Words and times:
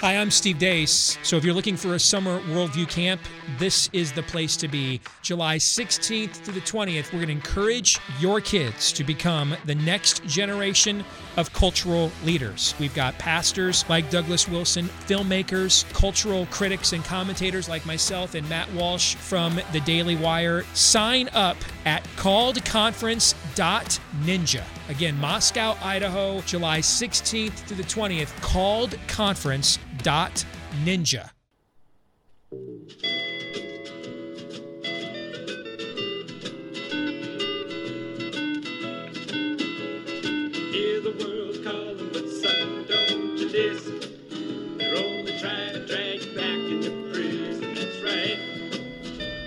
Hi, 0.00 0.16
I'm 0.16 0.30
Steve 0.30 0.58
Deace. 0.58 1.18
So 1.24 1.36
if 1.36 1.44
you're 1.44 1.52
looking 1.52 1.76
for 1.76 1.96
a 1.96 1.98
summer 1.98 2.38
worldview 2.42 2.88
camp, 2.88 3.20
this 3.58 3.90
is 3.92 4.12
the 4.12 4.22
place 4.22 4.56
to 4.58 4.68
be. 4.68 5.00
July 5.22 5.56
16th 5.56 6.44
to 6.44 6.52
the 6.52 6.60
20th, 6.60 7.06
we're 7.06 7.18
going 7.18 7.26
to 7.26 7.32
encourage 7.32 7.98
your 8.20 8.40
kids 8.40 8.92
to 8.92 9.02
become 9.02 9.56
the 9.66 9.74
next 9.74 10.24
generation 10.24 11.04
of 11.36 11.52
cultural 11.52 12.12
leaders. 12.24 12.76
We've 12.78 12.94
got 12.94 13.18
pastors 13.18 13.84
like 13.88 14.08
Douglas 14.08 14.46
Wilson, 14.46 14.84
filmmakers, 15.08 15.84
cultural 15.94 16.46
critics 16.46 16.92
and 16.92 17.04
commentators 17.04 17.68
like 17.68 17.84
myself 17.84 18.36
and 18.36 18.48
Matt 18.48 18.72
Walsh 18.74 19.16
from 19.16 19.60
the 19.72 19.80
Daily 19.80 20.14
Wire. 20.14 20.62
Sign 20.74 21.28
up 21.34 21.56
at 21.86 22.04
calledconference.ninja. 22.16 24.62
Again, 24.88 25.20
Moscow, 25.20 25.76
Idaho, 25.82 26.40
July 26.42 26.80
16th 26.80 27.66
to 27.66 27.74
the 27.74 27.82
20th, 27.82 28.30
calledconference.ninja. 28.40 31.12
Hear 31.12 31.37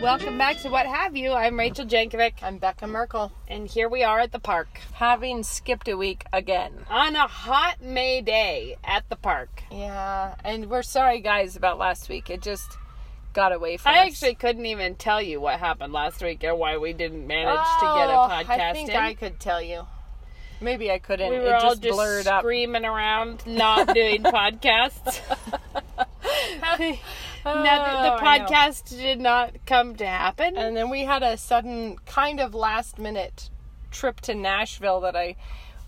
Welcome 0.02 0.38
back 0.38 0.58
to 0.62 0.70
What 0.70 0.88
Have 0.88 1.16
You. 1.16 1.32
I'm 1.34 1.58
Rachel 1.60 1.86
Jankovic, 1.86 2.42
I'm 2.42 2.58
Becca 2.58 2.88
Merkel, 2.88 3.32
and 3.48 3.68
here 3.68 3.88
we 3.88 4.04
are 4.04 4.20
at 4.20 4.32
the 4.32 4.40
park 4.40 4.80
having 4.94 5.44
skipped 5.44 5.88
a 5.88 5.96
week 5.96 6.26
again. 6.34 6.74
on 6.90 7.16
a 7.16 7.28
hot 7.28 7.82
May 7.82 8.22
day 8.22 8.78
at 8.84 9.08
the 9.10 9.16
park. 9.16 9.62
Yeah, 9.72 10.34
and 10.44 10.70
we're 10.70 10.82
sorry, 10.82 11.20
guys, 11.22 11.56
about 11.56 11.78
last 11.78 12.10
week. 12.10 12.30
It 12.32 12.42
just 12.42 12.78
got 13.34 13.52
away 13.54 13.78
from 13.78 13.92
us. 13.92 13.98
I 13.98 14.02
us. 14.02 14.08
actually 14.12 14.36
couldn't 14.36 14.66
even 14.66 14.96
tell 14.96 15.22
you 15.22 15.40
what 15.40 15.60
happened 15.60 15.94
last 15.94 16.22
week 16.24 16.44
or 16.44 16.56
why 16.56 16.78
we 16.78 16.94
didn't 16.94 17.26
manage 17.28 17.54
to 17.80 17.86
get 17.86 18.10
a 18.10 18.14
Oh, 18.14 18.28
podcast 18.30 18.60
I 18.60 18.74
think 18.74 18.90
in. 18.90 18.96
I 18.96 19.14
could 19.14 19.40
tell 19.40 19.62
you. 19.62 19.86
Maybe 20.60 20.92
I 20.92 20.98
couldn't. 21.00 21.30
we 21.30 21.38
were 21.38 21.46
it 21.46 21.54
all 21.54 21.70
just 21.72 21.82
just 21.84 21.96
blurred 21.96 22.28
up. 22.28 22.42
screaming 22.42 22.86
around, 22.86 23.46
not 23.46 23.94
doing 23.94 24.24
podcasts. 24.24 25.22
Oh, 27.46 27.64
the 27.64 28.24
podcast 28.24 28.90
did 28.90 29.20
not 29.20 29.66
come 29.66 29.96
to 29.96 30.06
happen. 30.06 30.58
And 30.58 30.76
then 30.76 30.90
we 30.90 31.02
had 31.02 31.24
a 31.24 31.38
sudden, 31.38 31.98
kind 32.06 32.40
of 32.40 32.54
last 32.54 33.00
minute 33.00 33.50
trip 33.92 34.22
to 34.22 34.36
Nashville 34.36 35.02
that 35.02 35.16
I 35.16 35.36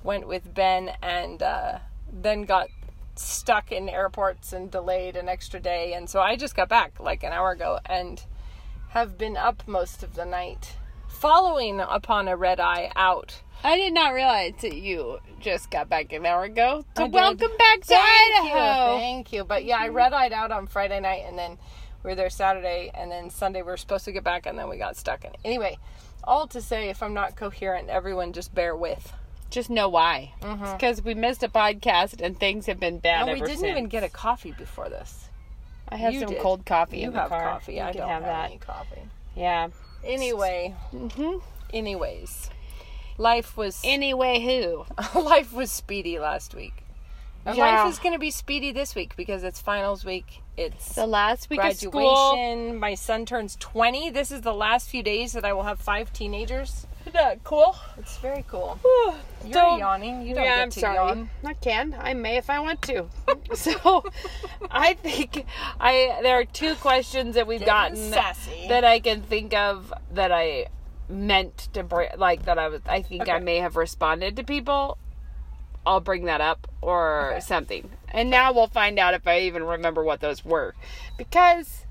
went 0.03 0.27
with 0.27 0.53
Ben 0.53 0.91
and 1.01 1.41
uh, 1.41 1.79
then 2.11 2.43
got 2.43 2.69
stuck 3.15 3.71
in 3.71 3.87
airports 3.87 4.53
and 4.53 4.71
delayed 4.71 5.15
an 5.15 5.29
extra 5.29 5.59
day. 5.59 5.93
And 5.93 6.09
so 6.09 6.19
I 6.19 6.35
just 6.35 6.55
got 6.55 6.69
back 6.69 6.99
like 6.99 7.23
an 7.23 7.31
hour 7.31 7.51
ago 7.51 7.79
and 7.85 8.21
have 8.89 9.17
been 9.17 9.37
up 9.37 9.67
most 9.67 10.03
of 10.03 10.15
the 10.15 10.25
night 10.25 10.75
following 11.07 11.79
upon 11.79 12.27
a 12.27 12.35
red 12.35 12.59
eye 12.59 12.91
out. 12.95 13.42
I 13.63 13.77
did 13.77 13.93
not 13.93 14.13
realize 14.13 14.53
that 14.61 14.75
you 14.75 15.19
just 15.39 15.71
got 15.71 15.89
back 15.89 16.11
an 16.11 16.25
hour 16.25 16.43
ago. 16.43 16.83
So 16.97 17.05
welcome 17.05 17.51
back 17.57 17.79
to 17.81 17.87
Thank 17.87 18.35
Idaho. 18.45 18.93
You, 18.95 18.99
thank 18.99 19.33
you. 19.33 19.43
But 19.45 19.63
yeah, 19.63 19.77
I 19.79 19.87
red 19.87 20.11
eyed 20.13 20.33
out 20.33 20.51
on 20.51 20.67
Friday 20.67 20.99
night 20.99 21.23
and 21.25 21.37
then 21.37 21.57
we 22.03 22.09
were 22.09 22.15
there 22.15 22.29
Saturday 22.29 22.91
and 22.93 23.09
then 23.09 23.29
Sunday 23.29 23.61
we 23.61 23.67
were 23.67 23.77
supposed 23.77 24.03
to 24.05 24.11
get 24.11 24.23
back 24.23 24.45
and 24.45 24.57
then 24.59 24.67
we 24.67 24.77
got 24.77 24.97
stuck 24.97 25.23
in 25.23 25.31
Anyway, 25.45 25.77
all 26.25 26.45
to 26.47 26.61
say 26.61 26.89
if 26.89 27.01
I'm 27.01 27.13
not 27.13 27.37
coherent, 27.37 27.87
everyone 27.89 28.33
just 28.33 28.53
bear 28.53 28.75
with. 28.75 29.13
Just 29.49 29.69
know 29.69 29.87
why. 29.87 30.33
It's 30.41 30.73
because 30.73 31.01
we 31.03 31.13
missed 31.13 31.43
a 31.43 31.47
podcast 31.47 32.19
and 32.21 32.37
things 32.37 32.65
have 32.65 32.79
been 32.79 32.97
bad 32.99 33.29
And 33.29 33.39
we 33.39 33.45
didn't 33.47 33.59
since. 33.61 33.69
even 33.71 33.85
get 33.87 34.03
a 34.03 34.09
coffee 34.09 34.51
before 34.51 34.89
this. 34.89 35.29
I 35.87 35.95
have 35.97 36.13
You 36.13 36.21
some 36.21 36.29
did. 36.29 36.39
cold 36.41 36.65
coffee 36.65 36.99
You 36.99 37.07
in 37.07 37.13
the 37.13 37.19
have 37.19 37.29
car. 37.29 37.43
coffee. 37.43 37.75
You 37.75 37.81
I 37.81 37.91
can 37.91 38.01
don't 38.01 38.09
have 38.09 38.23
that. 38.23 38.49
any 38.49 38.57
coffee. 38.57 39.01
Yeah. 39.35 39.69
Anyway, 40.03 40.73
Mm-hmm. 40.93 41.37
anyways, 41.73 42.49
life 43.17 43.55
was 43.57 43.81
Anyway, 43.83 44.39
who? 44.41 44.85
life 45.19 45.53
was 45.53 45.71
speedy 45.71 46.19
last 46.19 46.53
week. 46.55 46.73
Yeah. 47.45 47.53
Life 47.83 47.91
is 47.91 47.99
going 47.99 48.13
to 48.13 48.19
be 48.19 48.31
speedy 48.31 48.71
this 48.71 48.95
week 48.95 49.17
because 49.17 49.43
it's 49.43 49.59
finals 49.61 50.05
week. 50.05 50.41
It's 50.55 50.95
The 50.95 51.05
last 51.05 51.49
week 51.49 51.61
of 51.61 51.75
school. 51.75 51.91
graduation. 51.91 52.77
My 52.79 52.93
son 52.95 53.25
turns 53.25 53.57
20. 53.57 54.11
This 54.11 54.31
is 54.31 54.41
the 54.41 54.53
last 54.53 54.87
few 54.87 55.03
days 55.03 55.33
that 55.33 55.43
I 55.43 55.51
will 55.51 55.63
have 55.63 55.79
five 55.79 56.13
teenagers. 56.13 56.87
Isn't 57.01 57.13
that 57.15 57.43
cool? 57.43 57.75
It's 57.97 58.17
very 58.19 58.45
cool. 58.47 58.79
You're 59.43 59.51
So- 59.53 59.75
yawning. 59.77 60.21
You 60.25 60.35
don't 60.35 60.45
yeah, 60.45 60.55
get 60.55 60.61
I'm 60.63 60.69
to 60.71 60.79
sorry. 60.79 60.95
yawn. 60.95 61.29
I 61.43 61.53
can. 61.53 61.97
I 61.99 62.13
may 62.13 62.37
if 62.37 62.49
I 62.49 62.61
want 62.61 62.81
to. 62.83 63.07
so, 63.55 64.05
I 64.71 64.93
think 64.93 65.45
I 65.81 66.19
there 66.23 66.39
are 66.39 66.45
two 66.45 66.75
questions 66.75 67.35
that 67.35 67.45
we've 67.45 67.59
Getting 67.59 67.73
gotten 67.73 68.11
sassy. 68.13 68.67
that 68.69 68.85
I 68.85 69.01
can 69.01 69.21
think 69.21 69.53
of 69.53 69.91
that 70.13 70.31
I 70.31 70.67
meant 71.09 71.69
to 71.73 71.83
bring, 71.83 72.09
like 72.17 72.45
that 72.45 72.57
I 72.57 72.67
was. 72.69 72.81
I 72.87 73.01
think 73.01 73.29
I 73.29 73.39
may 73.39 73.57
have 73.57 73.75
responded 73.75 74.35
to 74.37 74.43
people. 74.43 74.97
I'll 75.85 75.99
bring 75.99 76.25
that 76.25 76.39
up 76.41 76.67
or 76.81 77.31
Okay. 77.31 77.39
something, 77.41 77.89
and 78.09 78.29
now 78.29 78.53
we'll 78.53 78.67
find 78.67 78.97
out 78.97 79.13
if 79.13 79.27
I 79.27 79.41
even 79.41 79.63
remember 79.63 80.01
what 80.03 80.21
those 80.21 80.45
were, 80.45 80.73
because 81.17 81.85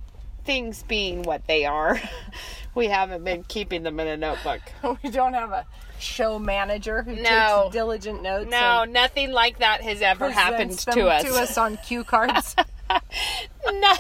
things 0.45 0.83
being 0.84 1.22
what 1.22 1.47
they 1.47 1.67
are, 1.67 2.01
we 2.75 2.87
haven't 2.87 3.22
been 3.22 3.45
keeping 3.45 3.83
them 3.83 4.01
in 4.01 4.09
a 4.09 4.17
notebook. 4.17 4.61
we 5.03 5.11
don't 5.11 5.34
have 5.34 5.53
a 5.53 5.67
show 5.99 6.39
manager 6.39 7.03
who 7.03 7.15
No. 7.17 7.65
takes 7.65 7.72
diligent 7.75 8.22
notes. 8.22 8.51
No, 8.51 8.84
nothing 8.84 9.31
like 9.31 9.59
that 9.59 9.83
has 9.83 10.01
ever 10.01 10.31
happened 10.31 10.78
to 10.78 11.09
us. 11.09 11.22
to 11.25 11.34
us 11.34 11.59
on 11.59 11.77
cue 11.77 12.03
cards. 12.05 12.56
No. 13.71 13.95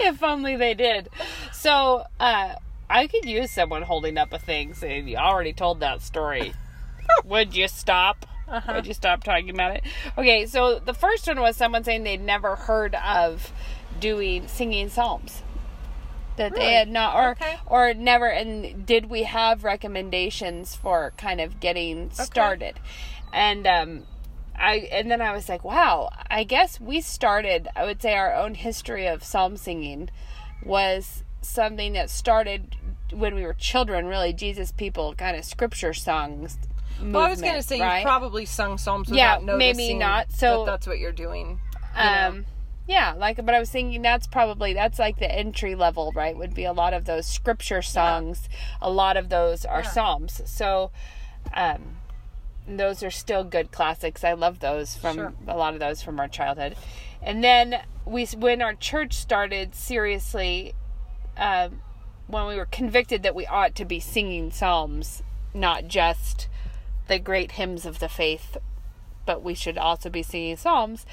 if 0.00 0.22
only 0.22 0.56
they 0.56 0.74
did. 0.74 1.08
So, 1.52 2.04
uh, 2.20 2.54
I 2.92 3.06
could 3.06 3.24
use 3.24 3.50
someone 3.50 3.82
holding 3.82 4.18
up 4.18 4.32
a 4.32 4.38
thing 4.38 4.74
saying, 4.74 5.08
You 5.08 5.16
already 5.16 5.52
told 5.54 5.80
that 5.80 6.02
story. 6.02 6.52
Would 7.24 7.56
you 7.56 7.66
stop? 7.68 8.26
Would 8.68 8.86
you 8.86 8.92
stop 8.92 9.24
talking 9.24 9.48
about 9.48 9.76
it? 9.76 9.84
Okay, 10.18 10.44
so 10.46 10.78
the 10.78 10.92
first 10.92 11.26
one 11.26 11.40
was 11.40 11.56
someone 11.56 11.84
saying 11.84 12.04
they'd 12.04 12.20
never 12.20 12.54
heard 12.54 12.94
of 12.96 13.50
doing 13.98 14.46
singing 14.46 14.90
psalms. 14.90 15.42
That 16.36 16.54
they 16.54 16.74
had 16.74 16.88
not, 16.88 17.14
or 17.16 17.30
Okay. 17.30 17.56
or 17.66 17.94
never. 17.94 18.26
And 18.26 18.84
did 18.84 19.08
we 19.08 19.22
have 19.22 19.64
recommendations 19.64 20.74
for 20.74 21.12
kind 21.16 21.40
of 21.40 21.60
getting 21.60 22.10
started? 22.10 22.78
And 23.32 23.66
um, 23.66 24.06
I 24.54 24.88
and 24.92 25.10
then 25.10 25.22
I 25.22 25.32
was 25.32 25.48
like, 25.48 25.64
wow, 25.64 26.10
I 26.30 26.44
guess 26.44 26.78
we 26.80 27.00
started, 27.00 27.68
I 27.74 27.84
would 27.84 28.02
say 28.02 28.14
our 28.14 28.34
own 28.34 28.54
history 28.54 29.06
of 29.06 29.24
psalm 29.24 29.56
singing 29.56 30.10
was 30.64 31.22
something 31.42 31.94
that 31.94 32.08
started 32.10 32.76
when 33.12 33.34
we 33.34 33.42
were 33.44 33.54
children, 33.54 34.06
really 34.06 34.32
Jesus 34.32 34.72
people 34.72 35.14
kind 35.14 35.36
of 35.36 35.44
scripture 35.44 35.92
songs. 35.94 36.58
well, 37.00 37.22
I 37.24 37.30
was 37.30 37.40
going 37.40 37.54
to 37.54 37.62
say 37.62 37.80
right? 37.80 37.98
you've 37.98 38.04
probably 38.06 38.44
sung 38.46 38.78
psalms 38.78 39.08
Yeah, 39.10 39.38
maybe 39.42 39.94
not. 39.94 40.32
So- 40.32 40.64
that 40.64 40.70
that's 40.72 40.86
what 40.86 40.98
you're 40.98 41.12
doing. 41.12 41.60
you 41.96 42.02
know. 42.04 42.28
um 42.28 42.46
yeah 42.88 43.14
like 43.16 43.36
but 43.46 43.54
i 43.54 43.60
was 43.60 43.70
thinking 43.70 44.02
that's 44.02 44.26
probably 44.26 44.72
that's 44.74 44.98
like 44.98 45.16
the 45.20 45.30
entry 45.32 45.76
level 45.76 46.10
right 46.16 46.36
would 46.36 46.52
be 46.52 46.64
a 46.64 46.72
lot 46.72 46.92
of 46.92 47.04
those 47.04 47.26
scripture 47.26 47.80
songs 47.80 48.48
a 48.80 48.90
lot 48.90 49.16
of 49.16 49.28
those 49.28 49.64
are 49.64 49.82
Yeah. 49.82 49.88
psalms 49.88 50.42
so 50.46 50.90
um 51.54 51.98
those 52.66 53.04
are 53.04 53.10
still 53.10 53.44
good 53.44 53.70
classics 53.70 54.24
i 54.24 54.32
love 54.32 54.58
those 54.58 54.96
from 54.96 55.14
Sure. 55.16 55.32
a 55.46 55.56
lot 55.56 55.74
of 55.74 55.80
those 55.80 56.02
from 56.02 56.18
our 56.18 56.26
childhood 56.26 56.74
and 57.22 57.44
then 57.44 57.82
we 58.04 58.24
when 58.36 58.60
our 58.60 58.74
church 58.74 59.12
started 59.14 59.76
seriously 59.76 60.74
um 61.36 61.80
when 62.26 62.46
we 62.46 62.56
were 62.56 62.66
convicted 62.66 63.22
that 63.22 63.34
we 63.34 63.46
ought 63.46 63.74
to 63.74 63.84
be 63.84 64.00
singing 64.00 64.50
psalms 64.50 65.22
not 65.54 65.86
just 65.86 66.48
the 67.08 67.18
great 67.18 67.52
hymns 67.52 67.84
of 67.84 67.98
the 67.98 68.08
faith 68.08 68.56
but 69.26 69.42
we 69.42 69.54
should 69.54 69.78
also 69.78 70.10
be 70.10 70.22
singing 70.22 70.56
psalms. 70.56 71.06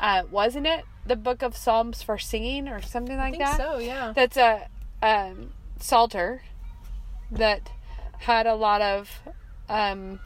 Uh, 0.00 0.22
wasn't 0.30 0.66
it 0.66 0.84
the 1.06 1.16
book 1.16 1.42
of 1.42 1.56
Psalms 1.56 2.02
for 2.02 2.18
singing 2.18 2.68
or 2.68 2.80
something 2.82 3.16
like 3.16 3.34
I 3.34 3.38
think 3.38 3.42
that? 3.44 3.56
so, 3.56 3.78
yeah. 3.78 4.12
That's 4.14 4.36
a 4.36 4.68
um, 5.02 5.52
psalter 5.78 6.42
that 7.30 7.70
had 8.20 8.46
a 8.46 8.54
lot 8.54 8.80
of 8.80 9.20
um, 9.68 10.20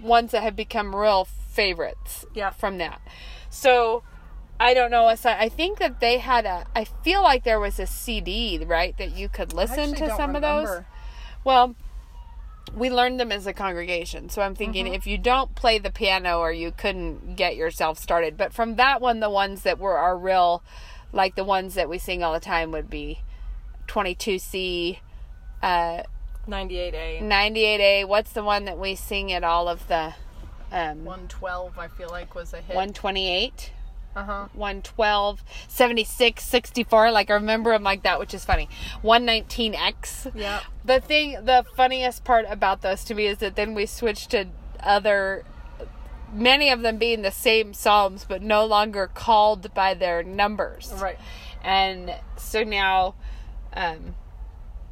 ones 0.00 0.32
that 0.32 0.42
have 0.42 0.56
become 0.56 0.94
real 0.94 1.24
favorites. 1.24 2.24
Yeah. 2.34 2.50
from 2.50 2.78
that. 2.78 3.00
So 3.50 4.02
I 4.62 4.74
don't 4.74 4.90
know. 4.90 5.06
I 5.06 5.48
think 5.48 5.78
that 5.78 6.00
they 6.00 6.18
had 6.18 6.44
a. 6.44 6.66
I 6.76 6.84
feel 6.84 7.22
like 7.22 7.44
there 7.44 7.58
was 7.58 7.80
a 7.80 7.86
CD, 7.86 8.62
right, 8.64 8.96
that 8.98 9.16
you 9.16 9.28
could 9.30 9.54
listen 9.54 9.94
to 9.94 10.14
some 10.16 10.36
of 10.36 10.42
those. 10.42 10.82
Well, 11.44 11.74
we 12.76 12.90
learned 12.90 13.18
them 13.18 13.32
as 13.32 13.46
a 13.46 13.54
congregation. 13.54 14.28
So 14.28 14.42
I'm 14.42 14.54
thinking 14.54 14.84
Mm-hmm. 14.84 14.94
if 14.94 15.06
you 15.06 15.16
don't 15.16 15.54
play 15.54 15.78
the 15.78 15.90
piano 15.90 16.38
or 16.38 16.52
you 16.52 16.70
couldn't 16.72 17.36
get 17.36 17.56
yourself 17.56 17.98
started. 17.98 18.36
But 18.36 18.52
from 18.52 18.76
that 18.76 19.00
one, 19.00 19.20
the 19.20 19.30
ones 19.30 19.62
that 19.62 19.78
were 19.78 19.96
our 19.96 20.16
real, 20.16 20.62
like 21.10 21.36
the 21.36 21.44
ones 21.44 21.74
that 21.74 21.88
we 21.88 21.98
sing 21.98 22.22
all 22.22 22.34
the 22.34 22.38
time 22.38 22.70
would 22.70 22.90
be 22.90 23.20
22C, 23.88 24.98
uh, 25.62 26.02
98A. 26.46 27.22
98A. 27.22 28.04
What's 28.06 28.32
the 28.32 28.44
one 28.44 28.66
that 28.66 28.78
we 28.78 28.94
sing 28.94 29.32
at 29.32 29.42
all 29.42 29.68
of 29.68 29.88
the, 29.88 30.14
um, 30.70 31.04
112, 31.04 31.78
I 31.78 31.88
feel 31.88 32.08
like, 32.10 32.34
was 32.34 32.52
a 32.52 32.58
hit. 32.58 32.76
128? 32.76 33.72
Uh-huh. 34.16 34.48
112, 34.54 35.44
76, 35.68 36.44
64. 36.44 37.10
Like 37.10 37.30
I 37.30 37.34
remember 37.34 37.70
them 37.72 37.84
like 37.84 38.02
that, 38.02 38.18
which 38.18 38.34
is 38.34 38.44
funny. 38.44 38.68
119X. 39.04 40.32
Yeah. 40.34 40.60
The 40.84 41.00
thing, 41.00 41.44
the 41.44 41.64
funniest 41.76 42.24
part 42.24 42.46
about 42.48 42.82
those 42.82 43.04
to 43.04 43.14
me 43.14 43.26
is 43.26 43.38
that 43.38 43.56
then 43.56 43.74
we 43.74 43.86
switched 43.86 44.30
to 44.30 44.46
other, 44.80 45.44
many 46.32 46.70
of 46.70 46.82
them 46.82 46.98
being 46.98 47.22
the 47.22 47.30
same 47.30 47.72
Psalms, 47.72 48.26
but 48.28 48.42
no 48.42 48.64
longer 48.64 49.06
called 49.06 49.72
by 49.74 49.94
their 49.94 50.22
numbers. 50.22 50.92
Right. 50.96 51.18
And 51.62 52.16
so 52.36 52.64
now, 52.64 53.14
um, 53.72 54.16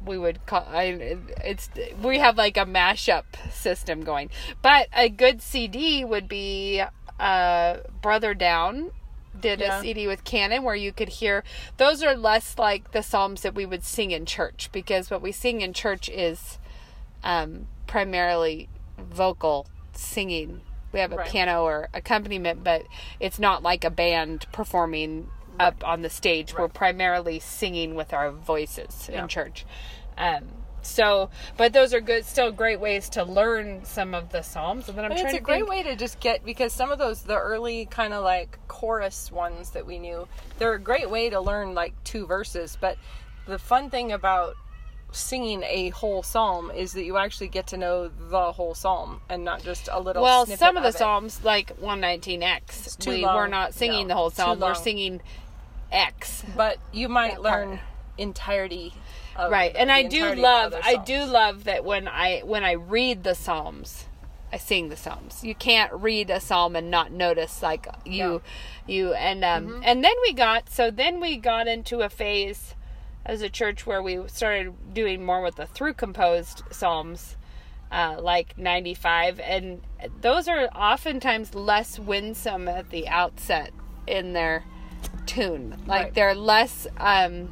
we 0.05 0.17
would 0.17 0.45
call 0.45 0.65
I, 0.69 1.17
it's 1.43 1.69
we 2.01 2.19
have 2.19 2.37
like 2.37 2.55
a 2.55 2.65
mashup 2.65 3.25
system 3.51 4.01
going 4.01 4.29
but 4.61 4.87
a 4.93 5.09
good 5.09 5.41
cd 5.41 6.05
would 6.05 6.29
be 6.29 6.81
uh 7.19 7.77
brother 8.01 8.33
down 8.33 8.91
did 9.41 9.59
Yeah. 9.59 9.79
a 9.79 9.81
cd 9.81 10.07
with 10.07 10.23
canon 10.23 10.63
where 10.63 10.75
you 10.75 10.91
could 10.91 11.09
hear 11.09 11.43
those 11.77 12.03
are 12.03 12.15
less 12.15 12.57
like 12.57 12.91
the 12.91 13.01
psalms 13.03 13.41
that 13.41 13.55
we 13.55 13.65
would 13.65 13.83
sing 13.83 14.11
in 14.11 14.25
church 14.25 14.69
because 14.71 15.09
what 15.09 15.21
we 15.21 15.31
sing 15.31 15.61
in 15.61 15.73
church 15.73 16.09
is 16.09 16.57
um 17.23 17.67
primarily 17.87 18.69
vocal 18.97 19.67
singing 19.93 20.61
we 20.91 20.99
have 20.99 21.11
a 21.11 21.17
Right. 21.17 21.29
piano 21.29 21.63
or 21.63 21.89
accompaniment 21.93 22.63
but 22.63 22.83
it's 23.19 23.39
not 23.39 23.61
like 23.63 23.83
a 23.83 23.89
band 23.89 24.45
performing 24.51 25.29
up 25.59 25.85
on 25.85 26.01
the 26.01 26.09
stage 26.09 26.53
we're 26.57 26.67
primarily 26.69 27.39
singing 27.39 27.95
with 27.95 28.13
our 28.13 28.31
voices 28.31 29.09
Yeah. 29.11 29.23
in 29.23 29.27
church 29.27 29.65
um 30.17 30.47
so 30.81 31.29
but 31.57 31.73
those 31.73 31.93
are 31.93 32.01
good 32.01 32.25
still 32.25 32.51
great 32.51 32.79
ways 32.79 33.09
to 33.09 33.23
learn 33.23 33.83
some 33.85 34.13
of 34.13 34.31
the 34.31 34.41
psalms. 34.41 34.87
And 34.89 34.97
then 34.97 35.05
i'm 35.05 35.11
And 35.11 35.19
trying 35.19 35.35
it's 35.35 35.37
a 35.37 35.39
to 35.39 35.43
great 35.43 35.57
think- 35.59 35.69
way 35.69 35.83
to 35.83 35.95
just 35.95 36.19
get 36.19 36.43
because 36.45 36.71
some 36.73 36.91
of 36.91 36.99
those 36.99 37.21
the 37.23 37.37
early 37.37 37.85
kind 37.85 38.13
of 38.13 38.23
like 38.23 38.57
chorus 38.67 39.31
ones 39.31 39.71
that 39.71 39.85
we 39.85 39.99
knew 39.99 40.27
they're 40.57 40.73
a 40.73 40.79
great 40.79 41.09
way 41.09 41.29
to 41.29 41.39
learn 41.39 41.73
like 41.73 41.93
two 42.03 42.25
verses. 42.25 42.77
But 42.79 42.97
the 43.47 43.59
fun 43.59 43.89
thing 43.89 44.11
about 44.11 44.55
singing 45.11 45.63
a 45.63 45.89
whole 45.89 46.21
psalm 46.21 46.69
is 46.69 46.93
that 46.93 47.03
you 47.03 47.17
actually 47.17 47.47
get 47.47 47.65
to 47.67 47.77
know 47.77 48.07
the 48.29 48.51
whole 48.51 48.75
psalm 48.75 49.19
and 49.27 49.43
not 49.43 49.63
just 49.63 49.89
a 49.91 49.99
little 49.99 50.21
well 50.21 50.45
some 50.45 50.77
of 50.77 50.83
the 50.83 50.89
it. 50.89 50.95
psalms 50.95 51.43
like 51.43 51.75
119x 51.81 52.97
too 52.99 53.09
we 53.09 53.25
long. 53.25 53.35
we're 53.35 53.47
not 53.47 53.73
singing 53.73 54.03
No, 54.07 54.13
the 54.13 54.15
whole 54.15 54.29
psalm 54.29 54.59
we're 54.59 54.75
singing 54.75 55.19
x. 55.91 56.43
But 56.55 56.77
you 56.91 57.09
might 57.09 57.41
learn 57.41 57.79
entirety 58.19 58.93
of 58.93 58.93
right 59.37 59.75
and 59.75 59.91
i 59.91 60.03
do 60.03 60.33
love 60.35 60.73
i 60.83 60.95
do 60.97 61.23
love 61.25 61.63
that 61.65 61.83
when 61.85 62.07
i 62.07 62.39
when 62.41 62.63
i 62.63 62.71
read 62.73 63.23
the 63.23 63.33
psalms 63.35 64.05
i 64.51 64.57
sing 64.57 64.89
the 64.89 64.95
psalms 64.97 65.43
you 65.43 65.53
can't 65.55 65.91
read 65.93 66.29
a 66.29 66.39
psalm 66.39 66.75
and 66.75 66.89
not 66.91 67.11
notice 67.11 67.61
like 67.61 67.87
you 68.05 68.41
you 68.87 69.13
and 69.13 69.43
um 69.45 69.67
Mm-hmm. 69.67 69.81
and 69.83 70.03
then 70.03 70.13
we 70.23 70.33
got 70.33 70.69
so 70.69 70.89
then 70.91 71.19
we 71.19 71.37
got 71.37 71.67
into 71.67 71.99
a 72.01 72.09
phase 72.09 72.75
as 73.25 73.41
a 73.41 73.49
church 73.49 73.85
where 73.85 74.01
we 74.01 74.27
started 74.27 74.73
doing 74.93 75.23
more 75.23 75.41
with 75.41 75.55
the 75.57 75.65
through 75.67 75.93
composed 75.93 76.63
psalms 76.71 77.35
uh, 77.91 78.17
like 78.21 78.55
95 78.57 79.39
and 79.39 79.81
those 80.21 80.47
are 80.47 80.65
oftentimes 80.75 81.55
less 81.55 81.97
winsome 81.99 82.67
at 82.67 82.89
the 82.91 83.07
outset 83.07 83.71
in 84.05 84.33
their 84.33 84.63
tune 85.25 85.71
like 85.87 86.03
Right. 86.05 86.13
they're 86.13 86.35
less 86.35 86.87
um 86.97 87.49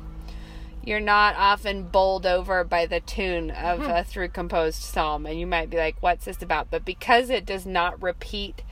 you're 0.88 1.00
not 1.02 1.36
often 1.36 1.84
bowled 1.84 2.26
over 2.26 2.64
by 2.64 2.86
the 2.86 3.02
tune 3.02 3.52
of 3.52 3.80
Hmm. 3.80 3.92
a 3.92 4.04
through 4.06 4.30
composed 4.30 4.82
psalm 4.82 5.26
and 5.26 5.38
you 5.38 5.46
might 5.46 5.70
be 5.70 5.76
like 5.78 5.98
what's 6.00 6.24
this 6.26 6.42
about? 6.42 6.72
But 6.72 6.86
because 6.86 7.30
it 7.30 7.46
does 7.46 7.66
not 7.66 8.02
repeat 8.02 8.64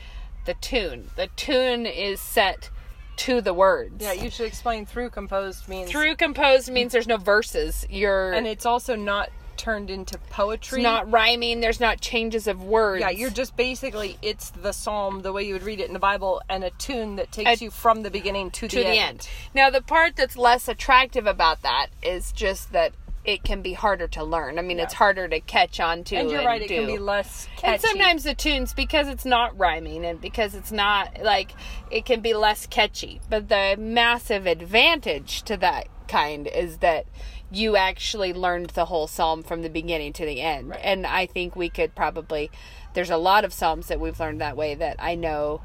the 0.45 0.53
tune 0.55 1.09
the 1.17 1.27
tune 1.35 1.85
is 1.85 2.21
set 2.21 2.69
to 3.17 3.41
the 3.41 3.53
words. 3.53 4.01
Yeah 4.01 4.13
you 4.13 4.29
should 4.29 4.45
explain 4.45 4.85
through 4.85 5.09
composed 5.09 5.67
means 5.67 5.91
through 5.91 6.15
composed 6.15 6.71
means 6.71 6.93
there's 6.93 7.07
no 7.07 7.17
verses. 7.17 7.85
You're 7.89 8.31
and 8.31 8.47
it's 8.47 8.65
also 8.65 8.95
not 8.95 9.29
turned 9.57 9.89
into 9.89 10.17
poetry 10.29 10.79
it's 10.79 10.83
not 10.83 11.09
rhyming 11.11 11.61
there's 11.61 11.79
not 11.79 12.01
changes 12.01 12.47
of 12.47 12.63
words 12.63 13.01
Yeah, 13.01 13.09
you're 13.09 13.29
just 13.29 13.55
basically 13.55 14.17
it's 14.21 14.49
the 14.51 14.71
psalm 14.71 15.21
the 15.21 15.31
way 15.33 15.43
you 15.43 15.53
would 15.53 15.63
read 15.63 15.79
it 15.79 15.87
in 15.87 15.93
the 15.93 15.99
Bible 15.99 16.41
and 16.49 16.63
a 16.63 16.71
tune 16.71 17.15
that 17.17 17.31
takes 17.31 17.61
A- 17.61 17.65
you 17.65 17.71
from 17.71 18.03
the 18.03 18.11
beginning 18.11 18.51
to, 18.51 18.67
to 18.67 18.77
the 18.77 18.87
end. 18.87 19.29
Now, 19.53 19.69
the 19.69 19.81
part 19.81 20.15
that's 20.15 20.37
less 20.37 20.67
attractive 20.67 21.25
about 21.25 21.61
that 21.63 21.87
is 22.01 22.31
just 22.31 22.71
that 22.71 22.93
it 23.23 23.43
can 23.43 23.61
be 23.61 23.73
harder 23.73 24.07
to 24.07 24.23
learn. 24.23 24.59
I 24.59 24.61
mean, 24.61 24.79
it's 24.79 24.93
harder 24.93 25.27
to 25.27 25.39
catch 25.39 25.79
on 25.79 26.03
to. 26.05 26.15
And 26.15 26.29
you're 26.29 26.45
right, 26.45 26.61
it 26.61 26.67
can 26.67 26.85
be 26.85 26.99
less 26.99 27.47
catchy. 27.57 27.73
And 27.73 27.81
sometimes 27.81 28.23
the 28.23 28.35
tunes, 28.35 28.73
because 28.73 29.07
it's 29.07 29.25
not 29.25 29.57
rhyming 29.57 30.05
and 30.05 30.21
because 30.21 30.53
it's 30.53 30.71
not 30.71 31.23
like 31.23 31.51
it 31.89 32.05
can 32.05 32.21
be 32.21 32.35
less 32.35 32.67
catchy. 32.67 33.19
But 33.27 33.49
the 33.49 33.75
massive 33.79 34.45
advantage 34.45 35.41
to 35.43 35.57
that 35.57 35.87
kind 36.07 36.45
is 36.45 36.77
that 36.77 37.07
you 37.55 37.77
actually 37.77 38.33
learned 38.33 38.71
the 38.71 38.85
whole 38.85 39.07
psalm 39.07 39.41
from 39.41 39.61
the 39.61 39.69
beginning 39.69 40.13
to 40.13 40.25
the 40.25 40.41
end. 40.41 40.75
And 40.75 41.05
I 41.05 41.25
think 41.25 41.55
we 41.55 41.69
could 41.69 41.95
probably, 41.95 42.51
there's 42.93 43.09
a 43.09 43.17
lot 43.17 43.45
of 43.45 43.53
psalms 43.53 43.87
that 43.87 43.99
we've 43.99 44.19
learned 44.19 44.41
that 44.41 44.57
way 44.57 44.75
that 44.75 44.97
I 44.99 45.15
know 45.15 45.61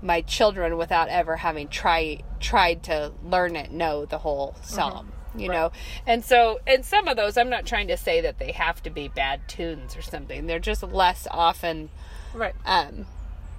my 0.00 0.22
children 0.22 0.76
without 0.76 1.08
ever 1.08 1.36
having 1.36 1.68
try 1.68 2.22
tried 2.40 2.82
to 2.84 3.12
learn 3.22 3.56
it 3.56 3.70
know 3.70 4.04
the 4.04 4.18
whole 4.18 4.54
psalm 4.62 5.12
you 5.36 5.48
know? 5.48 5.72
And 6.06 6.24
so 6.24 6.60
and 6.66 6.84
some 6.84 7.08
of 7.08 7.16
those 7.16 7.36
i'm 7.36 7.50
not 7.50 7.66
trying 7.66 7.88
to 7.88 7.96
say 7.96 8.20
that 8.20 8.38
they 8.38 8.52
have 8.52 8.82
to 8.84 8.90
be 8.90 9.08
bad 9.08 9.48
tunes 9.48 9.96
or 9.96 10.02
something. 10.02 10.46
They're 10.46 10.58
just 10.58 10.82
less 10.82 11.26
often 11.30 11.90
right. 12.34 12.54
um 12.66 13.06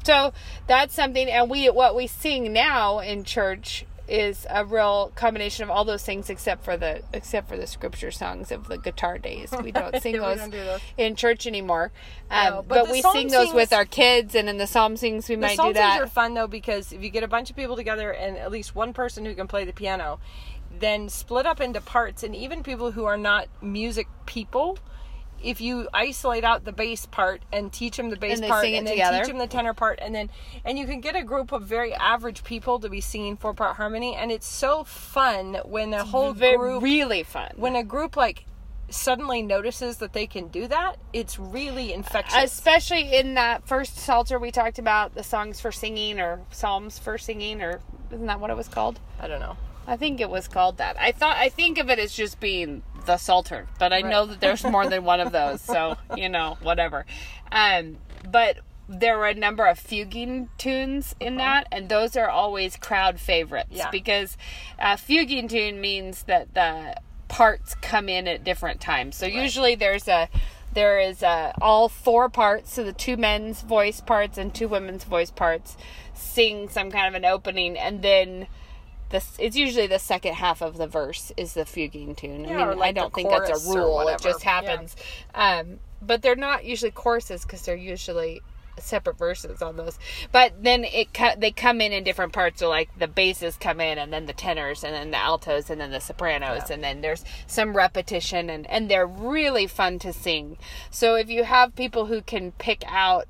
so 0.04 0.34
that's 0.68 0.94
something 0.94 1.28
and 1.30 1.50
we 1.50 1.70
what 1.70 1.96
we 1.96 2.08
sing 2.08 2.54
now 2.54 3.00
in 3.00 3.24
church 3.24 3.86
is 4.08 4.46
a 4.50 4.66
real 4.66 5.12
combination 5.16 5.64
of 5.64 5.70
all 5.70 5.86
those 5.86 6.04
things 6.04 6.30
except 6.30 6.64
for 6.64 6.78
the 6.78 7.02
except 7.14 7.50
for 7.50 7.58
the 7.58 7.68
scripture 7.68 8.12
songs 8.12 8.52
of 8.52 8.68
the 8.68 8.78
guitar 8.78 9.18
days. 9.18 9.54
We 9.64 9.72
don't 9.72 10.00
sing 10.02 10.18
those 10.18 10.38
don't 10.38 10.50
do 10.50 10.64
those. 10.64 10.82
in 10.98 11.16
church 11.16 11.48
anymore. 11.48 11.92
Um, 12.30 12.46
No, 12.46 12.66
but, 12.68 12.86
but 12.86 12.92
we 12.92 13.02
sing 13.02 13.28
those 13.30 13.54
with 13.54 13.74
our 13.74 13.86
kids 13.86 14.36
and 14.36 14.50
in 14.50 14.58
the 14.58 14.68
psalm 14.68 14.98
sings 14.98 15.28
we 15.28 15.36
might 15.36 15.56
psalm 15.56 15.70
do 15.70 15.74
that. 15.74 16.02
are 16.02 16.08
fun 16.08 16.34
though 16.34 16.48
because 16.48 16.92
if 16.92 17.04
you 17.04 17.10
get 17.10 17.24
a 17.24 17.28
bunch 17.28 17.50
of 17.50 17.56
people 17.56 17.76
together 17.76 18.12
and 18.12 18.38
at 18.38 18.52
least 18.52 18.76
one 18.76 18.94
person 18.94 19.26
who 19.26 19.34
can 19.34 19.48
play 19.48 19.66
the 19.66 19.74
piano, 19.74 20.20
then 20.80 21.10
split 21.10 21.46
up 21.46 21.62
into 21.62 21.82
parts 21.82 22.24
and 22.24 22.36
even 22.36 22.64
people 22.64 22.92
who 22.92 23.06
are 23.06 23.18
not 23.18 23.48
music 23.62 24.08
people 24.26 24.78
if 25.46 25.62
you 25.62 25.88
isolate 25.94 26.44
out 26.44 26.66
the 26.66 26.72
bass 26.72 27.06
part 27.06 27.42
and 27.54 27.72
teach 27.72 27.98
them 27.98 28.10
the 28.10 28.16
bass 28.18 28.40
And 28.40 28.48
part 28.50 28.66
and 28.66 28.88
then 28.88 28.94
together. 28.96 29.18
teach 29.20 29.28
them 29.28 29.38
the 29.38 29.48
tenor 29.48 29.74
part 29.74 30.00
and 30.02 30.14
then 30.16 30.30
and 30.66 30.78
you 30.80 30.86
can 30.88 31.00
get 31.02 31.16
a 31.16 31.24
group 31.24 31.52
of 31.52 31.64
very 31.64 31.94
average 31.94 32.44
people 32.44 32.80
to 32.80 32.90
be 32.90 33.00
singing 33.02 33.38
four 33.38 33.54
part 33.54 33.76
harmony. 33.76 34.16
And 34.16 34.32
it's 34.32 34.48
so 34.48 34.84
fun 34.84 35.58
when 35.66 35.94
a 35.94 36.04
whole 36.04 36.34
Ve- 36.34 36.56
group 36.58 36.84
really 36.84 37.24
fun. 37.24 37.52
when 37.56 37.76
a 37.76 37.84
group 37.84 38.18
like 38.18 38.46
suddenly 38.90 39.42
notices 39.42 39.98
that 39.98 40.14
they 40.14 40.28
can 40.28 40.48
do 40.50 40.68
that 40.68 40.98
it's 41.14 41.40
really 41.40 41.92
infectious. 41.94 42.36
Especially 42.44 43.16
in 43.16 43.34
that 43.36 43.68
first 43.68 43.98
psalter 43.98 44.38
we 44.40 44.52
talked 44.52 44.78
about 44.80 45.16
the 45.16 45.24
songs 45.24 45.60
for 45.60 45.72
singing 45.72 46.20
or 46.20 46.42
psalms 46.52 47.00
for 47.00 47.18
singing 47.18 47.62
or 47.62 47.80
isn't 48.12 48.26
that 48.28 48.40
what 48.40 48.50
it 48.52 48.58
was 48.58 48.68
called? 48.68 49.00
I 49.20 49.28
don't 49.28 49.40
know. 49.40 49.58
I 49.88 49.98
think 49.98 50.20
it 50.20 50.30
was 50.30 50.48
called 50.48 50.78
that. 50.78 50.98
I 51.00 51.12
thought 51.12 51.38
i 51.38 51.50
think 51.50 51.78
of 51.78 51.90
it 51.90 52.00
as 52.00 52.14
just 52.14 52.40
being 52.40 52.82
the 53.06 53.18
psalter 53.18 53.68
but 53.80 53.94
i 53.94 54.02
know 54.02 54.26
that 54.26 54.40
there's 54.40 54.64
more 54.64 54.88
than 54.88 55.04
one 55.04 55.20
of 55.20 55.32
those 55.32 55.62
so 55.62 55.96
you 56.16 56.30
know 56.30 56.58
whatever. 56.62 57.06
Um 57.52 57.98
but 58.30 58.58
there 58.88 59.18
were 59.18 59.28
a 59.28 59.34
number 59.34 59.66
of 59.66 59.80
fuguing 59.80 60.50
tunes 60.58 61.16
in 61.20 61.38
that 61.38 61.68
and 61.72 61.90
those 61.90 62.16
are 62.16 62.30
always 62.30 62.76
crowd 62.76 63.20
favorites 63.20 63.70
Yeah. 63.72 63.90
because 63.90 64.38
a 64.78 64.98
fuguing 64.98 65.48
tune 65.48 65.82
means 65.82 66.24
that 66.24 66.54
the 66.54 66.96
parts 67.28 67.76
come 67.76 68.08
in 68.10 68.28
at 68.28 68.44
different 68.44 68.80
times. 68.82 69.16
So 69.16 69.26
usually 69.26 69.76
there's 69.76 70.08
a 70.08 70.30
there 70.74 71.00
is 71.00 71.24
uh, 71.24 71.54
all 71.62 71.88
four 71.90 72.30
parts 72.30 72.74
so 72.74 72.84
the 72.84 72.94
two 72.94 73.16
men's 73.18 73.62
voice 73.62 74.02
parts 74.02 74.38
and 74.38 74.54
two 74.54 74.68
women's 74.68 75.04
voice 75.06 75.32
parts 75.32 75.78
sing 76.14 76.68
some 76.70 76.92
kind 76.92 77.08
of 77.08 77.16
an 77.16 77.26
opening 77.26 77.78
and 77.78 78.02
then 78.02 78.48
the, 79.10 79.24
it's 79.40 79.56
usually 79.56 79.88
the 79.88 80.00
second 80.00 80.34
half 80.36 80.62
of 80.62 80.78
the 80.78 80.88
verse 80.88 81.32
is 81.38 81.54
the 81.54 81.66
fuguing 81.66 82.16
tune. 82.16 82.46
Yeah, 82.46 82.66
I 82.66 82.70
mean, 82.70 82.80
like 82.80 82.90
I 82.90 82.92
don't 82.92 83.14
think 83.14 83.30
that's 83.30 83.68
a 83.68 83.70
rule. 83.74 84.08
It 84.08 84.20
just 84.22 84.44
Yeah. 84.44 84.52
happens. 84.62 84.96
Um, 85.34 85.80
but 86.02 86.22
they're 86.22 86.36
not 86.36 86.66
usually 86.66 86.92
choruses 86.92 87.44
because 87.44 87.64
they're 87.64 87.76
usually 87.76 88.42
separate 88.80 89.18
verses 89.18 89.62
on 89.62 89.78
those. 89.78 89.98
But 90.32 90.64
then 90.64 90.84
it 90.84 91.08
they 91.38 91.52
come 91.52 91.82
in 91.82 91.92
in 91.94 92.04
different 92.04 92.34
parts. 92.34 92.60
So 92.60 92.70
like 92.70 92.90
the 92.98 93.08
basses 93.08 93.58
come 93.58 93.80
in, 93.80 93.98
and 93.98 94.12
then 94.12 94.26
the 94.26 94.34
tenors, 94.34 94.84
and 94.84 94.94
then 94.94 95.12
the 95.12 95.18
altos, 95.18 95.70
and 95.70 95.80
then 95.80 95.92
the 95.92 96.02
sopranos, 96.02 96.70
and 96.70 96.84
then 96.84 97.02
there's 97.02 97.24
some 97.48 97.76
repetition, 97.76 98.50
and 98.50 98.68
and 98.70 98.90
they're 98.90 99.08
really 99.08 99.68
fun 99.68 100.00
to 100.00 100.12
sing. 100.14 100.58
So 100.90 101.16
if 101.16 101.30
you 101.30 101.44
have 101.44 101.76
people 101.76 102.08
who 102.08 102.22
can 102.22 102.52
pick 102.54 102.84
out 102.88 103.28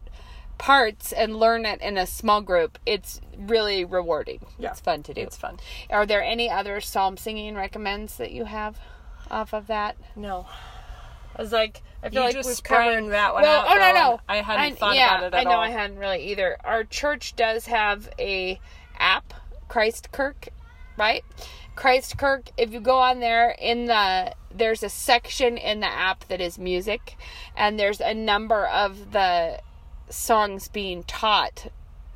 parts 0.57 1.11
and 1.11 1.35
learn 1.37 1.65
it 1.65 1.81
in 1.81 1.97
a 1.97 2.05
small 2.07 2.41
group, 2.41 2.77
it's 2.85 3.21
really 3.37 3.83
rewarding. 3.85 4.39
Yeah. 4.57 4.71
It's 4.71 4.79
fun 4.79 5.03
to 5.03 5.13
do. 5.13 5.21
it's 5.21 5.37
fun 5.37 5.57
Are 5.89 6.05
there 6.05 6.23
any 6.23 6.49
other 6.49 6.79
psalm 6.81 7.17
singing 7.17 7.55
recommends 7.55 8.17
that 8.17 8.31
you 8.31 8.45
have 8.45 8.79
off 9.29 9.53
of 9.53 9.67
that? 9.67 9.97
no 10.15 10.47
I 11.37 11.41
was 11.41 11.51
like, 11.51 11.81
I 12.01 12.09
feel 12.09 12.21
You 12.21 12.25
like 12.27 12.35
just 12.35 12.47
we've 12.47 12.55
sprang 12.55 12.95
covered 12.97 13.11
that 13.11 13.33
one 13.33 13.43
Well, 13.43 13.65
out, 13.65 13.67
oh 13.69 13.75
no, 13.75 13.91
no, 13.93 14.19
I 14.29 14.37
hadn't 14.37 14.61
I- 14.63 14.71
thought 14.75 14.95
yeah, 14.95 15.15
about 15.17 15.23
it 15.23 15.33
at 15.33 15.39
I 15.39 15.43
know 15.43 15.57
all. 15.57 15.59
I 15.59 15.69
hadn't 15.69 15.97
really 15.97 16.31
either. 16.31 16.55
Our 16.63 16.85
church 16.85 17.35
does 17.35 17.65
have 17.65 18.09
a 18.17 18.57
app 18.97 19.33
Christkirk, 19.69 20.47
right? 20.97 21.23
Christkirk. 21.75 22.47
If 22.57 22.71
you 22.71 22.79
go 22.79 22.97
on 22.99 23.19
there 23.19 23.49
in 23.59 23.83
the 23.85 24.33
there's 24.53 24.81
a 24.83 24.87
section 24.87 25.57
in 25.57 25.81
the 25.81 25.87
app 25.91 26.25
that 26.29 26.39
is 26.39 26.57
music, 26.57 27.17
and 27.57 27.77
there's 27.77 27.99
a 27.99 28.13
number 28.13 28.65
of 28.67 29.11
the 29.11 29.59
songs 30.09 30.67
being 30.67 31.03
taught 31.03 31.67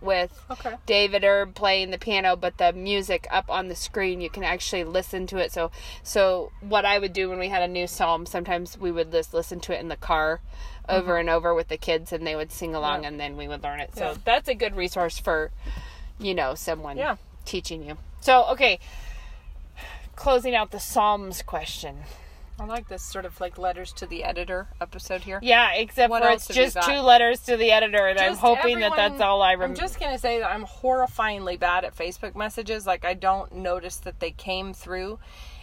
with 0.01 0.45
Okay. 0.49 0.75
David 0.85 1.25
Erb 1.25 1.53
playing 1.55 1.91
the 1.91 1.97
piano, 1.97 2.35
but 2.37 2.57
the 2.57 2.71
music 2.71 3.27
up 3.29 3.49
on 3.49 3.67
the 3.67 3.75
screen 3.75 4.21
you 4.21 4.29
can 4.29 4.43
actually 4.45 4.83
listen 4.85 5.27
to 5.27 5.37
it. 5.37 5.51
So, 5.51 5.71
so 6.03 6.51
what 6.61 6.85
I 6.85 6.99
would 6.99 7.11
do 7.11 7.29
when 7.29 7.37
we 7.39 7.49
had 7.49 7.61
a 7.61 7.67
new 7.67 7.85
psalm, 7.85 8.25
sometimes 8.25 8.77
we 8.77 8.91
would 8.91 9.11
just 9.11 9.33
listen 9.33 9.59
to 9.61 9.75
it 9.75 9.81
in 9.81 9.89
the 9.89 9.97
car 9.97 10.39
over 10.87 11.17
and 11.17 11.29
over 11.29 11.53
with 11.53 11.67
the 11.67 11.77
kids, 11.77 12.13
and 12.13 12.25
they 12.25 12.35
would 12.35 12.51
sing 12.51 12.73
along, 12.73 12.95
Mm-hmm. 12.97 13.03
Yeah. 13.03 13.07
and 13.09 13.19
then 13.19 13.37
we 13.37 13.47
would 13.49 13.61
learn 13.61 13.79
it. 13.81 13.93
So 13.95 14.11
Yeah. 14.11 14.17
that's 14.23 14.47
a 14.47 14.55
good 14.55 14.75
resource 14.75 15.19
for, 15.19 15.51
you 16.17 16.33
know, 16.33 16.55
someone 16.55 16.97
Yeah. 16.97 17.17
teaching 17.45 17.83
you. 17.83 17.97
So 18.21 18.45
okay, 18.45 18.79
closing 20.15 20.55
out 20.55 20.71
the 20.71 20.79
psalms 20.79 21.41
question. 21.41 22.03
I 22.59 22.65
like 22.65 22.87
this 22.89 23.01
sort 23.03 23.25
of 23.25 23.39
like 23.39 23.57
letters 23.57 23.91
to 23.93 24.05
the 24.05 24.23
editor 24.23 24.67
episode 24.81 25.21
here. 25.21 25.39
Yeah, 25.41 25.73
except 25.73 26.09
What 26.09 26.23
for 26.23 26.29
it's 26.29 26.47
just 26.47 26.77
two 26.81 26.99
letters 26.99 27.39
to 27.41 27.57
the 27.57 27.71
editor, 27.71 28.07
and 28.07 28.19
I'm 28.19 28.31
Just 28.31 28.41
hoping 28.41 28.79
that 28.79 28.93
that's 28.95 29.21
all 29.21 29.41
I 29.41 29.53
remember. 29.53 29.73
I'm 29.75 29.79
just 29.79 29.99
gonna 29.99 30.17
say 30.19 30.39
that 30.39 30.51
I'm 30.51 30.65
horrifyingly 30.65 31.59
bad 31.59 31.85
at 31.85 31.95
Facebook 31.95 32.35
messages. 32.35 32.85
Like 32.85 33.05
I 33.05 33.13
don't 33.13 33.53
notice 33.55 33.97
that 33.97 34.19
they 34.19 34.31
came 34.31 34.73
through, 34.73 35.19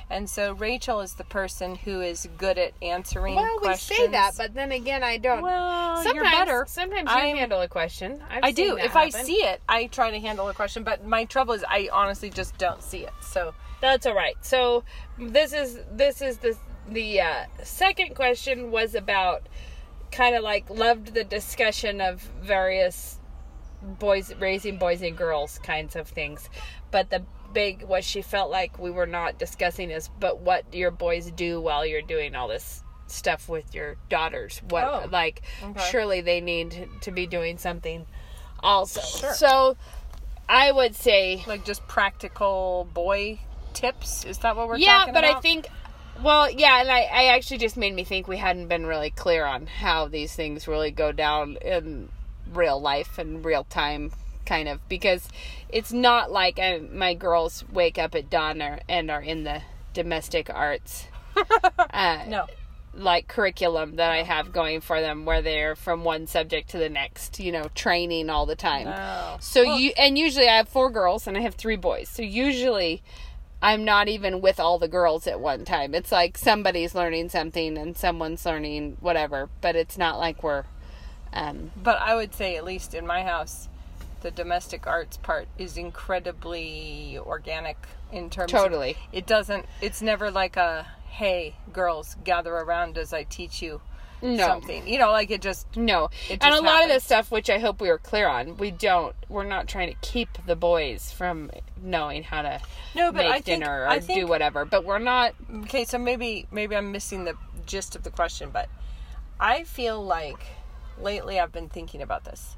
and 0.09 0.31
so 0.31 0.53
Rachel 0.53 1.01
is 1.01 1.15
the 1.15 1.25
person 1.25 1.75
who 1.75 2.01
is 2.01 2.29
good 2.39 2.59
at 2.59 2.73
answering 2.81 3.35
Well, 3.35 3.59
questions. 3.59 3.99
we 3.99 4.05
say 4.07 4.11
that, 4.13 4.33
but 4.39 4.55
then 4.55 4.73
again, 4.73 5.03
I 5.03 5.19
don't. 5.19 5.43
well, 5.43 5.97
sometimes, 5.97 6.15
you're 6.15 6.25
better. 6.25 6.65
Sometimes 6.69 7.11
you 7.11 7.17
I'm- 7.17 7.37
handle 7.37 7.61
a 7.61 7.69
question. 7.69 8.23
I've 8.31 8.45
I 8.45 8.53
do. 8.53 8.77
If 8.79 8.97
I 8.97 9.09
see 9.11 9.45
it, 9.45 9.61
I 9.69 9.87
try 9.87 10.11
to 10.11 10.19
handle 10.21 10.49
a 10.49 10.55
question. 10.55 10.83
But 10.85 11.05
my 11.05 11.25
trouble 11.25 11.55
is, 11.55 11.65
I 11.69 11.89
honestly 11.93 12.31
just 12.31 12.57
don't 12.59 12.83
see 12.83 12.99
it. 13.01 13.13
So 13.21 13.53
that's 13.81 14.07
all 14.07 14.15
right. 14.15 14.37
So 14.41 14.85
this 15.19 15.53
is 15.53 15.81
this 15.93 16.23
is 16.23 16.39
the 16.39 16.57
the 16.89 17.21
uh, 17.21 17.45
second 17.63 18.15
question 18.15 18.71
was 18.71 18.95
about 18.95 19.47
kind 20.13 20.35
of 20.37 20.43
like 20.43 20.69
loved 20.71 21.15
the 21.15 21.25
discussion 21.25 22.01
of 22.01 22.21
various 22.41 23.19
boys 23.83 24.33
raising 24.39 24.79
boys 24.79 25.03
and 25.03 25.17
girls 25.17 25.59
kinds 25.59 25.97
of 25.97 26.09
things, 26.09 26.49
but 26.91 27.11
the 27.11 27.23
big 27.53 27.83
what 27.85 28.05
she 28.05 28.23
felt 28.23 28.51
like 28.51 28.79
we 28.79 28.91
were 28.91 29.07
not 29.07 29.39
discussing 29.39 29.91
is 29.91 30.11
but 30.21 30.41
what 30.41 30.65
your 30.75 30.91
boys 30.91 31.31
do 31.31 31.61
while 31.61 31.87
you're 31.87 32.03
doing 32.03 32.35
all 32.35 32.49
this 32.49 32.83
stuff 33.07 33.49
with 33.49 33.73
your 33.73 33.97
daughters 34.11 34.61
what 34.69 34.85
Oh, 34.85 35.09
like 35.11 35.43
okay. 35.63 35.81
surely 35.91 36.21
they 36.21 36.41
need 36.41 36.89
to 37.03 37.13
be 37.13 37.27
doing 37.27 37.57
something 37.57 38.05
also 38.61 39.01
Sure. 39.01 39.33
so 39.33 39.77
i 40.49 40.71
would 40.73 40.97
say 40.97 41.45
like 41.47 41.65
just 41.65 41.87
practical 41.87 42.89
boy 42.93 43.39
tips. 43.73 44.25
Is 44.25 44.39
that 44.39 44.57
what 44.57 44.67
we're 44.69 44.75
talking 44.79 44.89
about? 44.89 45.07
yeah 45.07 45.13
but 45.13 45.25
about? 45.25 45.37
i 45.37 45.41
think 45.41 45.69
well 46.23 46.51
yeah 46.51 46.81
and 46.81 46.91
I, 46.91 47.03
I 47.03 47.25
actually 47.35 47.59
just 47.59 47.77
made 47.77 47.95
me 47.95 48.05
think 48.05 48.29
we 48.29 48.37
hadn't 48.37 48.69
been 48.69 48.87
really 48.87 49.11
clear 49.11 49.45
on 49.45 49.67
how 49.67 50.09
these 50.09 50.35
things 50.35 50.69
really 50.69 50.91
go 50.91 51.13
down 51.13 51.57
in 51.63 52.09
real 52.53 52.81
life 52.81 53.19
and 53.19 53.45
real 53.45 53.65
time 53.65 54.13
kind 54.47 54.69
of 54.69 54.87
because 54.89 55.29
it's 55.69 55.93
not 55.93 56.31
like 56.31 56.59
I, 56.59 56.79
my 56.79 57.15
girls 57.15 57.65
wake 57.71 57.99
up 57.99 58.15
at 58.15 58.31
dawn 58.31 58.63
or, 58.63 58.81
and 58.89 59.11
are 59.11 59.21
in 59.21 59.45
the 59.45 59.63
domestic 59.93 60.49
arts 60.49 61.07
uh, 61.91 62.25
no. 62.29 62.47
like 62.95 63.29
curriculum 63.29 63.97
that 63.97 64.11
I 64.11 64.23
have 64.23 64.53
going 64.53 64.81
for 64.81 65.01
them 65.01 65.25
where 65.25 65.43
they're 65.43 65.75
from 65.75 66.05
one 66.05 66.27
subject 66.27 66.71
to 66.71 66.79
the 66.79 66.89
next, 66.89 67.41
you 67.41 67.53
know, 67.53 67.67
training 67.75 68.31
all 68.31 68.47
the 68.47 68.57
time. 68.57 68.85
No. 68.85 69.37
So 69.41 69.63
you 69.63 69.93
and 69.99 70.17
usually 70.17 70.49
I 70.49 70.57
have 70.57 70.69
four 70.69 70.91
girls 70.91 71.27
and 71.27 71.37
I 71.37 71.41
have 71.41 71.55
three 71.55 71.77
boys. 71.77 72.09
So 72.09 72.23
usually 72.23 73.03
I'm 73.63 73.85
not 73.85 74.09
even 74.09 74.41
with 74.41 74.61
all 74.61 74.79
the 74.79 74.89
girls 74.89 75.27
at 75.27 75.41
one 75.41 75.65
time. 75.65 75.95
It's 75.95 76.13
like 76.13 76.37
somebody's 76.39 76.95
learning 76.95 77.31
something 77.31 77.77
and 77.79 77.97
someone's 77.97 78.45
learning 78.45 78.99
whatever, 79.01 79.49
but 79.61 79.75
it's 79.77 79.97
not 79.99 80.19
like 80.19 80.43
we're 80.43 80.65
um 81.33 81.71
But 81.77 81.99
I 82.01 82.15
would 82.15 82.35
say, 82.35 82.57
at 82.57 82.65
least 82.65 82.95
in 82.95 83.07
my 83.07 83.23
house, 83.23 83.69
the 84.21 84.31
domestic 84.31 84.87
arts 84.87 85.17
part 85.17 85.49
is 85.59 85.77
incredibly 85.77 87.19
organic 87.19 87.77
in 88.13 88.31
terms 88.31 88.53
of- 88.53 88.61
Totally. 88.61 88.97
it 89.13 89.27
doesn't. 89.27 89.67
It's 89.81 90.03
never 90.03 90.31
like 90.31 90.57
a 90.57 90.87
hey 91.09 91.55
girls 91.73 92.17
gather 92.25 92.55
around 92.55 92.99
as 92.99 93.13
I 93.13 93.23
teach 93.25 93.63
you 93.63 93.81
No. 94.23 94.47
something. 94.47 94.87
You 94.89 94.99
know, 94.99 95.11
like 95.13 95.31
it 95.31 95.43
just 95.43 95.77
no. 95.77 96.11
It 96.29 96.43
And 96.43 96.53
a 96.53 96.57
just 96.57 96.63
lot 96.65 96.83
of 96.83 96.89
this 96.89 97.05
stuff 97.05 97.31
which 97.31 97.51
I 97.51 97.59
hope 97.59 97.81
we 97.81 97.89
were 97.89 97.99
clear 97.99 98.29
on, 98.29 98.57
we 98.57 98.71
don't 98.71 99.15
we're 99.29 99.45
not 99.45 99.69
trying 99.69 99.89
to 99.93 99.97
keep 100.01 100.29
the 100.47 100.57
boys 100.57 101.11
from 101.13 101.51
knowing 101.83 102.23
how 102.23 102.43
to 102.43 102.61
No, 102.95 103.13
but 103.13 103.25
make 103.25 103.29
I 103.29 103.33
think- 103.41 103.45
dinner 103.63 103.83
or 103.83 103.87
I 103.89 103.99
do 103.99 104.27
whatever. 104.27 104.65
But 104.65 104.85
we're 104.85 104.99
not 104.99 105.35
okay. 105.65 105.85
So 105.85 105.99
maybe 105.99 106.47
maybe 106.51 106.75
I'm 106.77 106.93
missing 106.93 107.25
the 107.25 107.35
gist 107.67 107.95
of 107.97 108.03
the 108.05 108.11
question, 108.11 108.51
but 108.53 108.69
I 109.39 109.65
feel 109.65 110.03
like 110.05 110.39
lately 111.01 111.39
I've 111.39 111.53
been 111.53 111.69
thinking 111.69 112.01
about 112.01 112.25
this. 112.25 112.57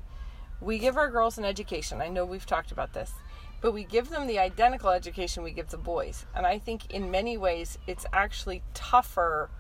We 0.60 0.78
give 0.78 0.96
our 0.96 1.10
girls 1.10 1.38
an 1.38 1.44
education. 1.44 2.00
I 2.00 2.08
know 2.08 2.24
we've 2.24 2.46
talked 2.46 2.72
about 2.72 2.92
this, 2.92 3.12
but 3.60 3.72
we 3.72 3.84
give 3.84 4.10
them 4.10 4.26
the 4.26 4.38
identical 4.38 4.90
education 4.90 5.42
we 5.42 5.50
give 5.52 5.70
the 5.70 5.76
boys. 5.76 6.24
And 6.34 6.46
I 6.46 6.58
think 6.58 6.92
in 6.92 7.10
many 7.10 7.36
ways 7.36 7.78
it's 7.86 8.06
actually 8.12 8.62
tougher 8.74 9.50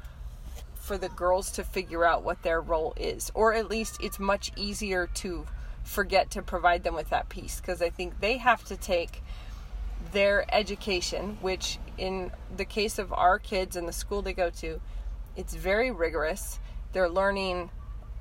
for 0.88 0.96
the 0.96 1.10
girls 1.10 1.50
to 1.50 1.62
figure 1.62 2.02
out 2.02 2.24
what 2.24 2.42
their 2.42 2.62
role 2.62 2.94
is, 2.96 3.30
or 3.34 3.52
at 3.52 3.68
least 3.68 3.98
it's 4.02 4.18
much 4.18 4.50
easier 4.56 5.06
to 5.06 5.46
forget 5.84 6.30
to 6.30 6.40
provide 6.40 6.82
them 6.82 6.94
with 6.94 7.10
that 7.10 7.28
piece 7.28 7.60
because 7.60 7.82
I 7.82 7.90
think 7.90 8.20
they 8.20 8.38
have 8.38 8.64
to 8.64 8.76
take 8.76 9.22
their 10.12 10.46
education, 10.50 11.36
which 11.42 11.78
in 11.98 12.30
the 12.56 12.64
case 12.64 12.98
of 12.98 13.12
our 13.12 13.38
kids 13.38 13.76
and 13.76 13.86
the 13.86 13.92
school 13.92 14.22
they 14.22 14.32
go 14.32 14.48
to, 14.48 14.80
it's 15.36 15.54
very 15.54 15.90
rigorous. 15.90 16.58
They're 16.94 17.10
learning 17.10 17.68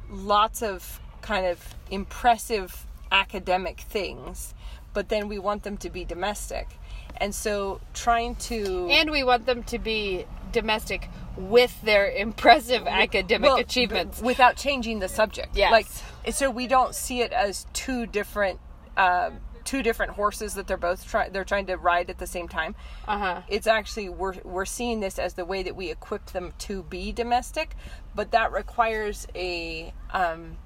lots 0.09 0.61
of 0.61 0.99
kind 1.21 1.45
of 1.45 1.73
impressive 1.89 2.85
academic 3.13 3.79
things, 3.79 4.53
but 4.93 5.07
then 5.07 5.29
we 5.29 5.39
want 5.39 5.63
them 5.63 5.77
to 5.77 5.89
be 5.89 6.03
domestic. 6.03 6.67
And 7.15 7.33
so 7.33 7.79
trying 7.93 8.35
to 8.51 8.89
and 8.91 9.09
we 9.09 9.23
want 9.23 9.45
them 9.45 9.63
to 9.63 9.79
be 9.79 10.25
domestic 10.51 11.09
with 11.35 11.79
their 11.81 12.09
impressive 12.09 12.87
academic 12.87 13.49
well, 13.49 13.57
achievements. 13.57 14.21
without 14.21 14.55
changing 14.55 14.99
the 14.99 15.09
subject. 15.09 15.55
Yes. 15.55 15.71
Like 15.71 16.33
so 16.33 16.49
we 16.49 16.67
don't 16.67 16.95
see 16.95 17.21
it 17.21 17.31
as 17.31 17.65
two 17.73 18.05
different 18.05 18.59
um, 18.97 19.39
two 19.67 19.83
different 19.83 20.13
horses 20.13 20.53
that 20.53 20.65
they're 20.65 20.77
both 20.77 21.05
trying 21.05 21.31
they're 21.33 21.43
trying 21.43 21.65
to 21.65 21.75
ride 21.75 22.09
at 22.09 22.17
the 22.17 22.25
same 22.25 22.47
time. 22.47 22.73
Uh-huh. 23.05 23.41
It's 23.49 23.67
actually 23.67 24.07
we're 24.07 24.35
we're 24.43 24.65
seeing 24.65 25.01
this 25.01 25.19
as 25.19 25.33
the 25.33 25.43
way 25.43 25.61
that 25.63 25.75
we 25.75 25.91
equip 25.91 26.27
them 26.27 26.53
to 26.59 26.83
be 26.83 27.11
domestic, 27.11 27.75
but 28.15 28.31
that 28.31 28.51
requires 28.53 29.27
a 29.35 29.93
um, 30.11 30.57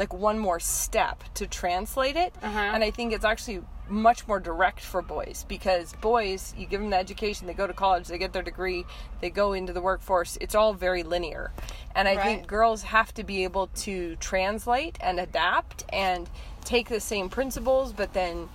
like 0.00 0.14
one 0.14 0.38
more 0.38 0.58
step 0.58 1.22
to 1.34 1.46
translate 1.46 2.16
it. 2.16 2.34
Uh-huh. 2.42 2.58
And 2.58 2.82
I 2.82 2.90
think 2.90 3.12
it's 3.12 3.24
actually 3.24 3.62
much 3.86 4.26
more 4.26 4.40
direct 4.40 4.80
for 4.80 5.02
boys 5.02 5.44
because 5.46 5.92
boys, 6.00 6.54
you 6.56 6.64
give 6.64 6.80
them 6.80 6.90
the 6.90 6.96
education, 6.96 7.46
they 7.46 7.52
go 7.52 7.66
to 7.66 7.74
college, 7.74 8.08
they 8.08 8.16
get 8.16 8.32
their 8.32 8.42
degree, 8.42 8.86
they 9.20 9.28
go 9.28 9.52
into 9.52 9.72
the 9.74 9.80
workforce. 9.82 10.38
It's 10.40 10.54
all 10.54 10.72
very 10.72 11.02
linear. 11.02 11.52
And 11.94 12.08
I 12.08 12.16
Right. 12.16 12.24
think 12.24 12.46
girls 12.46 12.82
have 12.82 13.12
to 13.14 13.24
be 13.24 13.44
able 13.44 13.66
to 13.86 14.16
translate 14.16 14.96
and 15.00 15.20
adapt 15.20 15.84
and 15.90 16.30
take 16.64 16.88
the 16.88 17.00
same 17.00 17.28
principles, 17.28 17.92
but 17.92 18.14
then 18.14 18.48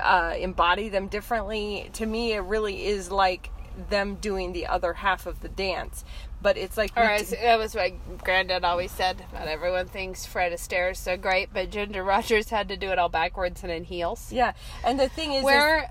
uh, 0.00 0.34
embody 0.38 0.88
them 0.88 1.08
differently. 1.08 1.90
To 1.94 2.06
me, 2.06 2.32
it 2.32 2.40
really 2.40 2.86
is 2.86 3.10
like 3.10 3.50
them 3.90 4.14
doing 4.16 4.52
the 4.52 4.66
other 4.68 4.92
half 4.92 5.26
of 5.26 5.40
the 5.40 5.48
dance. 5.48 6.04
But 6.42 6.56
it's 6.56 6.76
like 6.76 6.92
Or 6.96 7.02
as, 7.04 7.30
that 7.30 7.58
was 7.58 7.74
what 7.74 7.92
Granddad 8.18 8.64
always 8.64 8.90
said. 8.90 9.24
Not 9.32 9.46
everyone 9.46 9.86
thinks 9.86 10.26
Fred 10.26 10.52
Astaire 10.52 10.90
is 10.90 10.98
so 10.98 11.16
great, 11.16 11.50
but 11.54 11.70
Ginger 11.70 12.02
Rogers 12.02 12.50
had 12.50 12.68
to 12.68 12.76
do 12.76 12.90
it 12.90 12.98
all 12.98 13.08
backwards 13.08 13.62
and 13.62 13.70
in 13.70 13.84
heels. 13.84 14.32
yeah. 14.32 14.52
And 14.84 14.98
the 14.98 15.08
thing 15.08 15.32
is, 15.32 15.38
is 15.38 15.44
Where 15.44 15.90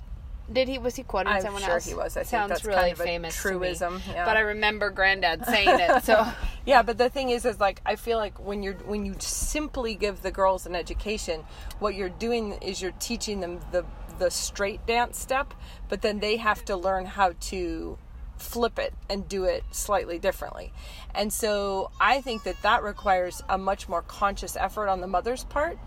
did 0.52 0.68
he 0.68 0.78
was 0.78 0.98
he 0.98 1.04
quoting 1.04 1.32
I'm 1.32 1.42
someone 1.42 1.62
sure 1.62 1.74
else? 1.76 1.86
he 1.86 1.94
was. 1.94 2.18
I 2.18 2.22
think 2.22 2.30
Sounds 2.30 2.50
that's 2.50 2.66
really 2.66 2.80
kind 2.80 2.92
of 2.92 2.98
famous 2.98 3.36
truism, 3.36 4.02
yeah. 4.10 4.26
But 4.26 4.36
I 4.36 4.42
remember 4.42 4.90
Granddad 4.90 5.46
saying 5.46 5.70
it. 5.70 6.04
So 6.04 6.28
Yeah, 6.66 6.82
but 6.84 6.98
the 6.98 7.10
thing 7.10 7.30
is, 7.30 7.46
is 7.46 7.60
like 7.60 7.82
I 7.86 7.96
feel 7.96 8.18
like 8.18 8.38
when 8.46 8.62
you're 8.62 8.74
when 8.74 9.06
you 9.06 9.16
simply 9.20 9.96
give 9.96 10.22
the 10.22 10.32
girls 10.32 10.66
an 10.66 10.76
education, 10.76 11.44
what 11.80 11.96
you're 11.96 12.10
doing 12.10 12.54
is 12.62 12.82
you're 12.82 12.92
teaching 13.00 13.40
them 13.40 13.62
the 13.72 13.86
the 14.20 14.30
straight 14.30 14.86
dance 14.86 15.18
step, 15.18 15.54
but 15.90 16.02
then 16.02 16.20
they 16.20 16.38
have 16.38 16.66
to 16.66 16.76
learn 16.76 17.06
how 17.06 17.34
to 17.40 17.98
flip 18.42 18.80
it 18.80 18.94
and 19.10 19.28
do 19.28 19.44
it 19.46 19.64
slightly 19.72 20.20
differently. 20.20 20.74
And 21.14 21.32
so 21.32 21.92
I 22.00 22.22
think 22.22 22.44
that 22.44 22.62
that 22.64 22.84
requires 22.84 23.42
a 23.48 23.58
much 23.58 23.88
more 23.88 24.02
conscious 24.02 24.56
effort 24.56 24.88
on 24.88 25.02
the 25.02 25.08
mother's 25.08 25.44
part. 25.46 25.78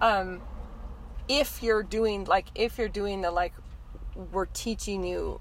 Um, 0.00 0.42
if 1.28 1.62
you're 1.62 1.82
doing 1.82 2.24
like 2.24 2.46
if 2.54 2.78
you're 2.78 2.88
doing 2.88 3.20
the 3.20 3.30
like 3.30 3.54
we're 4.32 4.46
teaching 4.46 5.04
you 5.04 5.40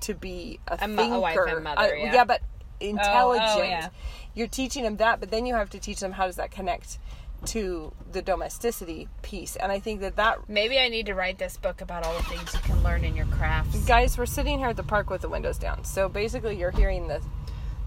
to 0.00 0.14
be 0.14 0.60
a, 0.68 0.74
A 0.74 0.78
thinker, 0.78 1.18
wife 1.18 1.38
and 1.48 1.64
mother, 1.64 1.80
uh, 1.80 1.94
yeah. 1.94 2.24
but 2.24 2.42
intelligent. 2.80 3.68
yeah. 3.68 3.88
You're 4.34 4.48
teaching 4.48 4.82
them 4.82 4.96
that, 4.96 5.20
but 5.20 5.30
then 5.30 5.46
you 5.46 5.54
have 5.54 5.70
to 5.70 5.78
teach 5.78 6.00
them 6.00 6.12
how 6.12 6.26
does 6.26 6.36
that 6.36 6.50
connect 6.50 6.98
to 7.46 7.92
the 8.12 8.22
domesticity 8.22 9.08
piece. 9.22 9.56
And 9.56 9.70
I 9.72 9.78
think 9.80 10.00
that 10.00 10.16
that 10.16 10.48
Maybe 10.48 10.78
I 10.78 10.88
need 10.88 11.06
to 11.06 11.14
write 11.14 11.38
this 11.38 11.56
book 11.56 11.80
about 11.80 12.04
all 12.04 12.14
the 12.16 12.22
things 12.24 12.52
you 12.54 12.60
can 12.60 12.82
learn 12.82 13.04
in 13.04 13.16
your 13.16 13.26
crafts. 13.26 13.84
guys, 13.86 14.16
we're 14.18 14.26
sitting 14.26 14.58
here 14.58 14.68
at 14.68 14.76
the 14.76 14.82
park 14.82 15.10
with 15.10 15.22
the 15.22 15.28
windows 15.28 15.58
down. 15.58 15.84
So 15.84 16.08
basically, 16.08 16.56
you're 16.58 16.70
hearing 16.70 17.08
the 17.08 17.20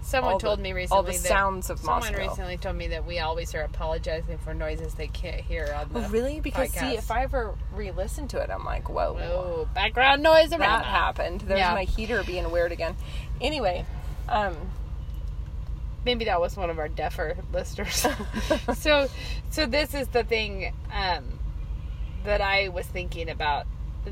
Someone 0.00 0.34
all 0.34 0.38
the- 0.38 0.46
told 0.46 0.60
me 0.60 0.70
all 0.70 0.76
recently 0.76 1.12
the 1.12 1.18
that 1.18 1.28
sounds 1.28 1.70
of 1.70 1.84
Moscow. 1.84 2.06
someone 2.06 2.12
Moscow. 2.12 2.30
recently 2.30 2.56
told 2.56 2.76
me 2.76 2.86
that 2.88 3.04
we 3.04 3.18
always 3.18 3.54
are 3.54 3.62
apologizing 3.62 4.38
for 4.38 4.54
noises 4.54 4.94
they 4.94 5.08
can't 5.08 5.40
hear 5.40 5.74
on 5.76 5.92
the 5.92 6.06
Oh, 6.06 6.08
really? 6.08 6.40
Because 6.40 6.70
see, 6.70 6.94
if 6.96 7.10
I 7.10 7.24
ever 7.24 7.54
re-listen 7.74 8.26
to 8.28 8.38
it, 8.38 8.48
I'm 8.48 8.64
like, 8.64 8.88
whoa, 8.88 9.12
whoa 9.14 9.68
background 9.74 10.22
noise 10.22 10.52
around 10.52 10.60
that 10.60 10.84
happened. 10.86 11.42
There's 11.42 11.58
Yeah. 11.58 11.74
my 11.74 11.84
heater 11.84 12.22
being 12.22 12.50
weird 12.50 12.72
again. 12.72 12.96
Anyway, 13.40 13.84
um, 14.28 14.56
maybe 16.08 16.24
that 16.24 16.40
was 16.40 16.56
one 16.56 16.70
of 16.70 16.78
our 16.78 16.88
deafer 16.88 17.36
listeners. 17.52 18.06
so, 18.78 19.08
so 19.50 19.66
this 19.66 19.92
is 19.92 20.08
the 20.08 20.24
thing 20.24 20.72
um, 20.90 21.38
that 22.24 22.40
I 22.40 22.68
was 22.68 22.86
thinking 22.86 23.28
about 23.28 23.66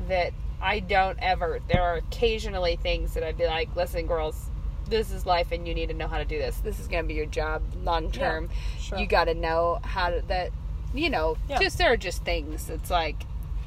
that 0.07 0.31
I 0.61 0.79
don't 0.79 1.17
ever. 1.19 1.59
There 1.67 1.81
are 1.81 1.95
occasionally 1.95 2.75
things 2.75 3.15
that 3.15 3.23
I'd 3.23 3.35
be 3.35 3.47
like, 3.47 3.75
"Listen, 3.75 4.05
girls, 4.05 4.51
this 4.87 5.11
is 5.11 5.25
life, 5.25 5.51
and 5.51 5.67
you 5.67 5.73
need 5.73 5.87
to 5.87 5.95
know 5.95 6.07
how 6.07 6.19
to 6.19 6.25
do 6.25 6.37
this. 6.37 6.57
This 6.57 6.79
is 6.79 6.87
going 6.87 7.03
to 7.03 7.07
be 7.07 7.15
your 7.15 7.25
job 7.25 7.63
long 7.83 8.11
term. 8.11 8.49
sure. 8.79 8.99
You 8.99 9.07
got 9.07 9.23
to 9.25 9.33
know 9.33 9.79
how 9.83 10.11
to 10.11 10.21
that. 10.27 10.51
You 10.93 11.09
know, 11.09 11.35
Yeah. 11.49 11.57
just 11.59 11.79
there 11.79 11.91
are 11.91 11.97
just 11.97 12.23
things. 12.23 12.69
It's 12.69 12.91
like 12.91 13.15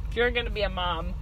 if 0.09 0.15
you're 0.15 0.31
going 0.31 0.47
to 0.47 0.53
be 0.53 0.63
a 0.63 0.71
mom, 0.71 1.15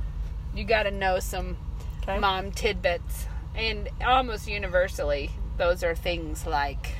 you 0.54 0.64
got 0.64 0.82
to 0.82 0.90
know 0.90 1.20
some 1.20 1.56
Okay. 2.02 2.18
mom 2.18 2.52
tidbits 2.52 3.26
and 3.54 3.88
almost 4.06 4.46
universally 4.46 5.30
those 5.58 5.82
are 5.84 5.94
things 5.94 6.46
like 6.46 6.94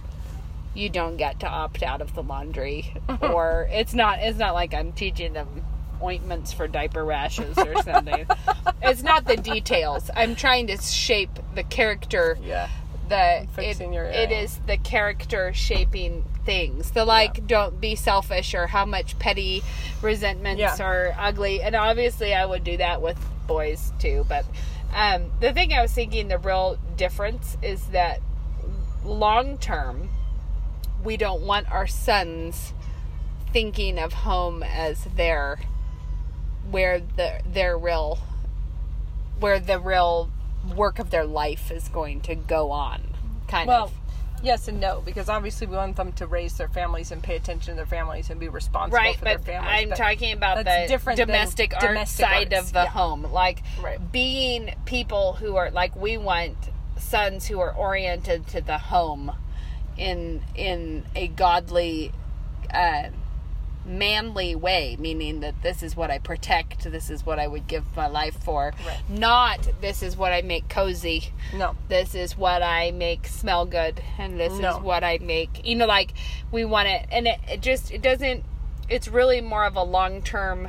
you 0.74 0.88
don't 0.88 1.16
get 1.16 1.40
to 1.40 1.46
opt 1.48 1.82
out 1.82 2.00
of 2.00 2.14
the 2.14 2.22
laundry 2.22 2.94
or 3.22 3.66
it's 3.70 3.94
not 3.94 4.18
it's 4.20 4.38
not 4.38 4.54
like 4.54 4.74
i'm 4.74 4.92
teaching 4.92 5.32
them 5.32 5.64
ointments 6.00 6.52
for 6.52 6.68
diaper 6.68 7.04
rashes 7.04 7.58
or 7.58 7.74
something. 7.82 8.24
It's 8.82 9.02
not 9.02 9.24
the 9.24 9.36
details. 9.36 10.12
I'm 10.14 10.36
trying 10.36 10.68
to 10.68 10.76
shape 10.80 11.30
the 11.56 11.64
character 11.64 12.38
yeah, 12.40 12.68
the 13.08 13.48
fixing 13.56 13.92
it, 13.92 13.96
your 13.96 14.04
it 14.04 14.30
area. 14.30 14.48
the 14.68 14.76
character 14.76 15.52
shaping 15.52 16.24
things. 16.44 16.92
The 16.92 17.04
like 17.04 17.48
don't 17.48 17.80
be 17.80 17.96
selfish 17.96 18.54
or 18.54 18.68
how 18.68 18.84
much 18.84 19.18
petty 19.18 19.64
resentments 20.00 20.60
Yeah. 20.60 20.76
are 20.80 21.16
ugly. 21.18 21.62
And 21.62 21.74
obviously 21.74 22.32
i 22.32 22.46
would 22.46 22.62
do 22.62 22.76
that 22.76 23.02
with 23.02 23.18
boys 23.48 23.92
too. 23.98 24.24
But 24.28 24.44
um, 24.94 25.32
the 25.40 25.52
thing 25.52 25.72
i 25.72 25.82
was 25.82 25.90
thinking 25.92 26.28
the 26.28 26.38
real 26.38 26.78
difference 26.96 27.56
is 27.60 27.84
that 27.88 28.20
long 29.04 29.58
term 29.58 30.08
we 31.04 31.16
don't 31.16 31.42
want 31.42 31.70
our 31.70 31.86
sons 31.86 32.72
thinking 33.52 33.98
of 33.98 34.12
home 34.12 34.62
as 34.62 35.04
their 35.16 35.58
where 36.70 37.00
the 37.00 37.40
their 37.50 37.78
real 37.78 38.18
where 39.40 39.58
the 39.60 39.78
real 39.78 40.30
work 40.76 40.98
of 40.98 41.10
their 41.10 41.24
life 41.24 41.70
is 41.70 41.88
going 41.88 42.20
to 42.20 42.34
go 42.34 42.70
on 42.70 43.00
kind 43.46 43.68
Well, 43.68 43.84
of 43.84 43.92
yes 44.42 44.68
and 44.68 44.78
no, 44.80 45.00
because 45.04 45.28
obviously 45.28 45.66
we 45.66 45.76
want 45.76 45.96
them 45.96 46.12
to 46.12 46.26
raise 46.26 46.56
their 46.58 46.68
families 46.68 47.10
and 47.10 47.22
pay 47.22 47.36
attention 47.36 47.72
to 47.72 47.76
their 47.76 47.86
families 47.86 48.28
and 48.30 48.38
be 48.38 48.48
responsible 48.48 48.96
right 48.98 49.16
for 49.16 49.24
but 49.24 49.44
their 49.44 49.60
families. 49.60 49.82
i'm 49.82 49.88
but 49.90 49.96
talking 49.96 50.32
about 50.32 50.64
the 50.64 50.84
different 50.88 51.16
domestic 51.16 51.72
art 51.74 51.82
domestic 51.82 52.24
side 52.26 52.52
arts, 52.52 52.66
of 52.68 52.72
the 52.74 52.80
yeah. 52.82 52.86
home 52.90 53.22
like 53.32 53.62
Right. 53.82 54.12
being 54.12 54.74
people 54.84 55.32
who 55.34 55.56
are 55.56 55.70
like 55.70 55.96
we 55.96 56.18
want 56.18 56.56
sons 56.98 57.46
who 57.46 57.60
are 57.60 57.72
oriented 57.74 58.46
to 58.48 58.60
the 58.60 58.78
home 58.78 59.32
in 59.96 60.42
in 60.54 61.04
a 61.16 61.26
godly 61.28 62.12
uh 62.72 63.04
manly 63.86 64.54
way 64.54 64.96
meaning 65.00 65.40
that 65.40 65.54
this 65.62 65.82
is 65.82 65.96
what 65.96 66.10
i 66.10 66.18
protect 66.18 66.84
this 66.92 67.08
is 67.08 67.24
what 67.24 67.38
i 67.38 67.46
would 67.46 67.66
give 67.66 67.84
my 67.96 68.06
life 68.06 68.36
for 68.44 68.74
Right. 68.86 69.00
not 69.08 69.66
this 69.80 70.02
is 70.02 70.14
what 70.14 70.30
i 70.32 70.42
make 70.42 70.68
cozy 70.68 71.32
No. 71.54 71.74
this 71.88 72.14
is 72.14 72.36
what 72.36 72.62
I 72.62 72.90
make 72.90 73.26
smell 73.26 73.64
good 73.64 74.02
and 74.18 74.38
this 74.38 74.52
No. 74.58 74.76
is 74.76 74.82
what 74.82 75.02
I 75.04 75.18
make 75.22 75.66
you 75.66 75.74
know 75.74 75.86
like 75.86 76.12
we 76.52 76.66
want 76.66 76.88
it 76.88 77.06
and 77.10 77.26
it, 77.26 77.38
it 77.48 77.62
just 77.62 77.90
it 77.90 78.02
doesn't 78.02 78.44
it's 78.90 79.08
really 79.08 79.40
more 79.40 79.64
of 79.64 79.74
a 79.76 79.82
long 79.82 80.20
term 80.22 80.68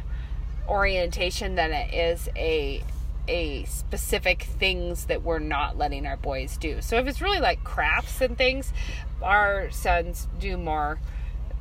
orientation 0.69 1.55
than 1.55 1.71
it 1.71 1.93
is 1.93 2.29
a 2.37 2.81
a 3.29 3.63
specific 3.65 4.43
things 4.43 5.05
that 5.05 5.23
we're 5.23 5.39
not 5.39 5.77
letting 5.77 6.05
our 6.05 6.17
boys 6.17 6.57
do. 6.57 6.81
So 6.81 6.97
if 6.97 7.07
it's 7.07 7.21
really 7.21 7.39
like 7.39 7.63
crafts 7.63 8.19
and 8.21 8.37
things, 8.37 8.73
our 9.21 9.69
sons 9.71 10.27
do 10.39 10.57
more 10.57 10.99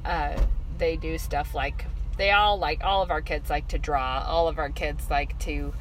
uh 0.05 0.41
they 0.79 0.97
do 0.97 1.19
stuff 1.19 1.55
like 1.55 1.85
they 2.17 2.31
all 2.31 2.57
like 2.57 2.83
all 2.83 3.03
of 3.03 3.11
our 3.11 3.21
kids 3.21 3.51
like 3.51 3.69
to 3.69 3.79
draw. 3.79 4.25
All 4.27 4.49
of 4.49 4.59
our 4.59 4.71
kids 4.71 5.09
like 5.11 5.39
to 5.41 5.73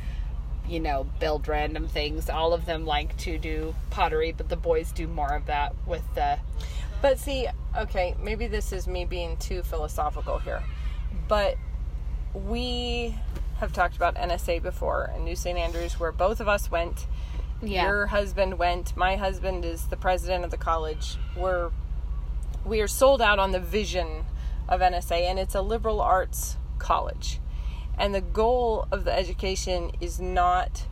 you 0.67 0.79
know, 0.81 1.07
build 1.19 1.47
random 1.47 1.87
things. 1.87 2.29
All 2.29 2.53
of 2.53 2.65
them 2.65 2.85
like 2.85 3.15
to 3.19 3.37
do 3.37 3.73
pottery, 3.89 4.33
but 4.35 4.49
the 4.49 4.57
boys 4.57 4.91
do 4.91 5.07
more 5.07 5.33
of 5.33 5.45
that 5.45 5.73
with 5.85 6.03
the 6.13 6.37
But 7.01 7.19
see, 7.19 7.47
okay, 7.77 8.15
maybe 8.21 8.47
this 8.47 8.73
is 8.73 8.87
me 8.87 9.05
being 9.05 9.37
too 9.37 9.63
philosophical 9.63 10.39
here, 10.39 10.63
but 11.27 11.57
we 12.33 13.15
have 13.59 13.73
talked 13.73 13.95
about 13.95 14.15
NSA 14.15 14.61
before 14.61 15.11
and 15.13 15.25
New 15.25 15.35
St. 15.35 15.57
Andrews, 15.57 15.99
where 15.99 16.11
both 16.11 16.39
of 16.39 16.47
us 16.47 16.69
went. 16.71 17.07
Yeah. 17.61 17.83
Your 17.87 18.07
husband 18.07 18.59
went. 18.59 18.95
My 18.95 19.15
husband 19.15 19.65
is 19.65 19.87
the 19.87 19.97
president 19.97 20.45
of 20.45 20.51
the 20.51 20.57
college. 20.57 21.17
We're 21.35 21.71
we 22.65 22.81
are 22.81 22.87
sold 22.87 23.21
out 23.21 23.39
on 23.39 23.51
the 23.51 23.59
vision 23.59 24.25
of 24.67 24.81
NSA, 24.81 25.21
and 25.21 25.39
it's 25.39 25.55
a 25.55 25.61
liberal 25.61 26.01
arts 26.01 26.57
college. 26.79 27.39
And 27.97 28.13
the 28.13 28.21
goal 28.21 28.87
of 28.91 29.05
the 29.05 29.13
education 29.13 29.91
is 30.01 30.19
not 30.19 30.85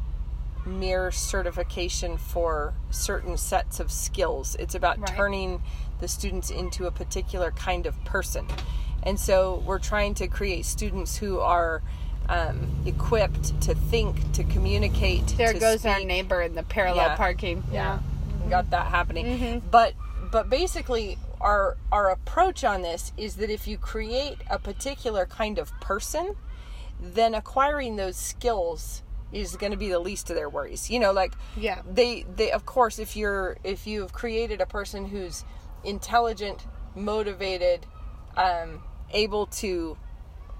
mere 0.65 1.11
certification 1.11 2.17
for 2.17 2.73
certain 2.89 3.37
sets 3.37 3.79
of 3.79 3.91
skills. 3.91 4.55
It's 4.57 4.73
about 4.73 4.99
Right. 4.99 5.15
turning 5.15 5.61
the 5.99 6.07
students 6.07 6.49
into 6.49 6.87
a 6.87 6.91
particular 6.91 7.51
kind 7.51 7.85
of 7.85 8.03
person. 8.05 8.47
And 9.03 9.19
so 9.19 9.61
we're 9.65 9.79
trying 9.79 10.15
to 10.15 10.27
create 10.27 10.65
students 10.65 11.17
who 11.17 11.39
are 11.39 11.83
um, 12.29 12.71
equipped 12.85 13.59
to 13.61 13.75
think, 13.75 14.31
to 14.33 14.43
communicate. 14.43 15.27
there 15.37 15.53
to 15.53 15.59
goes 15.59 15.85
our 15.85 15.99
neighbor 15.99 16.41
in 16.41 16.55
the 16.55 16.63
parallel 16.63 17.07
Yeah. 17.07 17.15
parking. 17.15 17.63
Yeah, 17.71 17.99
we 18.43 18.49
got 18.49 18.69
that 18.71 18.87
happening. 18.87 19.61
But 19.71 19.93
but 20.31 20.49
basically, 20.49 21.17
our 21.41 21.77
our 21.91 22.09
approach 22.09 22.63
on 22.63 22.81
this 22.81 23.11
is 23.17 23.35
that 23.35 23.49
if 23.49 23.67
you 23.67 23.77
create 23.77 24.37
a 24.49 24.57
particular 24.59 25.25
kind 25.25 25.59
of 25.59 25.71
person, 25.81 26.35
then 26.99 27.35
acquiring 27.35 27.95
those 27.97 28.15
skills 28.17 29.01
is 29.31 29.55
going 29.57 29.71
to 29.71 29.77
be 29.77 29.89
the 29.89 29.99
least 29.99 30.29
of 30.29 30.35
their 30.35 30.49
worries. 30.49 30.89
You 30.89 30.99
know, 30.99 31.11
like 31.11 31.33
Yeah. 31.57 31.81
they 31.91 32.23
they 32.35 32.51
of 32.51 32.65
course 32.65 32.99
if 32.99 33.15
you're 33.15 33.57
if 33.63 33.85
you've 33.85 34.13
created 34.13 34.61
a 34.61 34.65
person 34.65 35.05
who's 35.07 35.43
intelligent, 35.83 36.65
motivated, 36.95 37.85
um, 38.37 38.81
able 39.11 39.45
to 39.47 39.97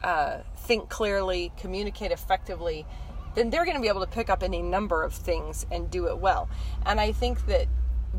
uh, 0.06 0.44
think 0.56 0.88
clearly, 0.88 1.52
communicate 1.58 2.12
effectively, 2.12 2.86
then 3.34 3.50
they're 3.50 3.66
going 3.66 3.76
to 3.76 3.82
be 3.82 3.88
able 3.88 4.06
to 4.06 4.12
pick 4.12 4.30
up 4.30 4.44
any 4.44 4.62
number 4.62 5.04
of 5.04 5.14
things 5.14 5.66
and 5.72 5.90
do 5.90 6.08
it 6.08 6.20
well. 6.20 6.48
And 6.86 7.00
I 7.00 7.12
think 7.12 7.48
that 7.48 7.68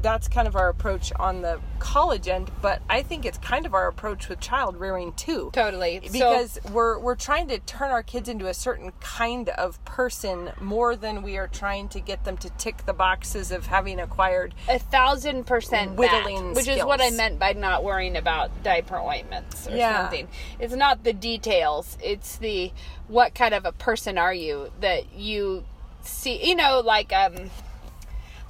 that's 0.03 0.29
kind 0.29 0.47
of 0.47 0.57
our 0.57 0.69
approach 0.69 1.13
on 1.19 1.43
the 1.43 1.61
college 1.79 2.29
end, 2.29 2.51
but 2.63 2.83
I 2.89 3.03
think 3.03 3.25
it's 3.25 3.39
kind 3.39 3.67
of 3.67 3.75
our 3.75 3.89
approach 3.89 4.29
with 4.29 4.41
child 4.41 4.77
rearing 4.77 5.13
too. 5.15 5.51
Totally. 5.53 6.01
So- 6.07 6.13
Because 6.13 6.59
we're 6.71 6.99
we're 6.99 7.15
trying 7.17 7.49
to 7.49 7.59
turn 7.61 7.91
our 7.91 8.03
kids 8.03 8.29
into 8.29 8.47
a 8.47 8.55
certain 8.55 8.93
kind 9.01 9.49
of 9.51 9.83
person 9.85 10.53
more 10.61 10.97
than 10.97 11.23
we 11.23 11.37
are 11.37 11.49
trying 11.49 11.89
to 11.91 12.01
get 12.01 12.25
them 12.25 12.37
to 12.39 12.51
tick 12.51 12.85
the 12.87 12.93
boxes 12.93 13.51
of 13.51 13.67
having 13.67 13.99
acquired 14.01 14.55
a 14.69 14.79
thousand 14.79 15.45
percent 15.45 15.97
Whittling 15.97 16.49
that, 16.49 16.57
which 16.57 16.69
is 16.69 16.85
what 16.85 17.01
I 17.01 17.11
meant 17.11 17.39
by 17.39 17.53
not 17.55 17.83
worrying 17.85 18.17
about 18.17 18.51
diaper 18.63 18.97
ointments 18.99 19.67
or 19.67 19.77
Yeah. 19.77 20.03
something. 20.03 20.29
It's 20.59 20.75
not 20.75 21.05
the 21.05 21.13
details; 21.13 21.97
it's 22.03 22.37
the 22.37 22.73
what 23.09 23.35
kind 23.35 23.55
of 23.55 23.65
a 23.65 23.73
person 23.73 24.19
are 24.19 24.35
you 24.35 24.71
that 24.81 25.13
you 25.15 25.65
see. 26.03 26.47
You 26.49 26.55
know, 26.57 26.81
like 26.81 27.13
um, 27.13 27.51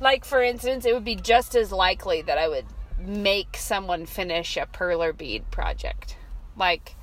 like 0.01 0.25
for 0.25 0.43
instance, 0.43 0.85
it 0.85 0.95
would 0.95 1.05
be 1.05 1.17
just 1.17 1.55
as 1.55 1.73
likely 1.73 2.23
that 2.23 2.39
I 2.39 2.49
would 2.49 2.67
make 2.99 3.57
someone 3.57 4.07
finish 4.07 4.57
a 4.57 4.67
perler 4.67 5.17
bead 5.17 5.51
project. 5.51 6.17
Like, 6.57 6.97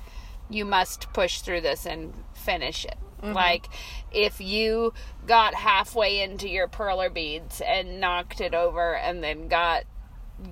you 0.50 0.64
must 0.64 1.12
push 1.12 1.40
through 1.40 1.60
this 1.62 1.86
and 1.86 2.12
finish 2.34 2.84
it. 2.84 2.98
Mm-hmm. 3.22 3.32
Like, 3.32 3.68
if 4.12 4.40
you 4.40 4.92
got 5.26 5.54
halfway 5.54 6.20
into 6.20 6.48
your 6.48 6.68
perler 6.68 7.12
beads 7.12 7.60
and 7.60 8.00
knocked 8.00 8.40
it 8.40 8.54
over 8.54 8.94
and 8.96 9.22
then 9.22 9.48
got 9.48 9.84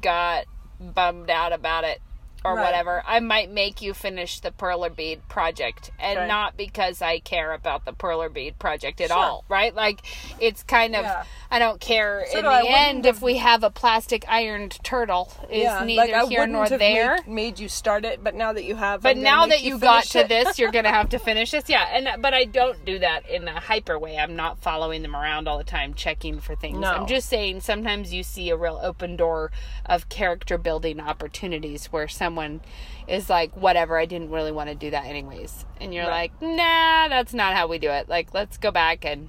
got 0.01 0.47
bummed 0.81 1.29
out 1.29 1.53
about 1.53 1.85
it 1.85 2.01
or 2.45 2.55
Right. 2.55 2.65
whatever, 2.65 3.03
I 3.07 3.21
might 3.21 3.51
make 3.51 3.81
you 3.83 3.95
finish 3.95 4.41
the 4.41 4.51
perler 4.51 4.95
bead 4.95 5.29
project, 5.29 5.91
and 5.99 6.19
Okay. 6.19 6.27
not 6.29 6.57
because 6.57 7.01
I 7.03 7.19
care 7.21 7.53
about 7.53 7.85
the 7.85 7.93
perler 7.93 8.33
bead 8.33 8.59
project 8.59 9.01
at 9.01 9.09
Sure. 9.09 9.17
all, 9.17 9.45
right? 9.49 9.75
Like 9.75 10.01
it's 10.41 10.63
kind 10.63 10.95
of 10.97 11.05
Yeah. 11.05 11.25
I 11.51 11.59
don't 11.59 11.81
care 11.81 12.25
So 12.31 12.39
in 12.39 12.45
the 12.45 12.51
I 12.51 12.63
end 12.67 13.07
if 13.07 13.17
have- 13.17 13.23
we 13.23 13.37
have 13.37 13.63
a 13.63 13.71
plastic 13.71 14.25
ironed 14.29 14.83
turtle 14.83 15.31
is 15.51 15.69
neither 15.83 16.13
like 16.13 16.29
here 16.31 16.47
nor 16.47 16.65
have 16.65 16.79
there. 16.79 17.17
Made, 17.19 17.29
made 17.29 17.59
you 17.59 17.69
start 17.69 18.05
it, 18.05 18.25
but 18.25 18.35
now 18.35 18.53
that 18.55 18.65
you 18.65 18.77
have, 18.77 19.03
But 19.03 19.17
now 19.19 19.47
that 19.47 19.61
you, 19.63 19.79
got 19.79 20.05
to 20.05 20.21
it. 20.21 20.29
this, 20.29 20.59
you're 20.59 20.71
gonna 20.73 20.89
have 20.91 21.11
to 21.11 21.19
finish 21.21 21.51
this. 21.51 21.69
Yeah, 21.69 21.87
and 21.93 22.23
but 22.23 22.33
I 22.35 22.45
don't 22.45 22.85
do 22.85 22.99
that 23.01 23.29
in 23.29 23.47
a 23.49 23.61
hyper 23.61 23.99
way. 23.99 24.17
I'm 24.19 24.35
not 24.35 24.59
following 24.59 25.03
them 25.03 25.15
around 25.15 25.47
all 25.47 25.59
the 25.59 25.65
time, 25.65 25.93
checking 25.95 26.41
for 26.41 26.55
things. 26.57 26.79
No. 26.79 26.91
I'm 26.91 27.07
just 27.07 27.29
saying 27.29 27.61
sometimes 27.61 28.13
you 28.15 28.23
see 28.23 28.49
a 28.51 28.57
real 28.57 28.81
open 28.83 29.17
door 29.17 29.53
of 29.85 30.09
character 30.09 30.57
building 30.57 31.01
opportunities 31.01 31.87
where 31.93 32.09
someone 32.09 32.32
is 33.09 33.29
like, 33.31 33.57
"Whatever, 33.57 33.99
I 33.99 34.07
didn't 34.07 34.31
really 34.31 34.53
want 34.53 34.69
to 34.69 34.75
do 34.75 34.91
that 34.91 35.05
anyways," 35.07 35.65
and 35.81 35.93
you're 35.95 36.07
Right. 36.07 36.31
like, 36.41 36.43
"Nah, 36.43 37.09
that's 37.09 37.35
not 37.35 37.55
how 37.55 37.67
we 37.67 37.79
do 37.79 37.91
it. 37.91 38.09
Like, 38.09 38.33
let's 38.35 38.57
go 38.59 38.71
back 38.71 39.05
and, 39.05 39.29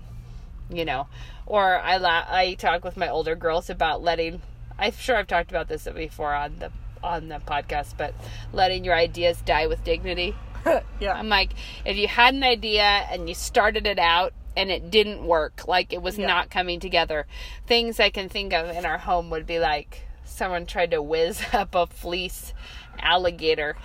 you 0.69 0.85
know." 0.85 1.07
Or 1.45 1.79
I 1.79 1.97
la- 1.97 2.25
I 2.29 2.53
talk 2.53 2.83
with 2.85 2.95
my 2.97 3.09
older 3.09 3.35
girls 3.35 3.69
about 3.69 4.01
letting. 4.01 4.41
I'm 4.79 4.93
sure 4.93 5.17
I've 5.17 5.27
talked 5.27 5.51
about 5.51 5.67
this 5.67 5.87
before 5.93 6.33
on 6.33 6.57
the 6.59 6.71
on 7.03 7.27
the 7.27 7.39
podcast, 7.39 7.95
but 7.97 8.13
letting 8.53 8.85
your 8.85 8.95
ideas 8.95 9.41
die 9.41 9.67
with 9.67 9.83
dignity. 9.83 10.35
yeah, 11.01 11.11
I'm 11.13 11.27
like, 11.27 11.51
if 11.83 11.97
you 11.97 12.07
had 12.07 12.33
an 12.33 12.43
idea 12.43 12.81
and 13.11 13.27
you 13.27 13.35
started 13.35 13.85
it 13.85 13.99
out 13.99 14.31
and 14.55 14.71
it 14.71 14.89
didn't 14.89 15.25
work, 15.27 15.67
like 15.67 15.91
it 15.91 16.01
was 16.01 16.17
Yeah. 16.17 16.27
not 16.27 16.49
coming 16.49 16.79
together, 16.79 17.27
things 17.67 17.99
I 17.99 18.09
can 18.09 18.29
think 18.29 18.53
of 18.53 18.69
in 18.69 18.85
our 18.85 18.99
home 18.99 19.29
would 19.31 19.45
be 19.45 19.59
like 19.59 20.07
someone 20.23 20.65
tried 20.65 20.91
to 20.91 21.01
whiz 21.01 21.43
up 21.53 21.75
a 21.75 21.85
fleece 21.87 22.53
alligator, 22.99 23.75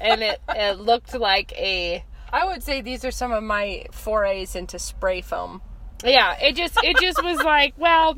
and 0.00 0.22
it 0.22 0.40
it 0.48 0.78
looked 0.78 1.14
like 1.14 1.52
a 1.52 2.04
I 2.32 2.44
would 2.44 2.62
say 2.62 2.80
these 2.82 3.04
are 3.04 3.10
some 3.10 3.32
of 3.32 3.42
my 3.42 3.86
forays 3.92 4.54
into 4.54 4.78
spray 4.78 5.20
foam. 5.22 5.62
yeah. 6.04 6.36
It 6.40 6.56
just 6.56 6.78
it 6.82 6.98
just 6.98 7.22
was 7.22 7.38
like, 7.42 7.74
well. 7.76 8.16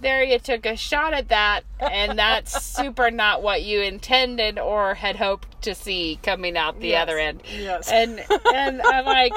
There 0.00 0.22
you 0.22 0.38
took 0.38 0.66
a 0.66 0.76
shot 0.76 1.14
at 1.14 1.28
that, 1.30 1.62
and 1.80 2.18
that's 2.18 2.62
super 2.62 3.10
not 3.10 3.42
what 3.42 3.62
you 3.62 3.80
intended 3.80 4.58
or 4.58 4.92
had 4.92 5.16
hoped 5.16 5.62
to 5.62 5.74
see 5.74 6.18
coming 6.22 6.58
out 6.58 6.78
the 6.78 6.88
Yes. 6.88 7.02
other 7.02 7.18
end. 7.18 7.42
Yes. 7.58 7.90
and 7.90 8.22
and 8.54 8.82
I'm 8.82 9.06
like, 9.06 9.32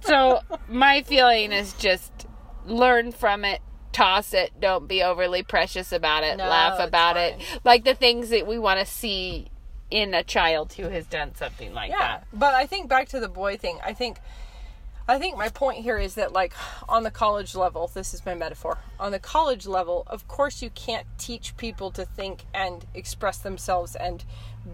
so 0.00 0.40
my 0.66 1.02
feeling 1.02 1.52
is 1.52 1.74
just 1.74 2.10
learn 2.64 3.12
from 3.12 3.44
it, 3.44 3.60
toss 3.98 4.32
it, 4.32 4.52
don't 4.60 4.86
be 4.86 5.02
overly 5.02 5.42
precious 5.42 5.90
about 5.92 6.22
it, 6.24 6.36
No, 6.36 6.48
laugh 6.48 6.78
about 6.78 7.16
it, 7.16 7.36
like 7.64 7.84
the 7.84 7.94
things 7.94 8.30
that 8.30 8.46
we 8.46 8.58
want 8.58 8.78
to 8.80 8.86
see 8.86 9.48
in 9.90 10.14
a 10.14 10.22
child 10.22 10.74
who 10.74 10.88
has 10.88 11.06
done 11.06 11.34
something 11.34 11.72
like 11.74 11.90
Yeah, 11.90 11.98
that. 11.98 12.26
but 12.32 12.54
I 12.54 12.66
think 12.66 12.88
back 12.88 13.08
to 13.08 13.20
the 13.20 13.28
boy 13.28 13.56
thing. 13.56 13.78
I 13.84 13.94
think, 13.94 14.18
I 15.08 15.18
think 15.18 15.36
my 15.36 15.48
point 15.48 15.78
here 15.82 15.98
is 15.98 16.14
that 16.14 16.32
like 16.32 16.52
on 16.88 17.02
the 17.02 17.10
college 17.10 17.54
level, 17.54 17.90
this 17.92 18.12
is 18.14 18.24
my 18.26 18.34
metaphor. 18.34 18.78
On 19.00 19.10
the 19.10 19.18
college 19.18 19.66
level, 19.66 20.04
of 20.06 20.28
course, 20.28 20.62
you 20.62 20.70
can't 20.70 21.06
teach 21.18 21.56
people 21.56 21.90
to 21.92 22.04
think 22.04 22.44
and 22.54 22.84
express 22.94 23.38
themselves 23.38 23.96
and 23.96 24.24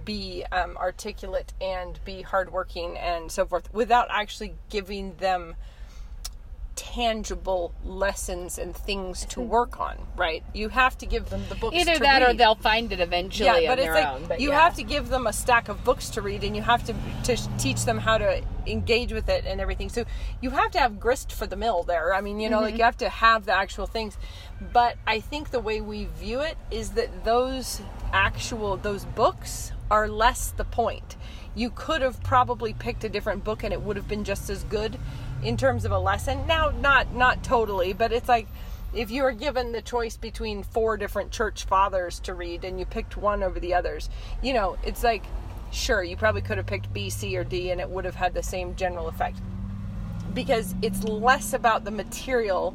be 0.05 0.45
um, 0.51 0.77
articulate 0.77 1.53
and 1.61 2.01
be 2.05 2.23
hardworking 2.23 2.99
and 2.99 3.31
so 3.31 3.47
forth 3.47 3.73
without 3.73 4.09
actually 4.11 4.55
giving 4.69 5.15
them 5.17 5.55
tangible 6.77 7.73
lessons 7.85 8.59
and 8.59 8.75
things 8.75 9.25
to 9.27 9.41
work 9.41 9.81
on. 9.81 9.97
Right? 10.17 10.43
You 10.53 10.69
have 10.71 10.97
to 10.99 11.07
give 11.07 11.31
them 11.31 11.43
the 11.49 11.55
books. 11.55 11.77
Either 11.77 11.99
that 11.99 12.23
or 12.23 12.35
they'll 12.35 12.55
find 12.55 12.93
it 12.93 13.01
eventually 13.01 13.47
yeah, 13.47 13.57
on 13.57 13.67
but 13.67 13.79
it's 13.79 13.87
their 13.87 13.95
like 13.95 14.07
own. 14.07 14.27
But 14.27 14.41
you 14.41 14.51
yeah. 14.51 14.61
have 14.61 14.75
to 14.77 14.83
give 14.83 15.09
them 15.09 15.27
a 15.27 15.33
stack 15.33 15.69
of 15.69 15.85
books 15.85 16.11
to 16.11 16.23
read, 16.23 16.45
and 16.45 16.57
you 16.57 16.63
have 16.63 16.85
to 16.85 16.95
to 17.25 17.37
teach 17.59 17.85
them 17.85 17.99
how 17.99 18.19
to 18.19 18.43
engage 18.67 19.13
with 19.13 19.29
it 19.29 19.45
and 19.47 19.61
everything. 19.61 19.89
So 19.89 20.05
you 20.41 20.51
have 20.51 20.71
to 20.73 20.79
have 20.79 20.99
grist 20.99 21.33
for 21.33 21.47
the 21.47 21.57
mill 21.57 21.83
there. 21.83 22.15
I 22.15 22.21
mean, 22.21 22.41
you 22.41 22.49
know, 22.49 22.55
Mm-hmm. 22.57 22.65
like 22.65 22.79
you 22.79 22.85
have 22.85 22.97
to 22.99 23.09
have 23.09 23.47
the 23.47 23.53
actual 23.53 23.87
things. 23.87 24.17
But 24.73 24.97
I 25.07 25.21
think 25.21 25.51
the 25.51 25.61
way 25.61 25.81
we 25.81 26.07
view 26.07 26.41
it 26.41 26.57
is 26.71 26.91
that 26.91 27.25
those 27.25 27.83
actual 28.13 28.77
those 28.77 29.05
books 29.05 29.73
are 29.91 30.09
less 30.09 30.51
the 30.51 30.65
point. 30.65 31.17
You 31.55 31.71
could 31.71 32.03
have 32.03 32.21
probably 32.23 32.73
picked 32.75 33.05
a 33.05 33.09
different 33.09 33.45
book, 33.45 33.63
and 33.63 33.73
it 33.73 33.83
would 33.83 33.97
have 33.97 34.09
been 34.09 34.25
just 34.25 34.51
as 34.51 34.65
good 34.65 34.99
in 35.45 35.57
terms 35.57 35.85
of 35.85 35.93
a 35.93 35.99
lesson. 35.99 36.47
Now, 36.47 36.71
not 36.71 37.15
not 37.15 37.45
totally, 37.45 37.93
but 37.93 38.13
it's 38.13 38.29
like 38.29 38.49
if 38.95 39.11
you 39.11 39.23
were 39.23 39.33
given 39.33 39.73
the 39.73 39.83
choice 39.83 40.17
between 40.17 40.63
four 40.63 40.97
different 40.97 41.31
church 41.31 41.65
fathers 41.65 42.21
to 42.21 42.35
read 42.35 42.65
and 42.65 42.79
you 42.79 42.87
picked 42.87 43.17
one 43.17 43.43
over 43.43 43.59
the 43.59 43.75
others, 43.75 44.09
you 44.43 44.53
know, 44.53 44.77
it's 44.85 45.03
like, 45.03 45.25
sure, 45.73 46.03
you 46.03 46.17
probably 46.17 46.43
could 46.43 46.59
have 46.59 46.67
picked 46.67 46.93
B, 46.93 47.11
C, 47.11 47.37
or 47.37 47.45
D 47.45 47.71
and 47.71 47.81
it 47.81 47.91
would 47.91 48.05
have 48.05 48.15
had 48.15 48.35
the 48.35 48.43
same 48.43 48.77
general 48.77 49.09
effect. 49.09 49.39
Because 50.33 50.75
it's 50.81 51.03
less 51.05 51.53
about 51.53 51.85
the 51.85 51.91
material, 51.91 52.75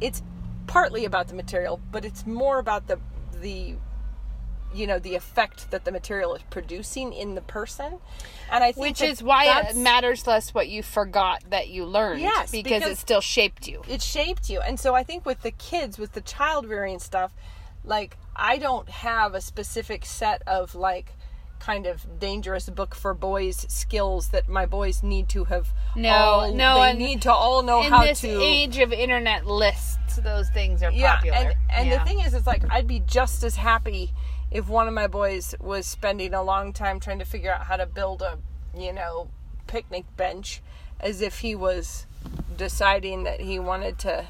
it's 0.00 0.22
partly 0.66 1.04
about 1.04 1.28
the 1.28 1.34
material, 1.34 1.80
but 1.92 2.04
it's 2.04 2.26
more 2.26 2.58
about 2.58 2.86
the, 2.86 2.98
the, 3.40 3.74
you 4.74 4.86
know, 4.86 4.98
the 4.98 5.14
effect 5.14 5.70
that 5.70 5.84
the 5.84 5.92
material 5.92 6.34
is 6.34 6.42
producing 6.50 7.12
in 7.12 7.34
the 7.34 7.40
person. 7.40 7.98
And 8.50 8.64
I 8.64 8.72
think 8.72 8.86
which 8.86 9.02
is 9.02 9.22
why 9.22 9.60
it 9.60 9.76
matters 9.76 10.26
less 10.26 10.52
what 10.52 10.68
you 10.68 10.82
forgot 10.82 11.44
that 11.50 11.68
you 11.68 11.84
learned. 11.84 12.20
Yes, 12.20 12.50
because, 12.50 12.80
because- 12.80 12.92
it 12.92 12.98
still 12.98 13.20
shaped 13.20 13.68
you. 13.68 13.82
it 13.88 14.02
shaped 14.02 14.50
you. 14.50 14.60
And 14.60 14.78
so 14.80 14.94
I 14.94 15.02
think 15.02 15.24
with 15.24 15.42
the 15.42 15.50
kids, 15.52 15.98
with 15.98 16.12
the 16.12 16.20
child 16.20 16.66
rearing 16.66 16.98
stuff, 16.98 17.32
like 17.84 18.16
I 18.34 18.58
don't 18.58 18.88
have 18.88 19.34
a 19.34 19.40
specific 19.40 20.04
set 20.04 20.42
of 20.46 20.74
like 20.74 21.12
kind 21.60 21.86
of 21.86 22.18
dangerous 22.18 22.68
book 22.68 22.94
for 22.94 23.14
boys 23.14 23.64
skills 23.70 24.28
that 24.28 24.48
my 24.50 24.66
boys 24.66 25.02
need 25.02 25.28
to 25.30 25.44
have 25.44 25.72
No, 25.96 26.10
all, 26.10 26.52
no, 26.52 26.74
they 26.82 26.90
and 26.90 26.98
need 26.98 27.22
to 27.22 27.32
all 27.32 27.62
know 27.62 27.82
In 27.82 27.90
how 27.90 28.04
this 28.04 28.20
to 28.20 28.28
age 28.28 28.78
of 28.78 28.92
internet 28.92 29.46
lists, 29.46 30.16
those 30.18 30.50
things 30.50 30.82
are 30.82 30.90
yeah 30.92 31.14
popular. 31.16 31.36
and 31.38 31.54
and 31.70 31.88
Yeah. 31.88 31.98
the 31.98 32.04
thing 32.04 32.20
is 32.20 32.34
it's 32.34 32.46
like 32.46 32.62
i'd 32.70 32.86
be 32.86 33.00
just 33.00 33.42
as 33.44 33.56
happy 33.56 34.12
if 34.54 34.68
one 34.68 34.88
of 34.88 34.94
my 34.94 35.06
boys 35.06 35.54
was 35.60 35.84
spending 35.84 36.32
a 36.32 36.42
long 36.42 36.72
time 36.72 36.98
trying 37.00 37.18
to 37.18 37.24
figure 37.26 37.52
out 37.52 37.64
how 37.66 37.76
to 37.76 37.84
build 37.84 38.22
a 38.22 38.38
you 38.78 38.92
know 38.92 39.28
picnic 39.66 40.04
bench 40.16 40.62
as 41.00 41.20
if 41.20 41.40
he 41.40 41.54
was 41.54 42.06
deciding 42.56 43.24
that 43.24 43.40
he 43.40 43.58
wanted 43.58 43.98
to 43.98 44.24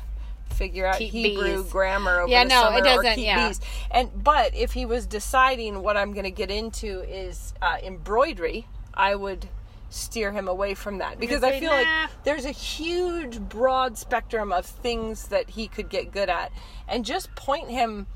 figure 0.50 0.86
out 0.86 0.96
Keep 0.96 1.12
hebrew 1.12 1.62
bees. 1.62 1.72
grammar 1.72 2.20
over 2.20 2.30
Yeah, 2.30 2.44
the 2.44 2.48
no, 2.50 2.60
it 2.60 2.64
summer 2.64 2.76
or 2.78 2.82
doesn't- 2.82 3.14
keep 3.16 3.26
yeah. 3.26 3.48
bees. 3.48 3.60
and 3.90 4.10
but 4.24 4.54
if 4.54 4.72
he 4.72 4.86
was 4.86 5.06
deciding 5.06 5.82
what 5.82 5.96
i'm 5.96 6.12
going 6.12 6.24
to 6.24 6.30
get 6.30 6.50
into 6.50 7.00
is 7.02 7.52
uh, 7.60 7.76
embroidery 7.82 8.66
i 8.94 9.14
would 9.14 9.48
steer 9.90 10.32
him 10.32 10.48
away 10.48 10.74
from 10.74 10.98
that 10.98 11.18
because 11.18 11.42
i 11.42 11.58
feel 11.58 11.70
"Nah." 11.70 11.76
like 11.76 12.10
there's 12.24 12.44
a 12.44 12.50
huge 12.50 13.40
broad 13.40 13.96
spectrum 13.98 14.52
of 14.52 14.64
things 14.66 15.28
that 15.28 15.50
he 15.50 15.66
could 15.68 15.88
get 15.88 16.12
good 16.12 16.28
at 16.28 16.52
and 16.88 17.04
just 17.04 17.34
point 17.34 17.68
him 17.70 18.06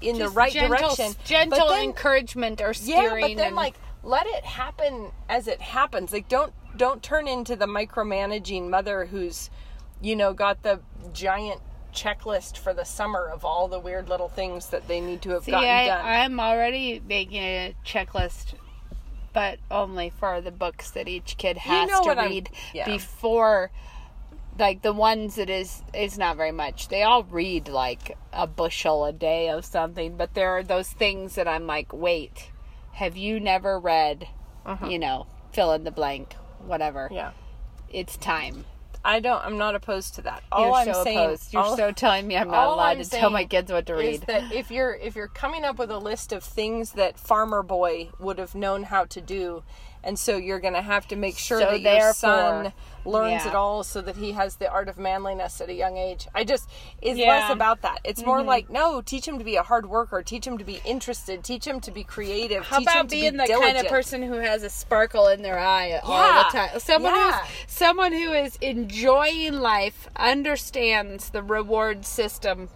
in 0.00 0.18
the 0.18 0.28
right 0.28 0.52
gentle, 0.52 0.76
direction 0.78 1.14
gentle 1.24 1.58
But 1.58 1.68
then- 1.68 1.84
encouragement 1.84 2.60
or 2.60 2.72
steering. 2.74 3.20
yeah 3.22 3.28
but 3.28 3.36
then 3.36 3.46
and, 3.48 3.56
like 3.56 3.74
let 4.02 4.26
it 4.26 4.44
happen 4.44 5.10
as 5.28 5.46
it 5.48 5.60
happens 5.60 6.12
like 6.12 6.28
don't 6.28 6.52
don't 6.76 7.02
turn 7.02 7.28
into 7.28 7.56
the 7.56 7.66
micromanaging 7.66 8.68
mother 8.68 9.06
who's 9.06 9.50
you 10.00 10.14
know 10.16 10.32
got 10.32 10.62
the 10.62 10.80
giant 11.12 11.60
checklist 11.92 12.56
for 12.56 12.72
the 12.72 12.84
summer 12.84 13.26
of 13.26 13.44
all 13.44 13.66
the 13.68 13.78
weird 13.80 14.08
little 14.08 14.28
things 14.28 14.68
that 14.68 14.86
they 14.88 15.00
need 15.00 15.20
to 15.22 15.30
have 15.30 15.44
See, 15.44 15.50
gotten 15.50 15.68
I, 15.68 15.86
done 15.86 16.04
I'm 16.04 16.38
already 16.40 17.02
making 17.06 17.42
a 17.42 17.74
checklist, 17.84 18.54
but 19.32 19.58
only 19.70 20.10
for 20.10 20.40
the 20.40 20.50
books 20.52 20.90
that 20.92 21.08
each 21.08 21.36
kid 21.38 21.56
has 21.58 21.88
know 21.88 22.02
to 22.14 22.20
read 22.20 22.50
yeah. 22.74 22.84
before. 22.86 23.70
Like 24.58 24.82
the 24.82 24.92
ones 24.92 25.36
that 25.36 25.48
is 25.50 25.82
is 25.94 26.18
not 26.18 26.36
very 26.36 26.52
much. 26.52 26.88
They 26.88 27.02
all 27.02 27.22
read 27.22 27.68
like 27.68 28.16
a 28.32 28.46
bushel 28.46 29.04
a 29.04 29.12
day 29.12 29.48
of 29.50 29.64
something, 29.64 30.16
but 30.16 30.34
there 30.34 30.50
are 30.56 30.62
those 30.64 30.88
things 30.90 31.36
that 31.36 31.46
I'm 31.46 31.66
like, 31.66 31.92
wait, 31.92 32.50
have 32.92 33.16
you 33.16 33.38
never 33.40 33.78
read? 33.78 34.26
You 34.86 34.98
know, 34.98 35.26
fill 35.52 35.72
in 35.72 35.84
the 35.84 35.90
blank, 35.90 36.34
whatever. 36.58 37.06
Uh-huh. 37.06 37.14
yeah 37.14 37.30
It's 37.90 38.16
time. 38.18 38.64
i 39.04 39.20
don't 39.20 39.42
i'm 39.46 39.56
not 39.56 39.74
opposed 39.76 40.16
to 40.16 40.22
that 40.22 40.42
all 40.52 40.64
You're 40.66 40.74
i'm 40.74 40.92
so 40.92 41.04
saying 41.04 41.18
opposed. 41.18 41.52
You're 41.52 41.62
all- 41.62 41.76
so 41.76 41.92
telling 42.02 42.26
me 42.26 42.36
I'm 42.36 42.50
not 42.50 42.66
allowed 42.66 42.98
I'm 42.98 43.02
to 43.02 43.08
tell 43.08 43.30
my 43.30 43.44
kids 43.46 43.70
what 43.72 43.86
to 43.86 43.94
is 43.98 44.18
read. 44.18 44.20
that 44.26 44.52
if 44.52 44.70
you're 44.70 44.92
if 44.94 45.14
you're 45.16 45.28
coming 45.28 45.64
up 45.64 45.78
with 45.78 45.90
a 45.90 45.98
list 45.98 46.32
of 46.32 46.42
things 46.44 46.92
that 46.92 47.16
farmer 47.18 47.62
boy 47.62 48.10
would 48.18 48.38
have 48.38 48.54
known 48.54 48.82
how 48.82 49.04
to 49.06 49.20
do 49.22 49.62
and 50.04 50.18
so 50.18 50.36
you're 50.36 50.60
going 50.60 50.74
to 50.74 50.82
have 50.82 51.06
to 51.08 51.16
make 51.16 51.36
sure 51.38 51.60
So 51.60 51.70
that 51.78 51.80
your 51.80 52.12
son 52.12 52.72
learns 53.04 53.44
yeah. 53.44 53.48
it 53.48 53.54
all 53.54 53.82
so 53.84 54.00
that 54.02 54.16
he 54.16 54.32
has 54.32 54.56
the 54.56 54.70
art 54.70 54.88
of 54.88 54.98
manliness 54.98 55.60
at 55.60 55.68
a 55.70 55.72
young 55.74 55.96
age 55.96 56.26
i 56.34 56.44
just 56.44 56.68
it's 57.00 57.18
Yeah. 57.18 57.26
Mm-hmm. 57.26 57.40
less 57.48 57.52
about 57.52 57.82
that 57.82 58.00
it's 58.04 58.24
more 58.24 58.42
like 58.42 58.68
no 58.70 59.00
teach 59.00 59.26
him 59.26 59.38
to 59.38 59.44
be 59.44 59.56
a 59.56 59.62
hard 59.62 59.86
worker 59.88 60.22
teach 60.22 60.46
him 60.46 60.58
to 60.58 60.64
be 60.64 60.80
interested 60.84 61.42
teach 61.42 61.64
him 61.66 61.80
to 61.80 61.90
be 61.90 62.04
creative 62.04 62.64
How 62.66 62.78
teach 62.78 62.88
him 62.88 62.92
about 62.92 63.02
to 63.08 63.16
being 63.16 63.32
be 63.32 63.38
the 63.38 63.46
kind 63.60 63.76
of 63.78 63.86
person 63.86 64.22
who 64.22 64.34
has 64.34 64.62
a 64.62 64.68
sparkle 64.70 65.28
in 65.28 65.42
their 65.42 65.58
eye 65.58 65.98
all 66.02 66.10
Yeah. 66.14 66.44
the 66.52 66.58
time? 66.58 66.80
Someone 66.80 67.14
who's 67.14 67.34
someone 67.66 68.12
who 68.12 68.32
is 68.32 68.56
enjoying 68.60 69.54
life, 69.54 70.08
understands 70.16 71.30
the 71.30 71.42
reward 71.42 72.04
system 72.04 72.68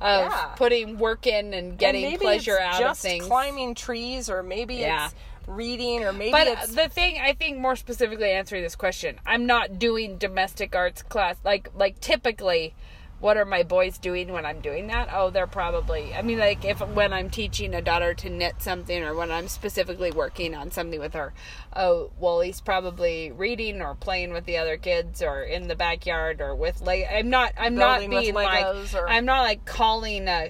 of 0.00 0.30
putting 0.56 0.98
work 0.98 1.26
in 1.26 1.46
and 1.54 1.54
And 1.70 1.78
getting 1.78 2.02
maybe 2.02 2.18
pleasure 2.18 2.58
out 2.60 2.78
just 2.78 3.04
of 3.04 3.10
things. 3.10 3.26
climbing 3.26 3.74
trees, 3.74 4.28
or 4.28 4.42
maybe 4.42 4.76
Yeah. 4.76 5.06
it's 5.06 5.14
reading, 5.46 6.04
or 6.04 6.12
maybe 6.12 6.32
But 6.32 6.46
it's 6.46 6.74
the 6.74 6.88
thing, 6.88 7.18
I 7.20 7.32
think, 7.32 7.58
more 7.58 7.76
specifically 7.76 8.30
answering 8.30 8.62
this 8.62 8.76
question, 8.76 9.18
I'm 9.26 9.46
not 9.46 9.78
doing 9.78 10.18
domestic 10.18 10.74
arts 10.74 11.02
class 11.02 11.36
like 11.44 11.70
like 11.74 12.00
typically. 12.00 12.74
What 13.18 13.38
are 13.38 13.46
my 13.46 13.62
boys 13.62 13.96
doing 13.96 14.30
when 14.30 14.44
I'm 14.44 14.60
doing 14.60 14.88
that? 14.88 15.08
Oh, 15.10 15.30
they're 15.30 15.46
probably. 15.46 16.12
I 16.12 16.20
mean, 16.20 16.38
like 16.38 16.66
if 16.66 16.86
when 16.86 17.14
I'm 17.14 17.30
teaching 17.30 17.72
a 17.74 17.80
daughter 17.80 18.12
to 18.12 18.28
knit 18.28 18.56
something, 18.58 19.02
or 19.02 19.14
when 19.14 19.30
I'm 19.30 19.48
specifically 19.48 20.10
working 20.10 20.54
on 20.54 20.70
something 20.70 21.00
with 21.00 21.14
her. 21.14 21.32
Oh, 21.74 22.10
well, 22.20 22.40
he's 22.40 22.60
probably 22.60 23.32
reading 23.32 23.80
or 23.80 23.94
playing 23.94 24.34
with 24.34 24.44
the 24.44 24.58
other 24.58 24.76
kids, 24.76 25.22
or 25.22 25.40
in 25.40 25.66
the 25.66 25.74
backyard, 25.74 26.42
or 26.42 26.54
with 26.54 26.82
like. 26.82 27.06
I'm 27.10 27.30
not. 27.30 27.54
I'm 27.56 27.76
Building 27.76 28.10
not 28.10 28.20
being 28.20 28.34
like. 28.34 28.94
or- 28.94 29.08
I'm 29.08 29.24
not 29.24 29.44
like 29.44 29.64
calling 29.64 30.28
uh, 30.28 30.48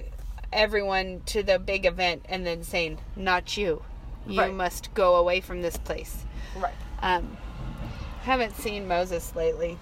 everyone 0.51 1.21
to 1.27 1.43
the 1.43 1.59
big 1.59 1.85
event 1.85 2.25
and 2.27 2.45
then 2.45 2.63
saying, 2.63 2.99
"Not 3.15 3.55
you. 3.55 3.83
You 4.27 4.39
Right. 4.41 4.53
must 4.53 4.93
go 4.93 5.15
away 5.15 5.39
from 5.41 5.61
this 5.61 5.77
place." 5.77 6.25
right. 6.55 6.73
Um, 7.01 7.37
haven't 8.23 8.55
seen 8.55 8.87
Moses 8.87 9.35
lately. 9.35 9.77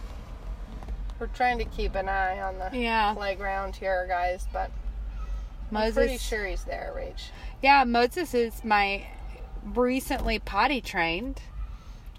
We're 1.19 1.27
trying 1.27 1.57
to 1.59 1.65
keep 1.65 1.95
an 1.95 2.09
eye 2.09 2.39
on 2.41 2.59
the 2.59 2.69
Yeah. 2.77 3.13
playground 3.13 3.75
here, 3.77 4.05
guys, 4.07 4.47
but 4.51 4.69
I'm 4.69 5.71
Moses. 5.71 5.95
pretty 5.95 6.17
sure 6.17 6.45
he's 6.45 6.65
there, 6.65 6.93
Rach. 6.95 7.29
Yeah, 7.61 7.83
Moses 7.85 8.33
is 8.33 8.63
my 8.63 9.07
recently 9.63 10.39
potty 10.39 10.81
trained. 10.81 11.41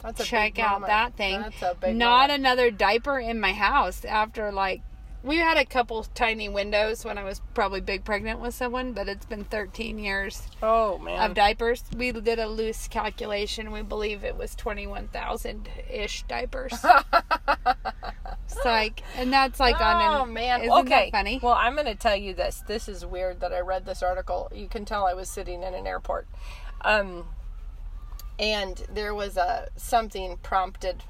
That's 0.03 0.21
a 0.21 0.25
Check 0.25 0.59
out 0.59 0.81
moment. 0.81 0.89
that 0.89 1.13
thing. 1.15 1.41
That's 1.43 1.63
a 1.63 1.75
big 1.79 1.97
Not 1.97 2.29
moment. 2.31 2.41
another 2.41 2.71
diaper 2.71 3.19
in 3.19 3.39
my 3.41 3.53
house 3.53 4.05
after 4.05 4.51
like 4.51 4.81
we 5.27 5.39
had 5.39 5.57
a 5.57 5.65
couple 5.65 6.05
tiny 6.15 6.49
windows 6.49 7.05
when 7.05 7.19
I 7.19 7.25
was 7.25 7.41
probably 7.53 7.81
big 7.81 8.05
pregnant 8.05 8.39
with 8.39 8.55
someone, 8.55 8.93
but 8.93 9.09
it's 9.09 9.27
been 9.27 9.43
13 9.43 9.99
years 9.99 10.47
Oh 10.63 10.99
man. 10.99 11.19
of 11.19 11.35
diapers. 11.35 11.83
We 11.97 12.13
did 12.13 12.39
a 12.39 12.47
loose 12.47 12.87
calculation. 12.87 13.73
We 13.73 13.83
believe 13.83 14.23
it 14.23 14.37
was 14.37 14.55
21,000 14.55 15.69
ish 15.91 16.23
diapers. 16.29 16.73
it's 16.73 18.65
like, 18.65 19.03
and 19.17 19.33
that's 19.33 19.59
like 19.59 19.81
on 19.81 19.97
an. 20.01 20.21
Oh 20.21 20.27
man. 20.27 20.61
Isn't 20.61 20.73
okay. 20.73 21.11
that 21.11 21.19
funny? 21.19 21.41
Well, 21.43 21.55
I'm 21.55 21.75
going 21.75 21.87
to 21.87 21.97
tell 21.97 22.17
you 22.17 22.33
this. 22.33 22.63
This 22.69 22.89
is 22.89 23.05
weird 23.05 23.41
that 23.41 23.53
I 23.53 23.61
read 23.61 23.85
this 23.85 24.05
article. 24.05 24.51
You 24.55 24.69
can 24.69 24.85
tell 24.85 25.07
I 25.07 25.15
was 25.15 25.29
sitting 25.29 25.65
in 25.65 25.75
an 25.75 25.87
airport. 25.89 26.29
Um 26.83 27.25
and 28.39 28.85
there 28.93 29.15
was 29.15 29.37
a 29.37 29.71
something 29.77 30.37
prompted 30.43 31.03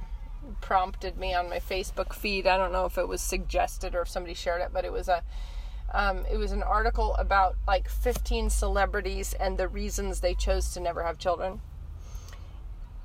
prompted 0.60 1.18
me 1.18 1.34
on 1.34 1.48
my 1.48 1.58
Facebook 1.58 2.12
feed. 2.12 2.46
I 2.46 2.56
don't 2.56 2.72
know 2.72 2.84
if 2.84 2.98
it 2.98 3.08
was 3.08 3.20
suggested 3.20 3.94
or 3.94 4.02
if 4.02 4.08
somebody 4.08 4.34
shared 4.34 4.62
it, 4.62 4.70
but 4.72 4.84
it 4.84 4.92
was 4.92 5.08
a 5.08 5.22
um, 5.92 6.26
it 6.30 6.36
was 6.36 6.52
an 6.52 6.62
article 6.62 7.14
about 7.14 7.56
like 7.66 7.88
15 7.88 8.50
celebrities 8.50 9.34
and 9.34 9.56
the 9.56 9.68
reasons 9.68 10.20
they 10.20 10.34
chose 10.34 10.72
to 10.74 10.80
never 10.80 11.02
have 11.02 11.18
children. 11.18 11.60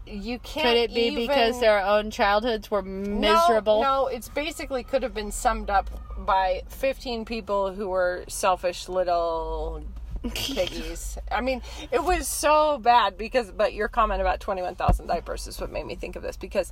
You 0.05 0.39
can't. 0.39 0.65
Could 0.65 0.77
it 0.77 0.93
be 0.93 1.15
because 1.15 1.59
their 1.59 1.79
own 1.79 2.09
childhoods 2.09 2.71
were 2.71 2.81
miserable? 2.81 3.81
no, 3.81 4.03
no, 4.03 4.07
it's 4.07 4.29
basically 4.29 4.83
could 4.83 5.03
have 5.03 5.13
been 5.13 5.31
summed 5.31 5.69
up 5.69 5.89
by 6.25 6.63
15 6.69 7.23
people 7.23 7.73
who 7.73 7.87
were 7.87 8.25
selfish 8.27 8.89
little 8.89 9.83
piggies. 10.33 11.17
I 11.31 11.41
mean, 11.41 11.61
it 11.91 12.03
was 12.03 12.27
so 12.27 12.77
bad 12.77 13.17
because, 13.17 13.51
but 13.51 13.73
your 13.73 13.87
comment 13.87 14.21
about 14.21 14.39
21,000 14.39 15.07
diapers 15.07 15.47
is 15.47 15.59
what 15.59 15.71
made 15.71 15.85
me 15.85 15.95
think 15.95 16.15
of 16.15 16.23
this 16.23 16.37
because 16.37 16.71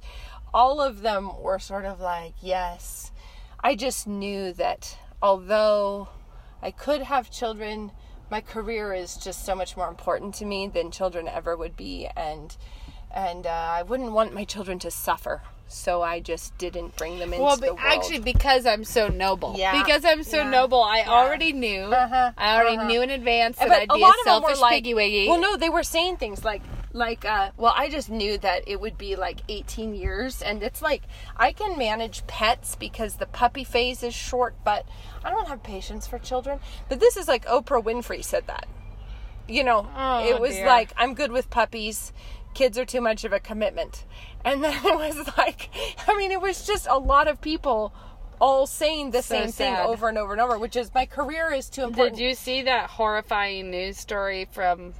all 0.53 0.81
of 0.81 1.01
them 1.01 1.39
were 1.41 1.59
sort 1.59 1.85
of 1.85 1.99
like, 1.99 2.33
yes, 2.41 3.12
I 3.62 3.75
just 3.75 4.07
knew 4.07 4.53
that 4.53 4.97
although 5.21 6.07
I 6.62 6.71
could 6.71 7.01
have 7.03 7.29
children, 7.29 7.91
my 8.31 8.41
career 8.41 8.93
is 8.93 9.15
just 9.17 9.45
so 9.45 9.55
much 9.55 9.75
more 9.77 9.88
important 9.88 10.35
to 10.35 10.45
me 10.45 10.67
than 10.67 10.91
children 10.91 11.27
ever 11.27 11.55
would 11.57 11.75
be. 11.75 12.07
And, 12.15 12.55
and 13.12 13.45
uh, 13.45 13.49
I 13.49 13.83
wouldn't 13.83 14.12
want 14.12 14.33
my 14.33 14.43
children 14.45 14.79
to 14.79 14.91
suffer. 14.91 15.41
So 15.71 16.01
I 16.01 16.19
just 16.19 16.57
didn't 16.57 16.95
bring 16.97 17.19
them 17.19 17.31
into 17.31 17.43
Well, 17.43 17.55
the 17.57 17.67
world. 17.67 17.79
actually, 17.83 18.19
because 18.21 18.65
I'm 18.65 18.83
so 18.83 19.07
noble. 19.07 19.53
Yeah. 19.55 19.83
Because 19.83 20.03
I'm 20.03 20.23
so 20.23 20.38
Yeah. 20.38 20.49
noble, 20.49 20.81
I 20.81 21.03
already 21.03 21.53
knew. 21.53 21.81
Uh-huh. 21.83 22.31
I 22.35 22.55
already 22.55 22.77
Uh-huh. 22.77 22.88
knew 22.88 23.01
in 23.03 23.12
advance 23.12 23.57
that 23.59 23.67
but 23.67 23.77
I'd 23.81 23.89
be 23.89 24.03
a 24.03 24.12
selfish 24.23 24.59
like, 24.59 24.73
piggy 24.73 24.95
wiggy. 24.95 25.27
well, 25.27 25.39
no, 25.39 25.57
they 25.57 25.69
were 25.69 25.83
saying 25.83 26.17
things 26.17 26.43
like, 26.43 26.63
like, 26.99 27.25
uh, 27.25 27.49
well, 27.57 27.73
I 27.75 27.89
just 27.89 28.12
knew 28.12 28.38
that 28.38 28.63
it 28.67 28.79
would 28.79 28.95
be 28.99 29.15
like 29.15 29.39
18 29.49 29.95
years, 29.95 30.43
and 30.43 30.62
it's 30.62 30.83
like 30.83 31.01
I 31.35 31.51
can 31.51 31.79
manage 31.79 32.27
pets 32.27 32.75
because 32.75 33.15
the 33.15 33.25
puppy 33.25 33.63
phase 33.63 34.03
is 34.03 34.13
short, 34.13 34.53
but 34.63 34.85
I 35.23 35.31
don't 35.31 35.47
have 35.47 35.63
patience 35.63 36.05
for 36.05 36.19
children. 36.19 36.59
But 36.88 36.99
this 36.99 37.17
is 37.17 37.27
like 37.27 37.45
Oprah 37.47 37.83
Winfrey 37.83 38.23
said 38.23 38.45
that. 38.45 38.67
You 39.47 39.63
know, 39.63 39.88
Oh, 39.97 40.23
it 40.29 40.39
was 40.39 40.53
dear. 40.53 40.67
like 40.67 40.93
I'm 40.95 41.15
good 41.15 41.31
with 41.31 41.49
puppies. 41.49 42.13
Kids 42.53 42.77
are 42.77 42.85
too 42.85 43.01
much 43.01 43.23
of 43.23 43.33
a 43.33 43.39
commitment, 43.39 44.05
and 44.45 44.63
then 44.63 44.73
it 44.85 44.95
was 44.95 45.35
like, 45.38 45.69
I 46.07 46.15
mean, 46.15 46.31
it 46.31 46.41
was 46.41 46.67
just 46.67 46.85
a 46.88 46.99
lot 46.99 47.27
of 47.27 47.41
people. 47.41 47.91
All 48.41 48.67
saying 48.67 49.12
the 49.12 49.21
So 49.21 49.35
same 49.35 49.51
thing 49.51 49.75
over 49.75 50.07
and 50.07 50.17
over 50.17 50.31
and 50.31 50.39
over, 50.39 50.57
which 50.57 50.77
is 50.77 50.93
my 50.93 51.05
career 51.05 51.51
is 51.51 51.69
too 51.69 51.83
important. 51.83 52.15
Did 52.15 52.23
you 52.23 52.35
see 52.35 52.62
that 52.62 52.89
horrifying 52.89 53.69
news 53.69 53.97
story 53.97 54.47
from 54.49 54.93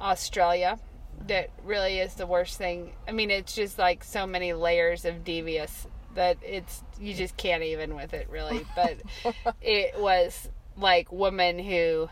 Australia? 0.00 0.78
That 1.26 1.50
really 1.64 1.98
is 1.98 2.14
the 2.14 2.26
worst 2.26 2.58
thing. 2.58 2.92
I 3.08 3.12
mean, 3.12 3.30
it's 3.30 3.54
just 3.54 3.78
like 3.78 4.04
so 4.04 4.26
many 4.26 4.52
layers 4.52 5.04
of 5.04 5.24
devious 5.24 5.86
that 6.14 6.38
it's 6.42 6.82
you 6.98 7.12
just 7.14 7.36
can't 7.36 7.62
even 7.62 7.94
with 7.94 8.14
it 8.14 8.28
really. 8.30 8.64
But 8.74 8.96
it 9.60 9.98
was 10.00 10.48
like 10.76 11.10
woman 11.12 11.58
who 11.58 12.08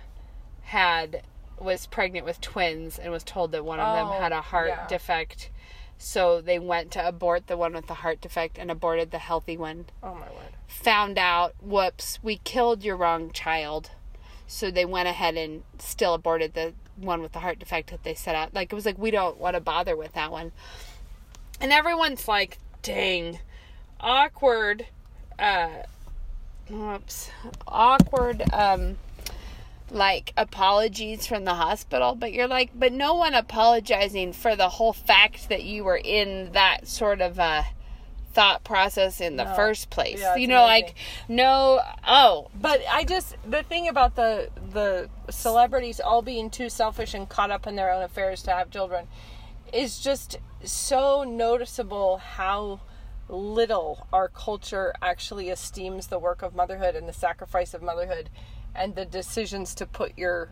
had 0.62 1.22
was 1.58 1.86
pregnant 1.86 2.26
with 2.26 2.40
twins 2.40 2.98
and 2.98 3.12
was 3.12 3.22
told 3.22 3.52
that 3.52 3.64
one 3.64 3.78
of 3.78 3.94
them 3.96 4.08
Oh, 4.08 4.20
had 4.20 4.32
a 4.32 4.38
oh, 4.38 4.40
heart 4.40 4.68
yeah. 4.68 4.86
defect. 4.88 5.50
So 5.96 6.40
they 6.40 6.58
went 6.58 6.90
to 6.92 7.06
abort 7.06 7.46
the 7.46 7.56
one 7.56 7.72
with 7.74 7.86
the 7.86 7.94
heart 7.94 8.20
defect 8.20 8.58
and 8.58 8.70
aborted 8.70 9.10
the 9.12 9.18
healthy 9.18 9.56
one 9.56 9.86
Oh 10.02 10.14
my 10.14 10.22
word. 10.30 10.56
found 10.66 11.16
out, 11.18 11.54
whoops, 11.62 12.18
we 12.22 12.38
killed 12.38 12.82
your 12.82 12.96
wrong 12.96 13.30
child. 13.30 13.90
So 14.46 14.70
they 14.70 14.84
went 14.84 15.08
ahead 15.08 15.36
and 15.36 15.62
still 15.78 16.12
aborted 16.14 16.54
the 16.54 16.74
one 16.96 17.22
with 17.22 17.32
the 17.32 17.40
heart 17.40 17.58
defect 17.58 17.90
that 17.90 18.02
they 18.02 18.14
set 18.14 18.34
out. 18.34 18.54
Like 18.54 18.72
it 18.72 18.74
was 18.74 18.86
like 18.86 18.98
we 18.98 19.10
don't 19.10 19.38
want 19.38 19.54
to 19.54 19.60
bother 19.60 19.96
with 19.96 20.12
that 20.12 20.30
one. 20.30 20.52
And 21.60 21.72
everyone's 21.72 22.28
like, 22.28 22.58
dang, 22.82 23.38
awkward 24.00 24.86
uh 25.38 25.68
whoops. 26.68 27.30
Awkward 27.66 28.42
um 28.52 28.96
like 29.90 30.32
apologies 30.36 31.26
from 31.26 31.44
the 31.44 31.54
hospital, 31.54 32.14
but 32.14 32.32
you're 32.32 32.48
like, 32.48 32.70
but 32.74 32.92
no 32.92 33.14
one 33.14 33.34
apologizing 33.34 34.32
for 34.32 34.56
the 34.56 34.68
whole 34.68 34.92
fact 34.92 35.48
that 35.48 35.62
you 35.62 35.84
were 35.84 36.00
in 36.02 36.50
that 36.52 36.88
sort 36.88 37.20
of 37.20 37.38
uh 37.38 37.62
thought 38.34 38.64
process 38.64 39.20
in 39.20 39.36
the 39.36 39.44
No. 39.44 39.54
first 39.54 39.90
place. 39.90 40.20
Yeah, 40.20 40.34
you 40.36 40.46
know, 40.48 40.64
amazing. 40.64 40.86
like 40.86 40.94
no 41.28 41.80
oh 42.06 42.50
But 42.60 42.82
I 42.90 43.04
just 43.04 43.36
the 43.48 43.62
thing 43.62 43.88
about 43.88 44.16
the 44.16 44.50
the 44.72 45.08
celebrities 45.30 46.00
all 46.00 46.20
being 46.22 46.50
too 46.50 46.68
selfish 46.68 47.14
and 47.14 47.28
caught 47.28 47.50
up 47.50 47.66
in 47.66 47.76
their 47.76 47.90
own 47.92 48.02
affairs 48.02 48.42
to 48.42 48.50
have 48.50 48.70
children 48.70 49.06
is 49.72 49.98
just 50.00 50.36
so 50.64 51.24
noticeable 51.24 52.18
how 52.18 52.80
little 53.28 54.06
our 54.12 54.28
culture 54.28 54.92
actually 55.00 55.48
esteems 55.48 56.08
the 56.08 56.18
work 56.18 56.42
of 56.42 56.54
motherhood 56.54 56.94
and 56.94 57.08
the 57.08 57.12
sacrifice 57.12 57.72
of 57.72 57.82
motherhood 57.82 58.28
and 58.74 58.94
the 58.96 59.04
decisions 59.04 59.74
to 59.74 59.86
put 59.86 60.16
your 60.18 60.50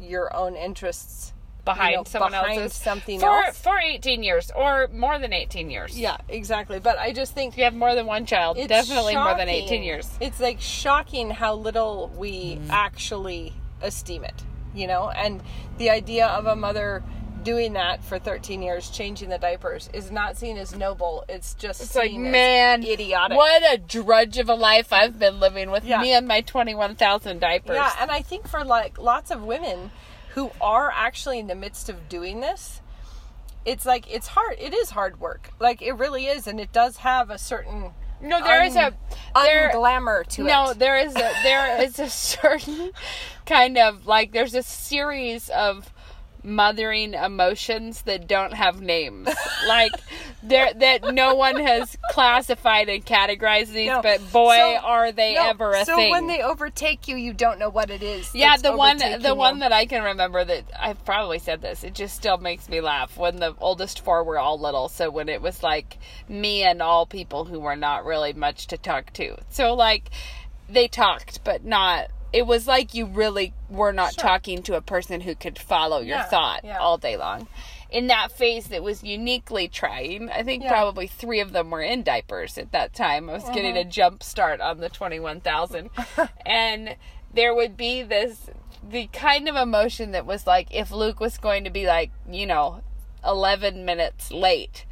your 0.00 0.34
own 0.34 0.56
interests 0.56 1.32
behind 1.64 1.90
you 1.92 1.96
know, 1.98 2.04
someone 2.04 2.32
behind 2.32 2.60
else's 2.60 2.76
something 2.78 3.20
for 3.20 3.44
else. 3.44 3.58
for 3.58 3.78
18 3.78 4.22
years 4.22 4.50
or 4.54 4.88
more 4.92 5.18
than 5.18 5.32
18 5.32 5.70
years. 5.70 5.98
Yeah, 5.98 6.16
exactly. 6.28 6.78
But 6.80 6.98
I 6.98 7.12
just 7.12 7.34
think 7.34 7.54
If 7.54 7.58
you 7.58 7.64
have 7.64 7.74
more 7.74 7.94
than 7.94 8.06
one 8.06 8.26
child, 8.26 8.58
it's 8.58 8.68
definitely 8.68 9.14
more 9.16 9.34
than 9.36 9.48
18 9.48 9.82
years. 9.82 10.08
It's 10.20 10.40
like 10.40 10.60
shocking 10.60 11.30
how 11.30 11.54
little 11.54 12.10
we 12.16 12.56
Mm-hmm. 12.56 12.70
actually 12.70 13.52
esteem 13.82 14.24
it, 14.24 14.42
you 14.74 14.86
know? 14.86 15.08
And 15.10 15.42
the 15.78 15.90
idea 15.90 16.26
of 16.26 16.46
a 16.46 16.54
mother 16.56 17.02
doing 17.42 17.72
that 17.72 18.04
for 18.04 18.18
13 18.18 18.60
years, 18.60 18.90
changing 18.90 19.30
the 19.30 19.38
diapers, 19.38 19.88
is 19.94 20.10
not 20.10 20.36
seen 20.36 20.58
as 20.58 20.76
noble. 20.76 21.24
It's 21.26 21.54
just 21.54 21.80
It's 21.80 21.94
like, 21.94 22.10
as 22.10 22.16
man, 22.18 22.82
idiotic. 22.84 23.34
What 23.36 23.62
a 23.72 23.78
drudge 23.78 24.36
of 24.36 24.50
a 24.50 24.54
life 24.54 24.92
I've 24.92 25.18
been 25.18 25.40
living 25.40 25.70
with 25.70 25.84
Yeah. 25.84 26.02
me 26.02 26.12
and 26.12 26.28
my 26.28 26.42
21,000 26.42 27.40
diapers. 27.40 27.76
Yeah, 27.76 27.92
and 27.98 28.10
I 28.10 28.20
think 28.20 28.46
for 28.46 28.62
like 28.62 28.98
lots 28.98 29.30
of 29.30 29.42
women 29.42 29.90
who 30.34 30.50
are 30.60 30.92
actually 30.94 31.38
in 31.38 31.46
the 31.46 31.54
midst 31.54 31.88
of 31.88 32.08
doing 32.08 32.40
this, 32.40 32.80
it's 33.64 33.84
like 33.84 34.10
it's 34.12 34.28
hard. 34.28 34.56
It 34.58 34.74
is 34.74 34.90
hard 34.90 35.20
work. 35.20 35.50
Like 35.58 35.82
it 35.82 35.92
really 35.92 36.26
is, 36.26 36.46
and 36.46 36.58
it 36.58 36.72
does 36.72 36.98
have 36.98 37.30
a 37.30 37.38
certain 37.38 37.92
no, 38.22 38.42
there 38.42 38.62
is 38.64 38.76
a 38.76 38.94
there 39.34 39.70
unglamour 39.70 40.26
to 40.28 40.42
no, 40.42 40.46
it. 40.46 40.48
No, 40.48 40.74
there 40.74 40.98
is 40.98 41.16
a 41.16 41.32
there 41.42 41.82
is 41.82 41.98
a 41.98 42.08
certain 42.10 42.90
kind 43.46 43.78
of 43.78 44.06
like 44.06 44.32
there's 44.32 44.54
a 44.54 44.62
series 44.62 45.48
of 45.50 45.92
mothering 46.42 47.14
emotions 47.14 48.02
that 48.02 48.26
don't 48.26 48.52
have 48.54 48.80
names. 48.80 49.28
like 49.68 49.92
there 50.42 50.72
that 50.74 51.12
no 51.14 51.34
one 51.34 51.56
has 51.60 51.96
classified 52.10 52.88
and 52.88 53.04
categorized 53.04 53.72
these, 53.72 53.88
No. 53.88 54.02
but 54.02 54.20
boy 54.32 54.56
So- 54.56 54.76
are 54.78 55.12
they 55.12 55.34
No, 55.34 55.48
ever 55.48 55.72
a 55.72 55.84
so 55.84 55.96
thing. 55.96 56.10
when 56.10 56.26
they 56.26 56.42
overtake 56.42 57.08
you, 57.08 57.16
you 57.16 57.32
don't 57.32 57.58
know 57.58 57.68
what 57.68 57.90
it 57.90 58.02
is. 58.02 58.34
yeah, 58.34 58.56
the 58.56 58.74
one 58.76 58.98
the 59.20 59.34
one 59.34 59.58
that 59.60 59.72
I 59.72 59.86
can 59.86 60.02
remember 60.02 60.44
that 60.44 60.64
I've 60.78 61.04
probably 61.04 61.38
said 61.38 61.60
this. 61.60 61.84
It 61.84 61.94
just 61.94 62.16
still 62.16 62.38
makes 62.38 62.68
me 62.68 62.80
laugh 62.80 63.16
when 63.16 63.36
the 63.36 63.54
oldest 63.60 64.00
four 64.04 64.24
were 64.24 64.38
all 64.38 64.58
little. 64.58 64.88
So 64.88 65.10
when 65.10 65.28
it 65.28 65.42
was 65.42 65.62
like 65.62 65.98
me 66.28 66.62
and 66.62 66.80
all 66.80 67.06
people 67.06 67.44
who 67.44 67.60
were 67.60 67.76
not 67.76 68.04
really 68.04 68.32
much 68.32 68.66
to 68.68 68.78
talk 68.78 69.12
to. 69.14 69.36
So 69.50 69.74
like 69.74 70.10
they 70.68 70.88
talked, 70.88 71.44
but 71.44 71.64
not. 71.64 72.08
It 72.32 72.46
was 72.46 72.66
like 72.66 72.94
you 72.94 73.06
really 73.06 73.52
were 73.68 73.92
not 73.92 74.14
Sure. 74.14 74.22
talking 74.22 74.62
to 74.64 74.76
a 74.76 74.80
person 74.80 75.20
who 75.22 75.34
could 75.34 75.58
follow 75.58 75.98
your 75.98 76.18
Yeah, 76.18 76.22
thought 76.24 76.60
yeah. 76.64 76.78
all 76.78 76.96
day 76.98 77.16
long. 77.16 77.48
In 77.90 78.06
that 78.06 78.30
phase 78.30 78.68
that 78.68 78.82
was 78.84 79.02
uniquely 79.02 79.66
trying, 79.66 80.30
I 80.30 80.44
think 80.44 80.62
Yeah. 80.62 80.68
probably 80.70 81.08
three 81.08 81.40
of 81.40 81.52
them 81.52 81.70
were 81.70 81.82
in 81.82 82.02
diapers 82.04 82.56
at 82.56 82.70
that 82.70 82.94
time. 82.94 83.28
I 83.28 83.32
was 83.32 83.48
getting 83.50 83.72
Uh-huh. 83.72 83.80
a 83.80 83.84
jump 83.84 84.22
start 84.22 84.60
on 84.60 84.78
the 84.78 84.88
21,000. 84.88 85.90
and 86.46 86.96
there 87.34 87.52
would 87.54 87.76
be 87.76 88.02
this, 88.04 88.48
the 88.88 89.08
kind 89.08 89.48
of 89.48 89.56
emotion 89.56 90.12
that 90.12 90.24
was 90.24 90.46
like 90.46 90.68
if 90.72 90.92
Luke 90.92 91.18
was 91.18 91.36
going 91.36 91.64
to 91.64 91.70
be 91.70 91.86
like, 91.86 92.12
you 92.30 92.46
know, 92.46 92.82
11 93.24 93.84
minutes 93.84 94.30
late, 94.30 94.86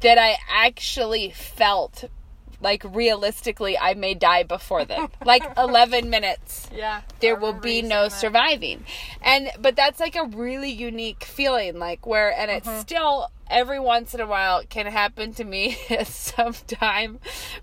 that 0.00 0.18
I 0.18 0.38
actually 0.48 1.30
felt 1.30 2.04
like 2.60 2.82
realistically 2.84 3.78
I 3.78 3.94
may 3.94 4.14
die 4.14 4.42
before 4.42 4.84
then. 4.84 5.08
like 5.24 5.42
11 5.58 6.10
minutes 6.10 6.68
yeah, 6.74 7.02
there 7.20 7.36
will 7.36 7.52
be 7.54 7.82
no 7.82 8.04
that. 8.04 8.10
surviving 8.12 8.84
and 9.22 9.50
but 9.60 9.76
that's 9.76 9.98
like 10.00 10.16
a 10.16 10.24
really 10.24 10.70
unique 10.70 11.24
feeling 11.24 11.78
like 11.78 12.06
where 12.06 12.32
and 12.32 12.50
it's 12.50 12.68
Uh-huh. 12.68 12.80
still 12.80 13.28
every 13.48 13.80
once 13.80 14.14
in 14.14 14.20
a 14.20 14.26
while 14.26 14.62
can 14.68 14.86
happen 14.86 15.32
to 15.34 15.44
me 15.44 15.76
at 15.90 16.06
some 16.06 16.52
time 16.68 17.18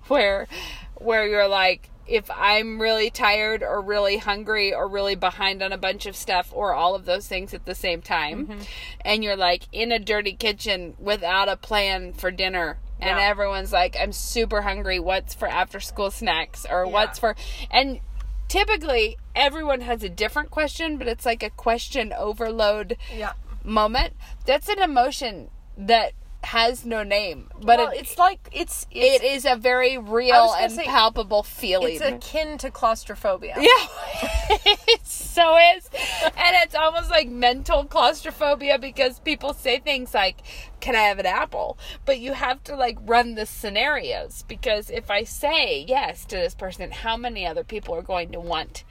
where 0.07 0.47
where 0.95 1.27
you're 1.27 1.47
like 1.47 1.89
if 2.07 2.29
i'm 2.31 2.81
really 2.81 3.10
tired 3.10 3.62
or 3.62 3.81
really 3.81 4.17
hungry 4.17 4.73
or 4.73 4.88
really 4.88 5.15
behind 5.15 5.62
on 5.62 5.71
a 5.73 5.77
bunch 5.77 6.05
of 6.05 6.15
stuff 6.15 6.49
or 6.53 6.73
all 6.73 6.95
of 6.95 7.05
those 7.05 7.27
things 7.27 7.53
at 7.53 7.65
the 7.65 7.75
same 7.75 8.01
time 8.01 8.47
Mm-hmm. 8.47 8.62
and 9.01 9.23
you're 9.23 9.36
like 9.38 9.63
in 9.71 9.91
a 9.91 9.99
dirty 9.99 10.33
kitchen 10.33 10.95
without 10.99 11.49
a 11.49 11.57
plan 11.57 12.13
for 12.13 12.31
dinner 12.31 12.77
and 12.99 13.17
Yeah. 13.17 13.23
everyone's 13.29 13.71
like 13.71 13.95
i'm 13.99 14.12
super 14.12 14.62
hungry 14.62 14.99
what's 14.99 15.33
for 15.33 15.47
after 15.47 15.79
school 15.79 16.12
snacks 16.12 16.65
or 16.69 16.86
Yeah. 16.86 16.91
what's 16.91 17.19
for 17.19 17.36
and 17.71 17.99
typically 18.47 19.17
everyone 19.36 19.81
has 19.81 20.03
a 20.03 20.10
different 20.10 20.49
question 20.51 20.97
but 20.97 21.07
it's 21.07 21.25
like 21.25 21.43
a 21.43 21.49
question 21.49 22.13
overload 22.17 22.97
Yeah. 23.13 23.33
moment 23.63 24.13
that's 24.45 24.69
an 24.69 24.79
emotion 24.81 25.49
that 25.77 26.13
has 26.43 26.86
no 26.86 27.04
name 27.04 27.50
but 27.60 27.80
well, 27.80 27.91
it, 27.91 28.02
it's 28.02 28.17
like 28.17 28.47
it's 28.52 28.86
it 28.91 29.21
it's 29.23 29.45
a 29.45 29.56
very 29.56 29.97
real 29.97 30.54
and 30.60 30.71
say, 30.71 30.86
palpable 30.86 31.43
feeling 31.43 31.95
it's 31.95 32.02
akin 32.02 32.58
to 32.60 32.71
claustrophobia. 32.71 33.56
yeah, 33.60 33.88
it 34.65 35.06
so 35.06 35.58
is. 35.58 35.89
And 36.23 36.56
it's 36.63 36.76
almost 36.76 37.10
like 37.10 37.30
mental 37.30 37.86
claustrophobia 37.86 38.80
because 38.80 39.19
people 39.19 39.54
say 39.54 39.80
things 39.80 40.13
like, 40.13 40.38
Can 40.80 40.95
I 40.95 41.04
have 41.04 41.19
an 41.19 41.26
apple? 41.26 41.78
But 42.06 42.19
you 42.19 42.34
have 42.34 42.63
to 42.65 42.76
like 42.76 42.97
run 43.02 43.36
the 43.36 43.45
scenarios 43.45 44.43
because 44.47 44.89
if 44.89 45.10
I 45.10 45.23
say 45.23 45.86
yes 45.88 46.26
to 46.26 46.36
this 46.36 46.56
person, 46.56 46.91
how 46.91 47.17
many 47.17 47.45
other 47.45 47.63
people 47.63 47.95
are 47.95 48.02
going 48.02 48.32
to 48.32 48.39
want 48.39 48.84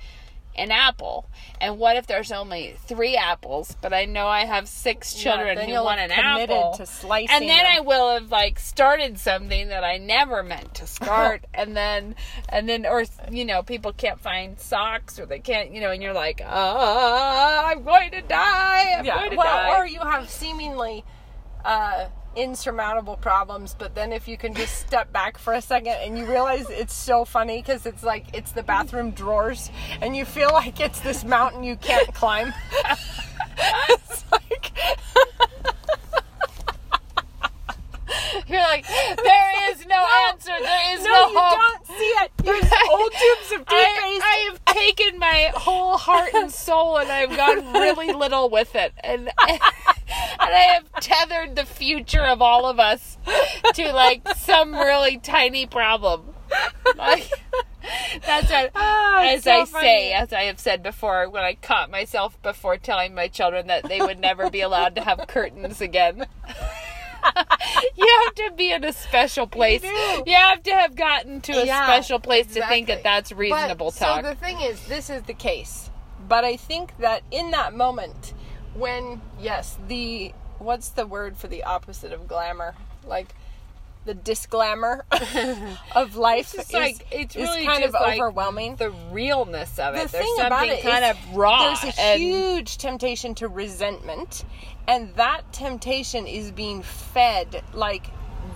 an 0.58 0.70
apple? 0.70 1.28
And 1.60 1.78
what 1.78 1.96
if 1.96 2.06
there's 2.06 2.32
only 2.32 2.76
three 2.86 3.16
apples, 3.16 3.76
but 3.80 3.92
I 3.92 4.04
know 4.04 4.26
I 4.26 4.44
have 4.44 4.68
six 4.68 5.14
children 5.14 5.56
then 5.56 5.68
who 5.68 5.82
want 5.82 6.00
an 6.00 6.10
apple? 6.12 6.74
to 6.76 6.86
slicing 6.86 7.34
and 7.34 7.48
then 7.48 7.64
them. 7.64 7.72
I 7.76 7.80
will 7.80 8.14
have 8.14 8.30
like 8.30 8.58
started 8.58 9.18
something 9.18 9.68
that 9.68 9.84
I 9.84 9.98
never 9.98 10.42
meant 10.42 10.74
to 10.76 10.86
start, 10.98 11.44
and 11.54 11.76
then 11.76 12.14
and 12.48 12.68
then 12.68 12.86
or 12.86 13.04
you 13.30 13.44
know 13.44 13.62
people 13.62 13.92
can't 13.92 14.20
find 14.20 14.58
socks 14.60 15.18
or 15.18 15.26
they 15.26 15.38
can't 15.38 15.72
you 15.72 15.80
know, 15.80 15.90
and 15.90 16.02
you're 16.02 16.12
like, 16.14 16.40
ah, 16.44 17.66
I'm 17.66 17.82
going 17.84 18.10
to 18.12 18.20
die. 18.22 18.92
I'm 18.98 19.04
going 19.04 19.06
Yeah. 19.06 19.28
to 19.30 19.36
Well, 19.36 19.46
die. 19.46 19.78
or 19.78 19.86
you 19.86 20.00
have 20.00 20.28
seemingly 20.30 21.04
uh, 21.64 22.06
insurmountable 22.36 23.16
problems, 23.16 23.74
but 23.78 23.94
then 23.94 24.12
if 24.12 24.28
you 24.28 24.36
can 24.36 24.54
just 24.54 24.76
step 24.76 25.12
back 25.12 25.38
for 25.38 25.54
a 25.54 25.62
second 25.62 25.94
and 26.02 26.18
you 26.18 26.26
realize 26.26 26.68
it's 26.70 26.94
so 26.94 27.24
funny 27.24 27.62
because 27.62 27.86
it's 27.86 28.02
like 28.02 28.26
it's 28.34 28.52
the 28.52 28.62
bathroom 28.62 29.10
drawers, 29.10 29.70
and 30.00 30.16
you 30.16 30.24
feel 30.24 30.50
like 30.52 30.78
it's 30.80 31.00
this 31.00 31.24
mountain 31.24 31.64
you 31.64 31.76
can't 31.76 32.12
climb. 32.14 32.52
it's 33.88 34.24
like 34.30 34.72
you're 38.48 38.60
like, 38.60 38.86
there 38.86 39.70
is 39.70 39.86
no 39.86 40.06
answer. 40.28 40.52
There 40.60 40.94
is 40.96 41.04
no, 41.04 41.10
no, 41.12 41.28
you 41.28 41.38
hope. 41.38 41.58
don't 41.60 41.86
see 41.86 42.04
it. 42.04 42.30
There's 42.38 42.62
old 42.90 43.12
tubes 43.12 43.52
of 43.52 43.64
I, 43.68 43.84
toothpaste. 43.84 44.24
I 44.24 44.48
have 44.50 44.64
taken 44.66 45.18
my 45.18 45.52
whole 45.54 45.96
heart 45.96 46.30
and 46.34 46.50
soul 46.50 46.98
and 46.98 47.10
I've 47.10 47.36
gone 47.36 47.72
really 47.74 48.12
little 48.12 48.48
with 48.50 48.74
it. 48.74 48.92
And, 49.02 49.28
and 49.48 49.60
I 50.40 50.74
have 50.74 50.92
tethered 51.00 51.56
the 51.56 51.64
future 51.64 52.22
of 52.22 52.40
all 52.42 52.66
of 52.66 52.78
us 52.80 53.18
to 53.74 53.92
like 53.92 54.26
some 54.36 54.74
really 54.74 55.18
tiny 55.18 55.66
problem. 55.66 56.22
Like, 56.96 57.28
that's 58.24 58.50
what, 58.50 58.70
Ah, 58.76 59.24
as 59.24 59.42
so 59.44 59.50
I 59.62 59.64
funny. 59.64 59.86
say, 59.86 60.12
as 60.12 60.32
I 60.32 60.42
have 60.44 60.60
said 60.60 60.82
before, 60.82 61.28
when 61.28 61.42
I 61.42 61.54
caught 61.54 61.90
myself 61.90 62.40
before 62.42 62.76
telling 62.76 63.14
my 63.14 63.26
children 63.28 63.66
that 63.66 63.84
they 63.88 64.00
would 64.00 64.18
never 64.20 64.48
be 64.48 64.60
allowed 64.60 64.94
to 64.96 65.02
have 65.02 65.26
curtains 65.26 65.80
again. 65.80 66.26
You 67.96 68.22
have 68.24 68.34
to 68.36 68.50
be 68.56 68.72
in 68.72 68.84
a 68.84 68.92
special 68.92 69.46
place. 69.46 69.82
do. 69.82 69.88
You 70.26 70.34
have 70.36 70.62
to 70.64 70.70
have 70.72 70.94
gotten 70.96 71.40
to 71.42 71.52
a 71.52 71.64
Yeah, 71.66 71.84
special 71.86 72.18
place 72.18 72.46
to 72.54 72.66
think 72.66 72.88
that 72.88 73.02
that's 73.02 73.32
reasonable 73.32 73.90
but, 73.98 74.04
talk. 74.06 74.22
So 74.24 74.30
the 74.30 74.34
thing 74.36 74.60
is, 74.60 74.84
this 74.86 75.10
is 75.10 75.22
the 75.22 75.34
case. 75.34 75.90
But 76.28 76.44
I 76.44 76.56
think 76.56 76.96
that 76.98 77.22
in 77.30 77.50
that 77.52 77.74
moment, 77.74 78.34
when 78.74 79.20
yes, 79.40 79.78
the 79.88 80.32
what's 80.58 80.88
the 80.90 81.06
word 81.06 81.36
for 81.36 81.48
the 81.48 81.64
opposite 81.64 82.12
of 82.12 82.26
glamour? 82.26 82.74
Like 83.06 83.34
the 84.06 84.14
disglamour 84.14 85.04
of 85.96 86.14
life 86.16 86.54
It's 86.54 86.68
is, 86.68 86.72
like 86.72 87.06
it's 87.10 87.34
really 87.36 87.64
kind 87.66 87.82
of 87.84 87.92
like 87.92 88.20
overwhelming. 88.20 88.76
the 88.76 88.90
realness 89.10 89.78
of 89.80 89.94
it. 89.96 90.06
the 90.06 90.12
There's 90.12 90.24
thing 90.24 90.34
something 90.36 90.46
about 90.46 90.68
it 90.68 90.82
kind 90.82 91.04
is 91.04 91.10
of 91.10 91.36
raw. 91.36 91.74
There's 91.82 91.98
a 91.98 92.16
huge 92.18 92.78
temptation 92.78 93.34
to 93.36 93.48
resentment, 93.48 94.44
and 94.88 95.14
that 95.16 95.52
temptation 95.52 96.26
is 96.26 96.50
being 96.50 96.82
fed 96.82 97.62
like 97.72 98.10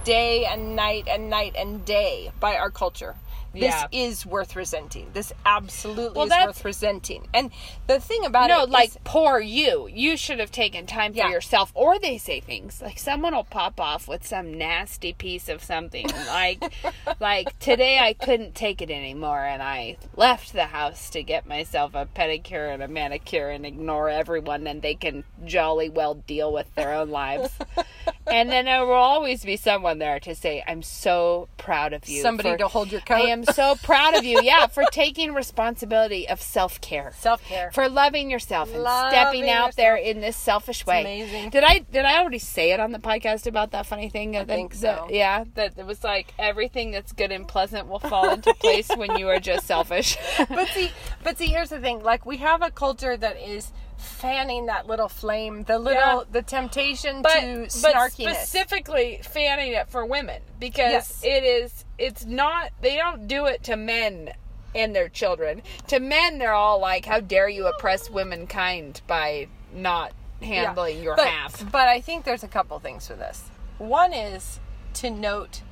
day 0.05 0.45
and 0.45 0.77
night 0.77 1.09
and 1.09 1.29
night 1.29 1.55
and 1.57 1.85
day 1.85 2.31
by 2.39 2.57
our 2.57 2.71
culture. 2.71 3.17
This 3.53 3.63
Yeah. 3.65 3.87
is 3.91 4.25
worth 4.25 4.55
resenting. 4.55 5.11
This 5.13 5.33
absolutely 5.45 6.17
Well, 6.17 6.27
is 6.27 6.47
worth 6.47 6.65
resenting. 6.65 7.27
And 7.35 7.51
the 7.89 7.99
thing 7.99 8.25
about 8.25 8.49
no, 8.49 8.61
it 8.61 8.65
is- 8.65 8.69
like 8.71 9.05
poor 9.05 9.41
you. 9.41 9.89
You 9.93 10.17
should 10.17 10.39
have 10.39 10.53
taken 10.53 10.87
time 10.87 11.13
for 11.13 11.19
Yeah. 11.19 11.31
yourself. 11.31 11.73
Or 11.75 11.99
they 11.99 12.17
say 12.17 12.41
things 12.41 12.81
like 12.81 12.99
someone 12.99 13.35
will 13.35 13.43
pop 13.45 13.81
off 13.81 14.07
with 14.07 14.25
some 14.27 14.57
nasty 14.57 15.13
piece 15.13 15.49
of 15.49 15.65
something 15.65 16.07
like 16.29 16.63
like 17.21 17.59
today 17.59 17.99
I 17.99 18.13
couldn't 18.13 18.55
take 18.55 18.81
it 18.81 18.91
anymore 18.91 19.45
and 19.45 19.63
I 19.63 19.97
left 20.17 20.53
the 20.53 20.67
house 20.67 21.11
to 21.11 21.23
get 21.23 21.47
myself 21.47 21.95
a 21.95 22.07
pedicure 22.07 22.73
and 22.73 22.83
a 22.83 22.89
manicure 22.89 23.49
and 23.51 23.67
ignore 23.67 24.09
everyone 24.09 24.67
and 24.69 24.81
they 24.81 24.95
can 24.95 25.25
jolly 25.45 25.89
well 25.89 26.15
deal 26.15 26.53
with 26.53 26.73
their 26.77 26.93
own 26.95 27.11
lives. 27.11 27.51
and 28.31 28.51
then 28.51 28.65
there 28.67 28.85
will 28.87 28.95
always 28.95 29.45
be 29.45 29.57
someone 29.57 29.99
there 29.99 30.21
to 30.21 30.35
say, 30.35 30.63
"I'm 30.67 30.83
so 30.83 31.49
proud 31.57 31.93
of 31.93 32.09
you." 32.09 32.23
somebody 32.23 32.51
for- 32.51 32.59
to 32.59 32.69
hold 32.69 32.93
your 32.93 33.01
coat. 33.01 33.15
I 33.15 33.21
am 33.31 33.45
so 33.45 33.77
proud 33.83 34.15
of 34.15 34.25
you. 34.25 34.41
Yeah, 34.51 34.67
for 34.69 34.85
taking 34.91 35.35
responsibility 35.35 36.29
of 36.29 36.41
self 36.41 36.81
care 36.81 37.13
self 37.19 37.45
care. 37.45 37.71
for 37.73 37.89
loving 37.89 38.31
yourself 38.31 38.73
and 38.73 38.83
Loving 38.83 39.11
stepping 39.11 39.51
out 39.51 39.77
there 39.77 39.97
in 39.97 40.21
this 40.21 40.37
selfish 40.37 40.87
way. 40.87 41.01
amazing. 41.01 41.51
Did 41.51 41.65
I 41.65 41.81
did 41.81 42.05
I 42.05 42.21
already 42.21 42.39
say 42.39 42.73
it 42.73 42.81
on 42.81 42.93
the 42.93 42.99
podcast 42.99 43.47
about 43.47 43.71
that 43.73 43.87
funny 43.87 44.09
thing? 44.09 44.37
I 44.37 44.45
think 44.45 44.75
so. 44.75 45.07
yeah, 45.11 45.45
that 45.55 45.79
it 45.79 45.87
was 45.87 46.03
like 46.05 46.33
everything 46.39 46.91
that's 46.91 47.13
good 47.13 47.33
and 47.33 47.47
pleasant 47.47 47.89
will 47.89 47.99
fall 47.99 48.31
into 48.31 48.55
place 48.61 48.89
when 48.97 49.17
you 49.19 49.29
are 49.29 49.41
just 49.41 49.67
selfish. 49.67 50.17
but 50.49 50.69
see, 50.69 50.91
but 51.23 51.37
see, 51.39 51.47
here's 51.47 51.71
the 51.71 51.81
thing. 51.81 52.03
Like 52.03 52.25
we 52.27 52.39
have 52.39 52.63
a 52.63 52.71
culture 52.71 53.17
that 53.17 53.37
is 53.37 53.73
fanning 54.01 54.67
that 54.67 54.87
little 54.87 55.09
flame, 55.09 55.65
the 55.65 55.79
little, 55.79 56.01
Yeah. 56.01 56.23
the 56.31 56.43
temptation 56.43 57.23
but, 57.23 57.41
to 57.41 57.69
but 57.83 58.13
specifically 58.13 59.21
fanning 59.23 59.73
it 59.73 59.89
for 59.89 60.05
women 60.05 60.43
because 60.59 60.93
Yes. 60.93 61.21
it 61.23 61.45
is 61.45 61.85
it's 61.99 62.25
not 62.25 62.71
they 62.81 62.97
don't 62.97 63.29
do 63.29 63.47
it 63.47 63.63
to 63.65 63.77
men 63.77 64.33
and 64.75 64.95
their 64.95 65.09
children. 65.09 65.63
To 65.89 66.01
men 66.01 66.39
they're 66.39 66.53
all 66.53 66.81
like 66.81 67.05
how 67.05 67.21
dare 67.21 67.49
you 67.49 67.67
oppress 67.67 68.11
womankind 68.11 69.03
by 69.07 69.49
not 69.73 70.13
handling 70.43 71.03
your 71.03 71.17
but, 71.17 71.27
half. 71.29 71.71
But 71.71 71.89
I 71.89 72.01
think 72.01 72.25
there's 72.25 72.43
a 72.43 72.49
couple 72.49 72.79
things 72.79 73.07
for 73.07 73.15
this. 73.15 73.51
One 73.79 74.13
is 74.13 74.61
to 74.95 75.11
note 75.11 75.63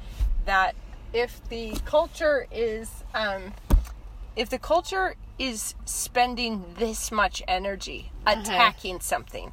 that 0.45 0.75
if 1.13 1.47
the 1.49 1.77
culture 1.85 2.47
is, 2.51 3.05
um, 3.15 3.55
if 4.37 4.49
the 4.51 4.59
culture 4.59 5.17
is 5.39 5.75
spending 5.85 6.65
this 6.79 7.13
much 7.13 7.43
energy 7.47 8.11
Uh-huh. 8.27 8.41
attacking 8.41 9.01
something, 9.01 9.53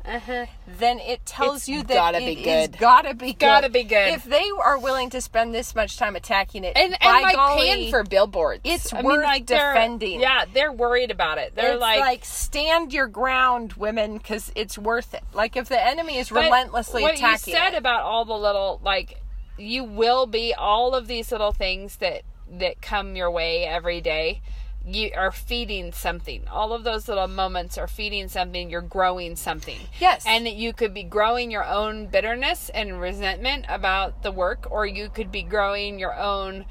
then 0.67 0.99
it 0.99 1.25
tells 1.25 1.57
It's 1.57 1.69
you 1.69 1.83
that 1.83 1.93
gotta 1.93 2.17
it 2.21 2.25
be 2.35 2.41
is 2.41 2.67
good. 2.69 2.77
gotta 2.79 3.13
be 3.13 3.27
good. 3.33 3.39
Gotta 3.39 3.69
be 3.69 3.83
good. 3.83 4.09
If 4.13 4.23
they 4.23 4.49
are 4.63 4.77
willing 4.79 5.09
to 5.11 5.21
spend 5.21 5.53
this 5.53 5.75
much 5.75 5.97
time 5.97 6.15
attacking 6.15 6.63
it, 6.63 6.75
and 6.75 6.91
by 6.93 6.97
and 7.01 7.21
like 7.23 7.35
golly, 7.35 7.61
paying 7.67 7.89
for 7.91 8.03
billboards. 8.03 8.61
it's 8.63 8.91
I 8.93 9.01
worth 9.01 9.45
they're- 9.45 9.73
defending. 9.73 10.19
Yeah, 10.19 10.45
they're 10.51 10.71
worried 10.73 11.11
about 11.11 11.37
it. 11.37 11.53
They're 11.55 11.73
it's 11.73 11.81
like, 11.81 11.99
like, 11.99 12.25
stand 12.25 12.91
your 12.91 13.07
ground, 13.07 13.73
women, 13.73 14.17
because 14.17 14.51
it's 14.55 14.77
worth 14.77 15.13
it. 15.13 15.23
Like 15.33 15.55
if 15.55 15.69
the 15.69 15.81
enemy 15.81 16.17
is 16.17 16.31
relentlessly 16.31 17.03
what 17.03 17.13
attacking, 17.15 17.53
you 17.53 17.59
said 17.59 17.73
it, 17.73 17.77
about 17.77 18.01
all 18.01 18.25
the 18.25 18.33
little 18.33 18.81
like 18.83 19.21
you 19.57 19.83
will 19.83 20.25
be 20.25 20.53
all 20.53 20.95
of 20.95 21.07
these 21.07 21.31
little 21.31 21.51
things 21.53 21.97
that 21.97 22.23
that 22.51 22.81
come 22.81 23.15
your 23.15 23.31
way 23.31 23.63
every 23.65 24.01
day 24.01 24.41
you 24.87 25.11
are 25.15 25.31
feeding 25.31 25.91
something. 25.91 26.47
All 26.47 26.71
of 26.73 26.83
those 26.83 27.07
little 27.07 27.27
moments 27.27 27.77
are 27.77 27.87
feeding 27.87 28.27
something. 28.27 28.69
You're 28.69 28.81
growing 28.81 29.35
something. 29.35 29.79
Yes. 29.99 30.23
and 30.27 30.47
you 30.47 30.73
could 30.73 30.93
be 30.93 31.03
growing 31.03 31.49
your 31.51 31.65
own 31.65 32.07
bitterness 32.07 32.69
and 32.69 32.99
resentment 33.01 33.65
about 33.67 34.21
the 34.23 34.31
work 34.31 34.67
or 34.69 34.85
you 34.85 35.09
could 35.09 35.31
be 35.31 35.41
growing 35.41 35.97
your 35.99 36.13
own 36.17 36.65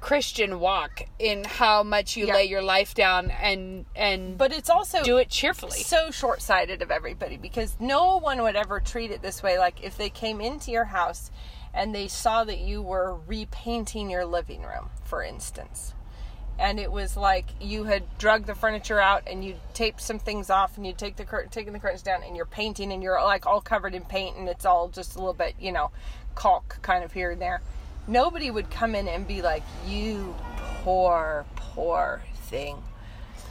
christian 0.00 0.58
walk 0.60 1.02
in 1.18 1.44
how 1.44 1.82
much 1.82 2.16
you 2.16 2.26
Yeah. 2.26 2.34
lay 2.34 2.44
your 2.44 2.62
life 2.62 2.94
down 2.94 3.30
and 3.30 3.84
and 3.94 4.38
but 4.38 4.50
it's 4.50 4.70
also 4.70 5.02
do 5.02 5.18
it 5.18 5.28
cheerfully. 5.28 5.78
so 5.82 6.10
short-sighted 6.10 6.80
of 6.80 6.90
everybody 6.90 7.36
because 7.36 7.76
no 7.78 8.16
one 8.16 8.40
would 8.42 8.56
ever 8.56 8.80
treat 8.80 9.10
it 9.10 9.20
this 9.20 9.42
way. 9.42 9.58
Like 9.58 9.84
if 9.84 9.98
they 9.98 10.08
came 10.08 10.40
into 10.40 10.70
your 10.70 10.86
house 10.86 11.30
and 11.74 11.94
they 11.94 12.08
saw 12.08 12.44
that 12.44 12.60
you 12.60 12.80
were 12.80 13.14
repainting 13.26 14.08
your 14.10 14.24
living 14.24 14.62
room 14.62 14.88
for 15.04 15.22
instance 15.22 15.92
and 16.60 16.78
it 16.78 16.92
was 16.92 17.16
like 17.16 17.46
you 17.58 17.84
had 17.84 18.02
drug 18.18 18.44
the 18.44 18.54
furniture 18.54 19.00
out 19.00 19.22
and 19.26 19.42
you 19.42 19.56
taped 19.72 20.00
some 20.00 20.18
things 20.18 20.50
off 20.50 20.76
and 20.76 20.86
you 20.86 20.92
take 20.92 21.16
the 21.16 21.24
cur- 21.24 21.46
taking 21.46 21.72
the 21.72 21.78
curtains 21.78 22.02
down 22.02 22.22
and 22.22 22.36
you're 22.36 22.44
painting 22.44 22.92
and 22.92 23.02
you're 23.02 23.20
like 23.24 23.46
all 23.46 23.62
covered 23.62 23.94
in 23.94 24.02
paint 24.04 24.36
and 24.36 24.48
it's 24.48 24.66
all 24.66 24.88
just 24.88 25.16
a 25.16 25.18
little 25.18 25.32
bit 25.32 25.54
you 25.58 25.72
know 25.72 25.90
caulk 26.34 26.78
kind 26.82 27.02
of 27.02 27.12
here 27.12 27.30
and 27.30 27.40
there. 27.40 27.62
Nobody 28.06 28.50
would 28.50 28.70
come 28.70 28.94
in 28.94 29.08
and 29.08 29.26
be 29.26 29.40
like 29.42 29.62
you 29.86 30.34
poor 30.84 31.46
poor 31.56 32.22
thing. 32.44 32.82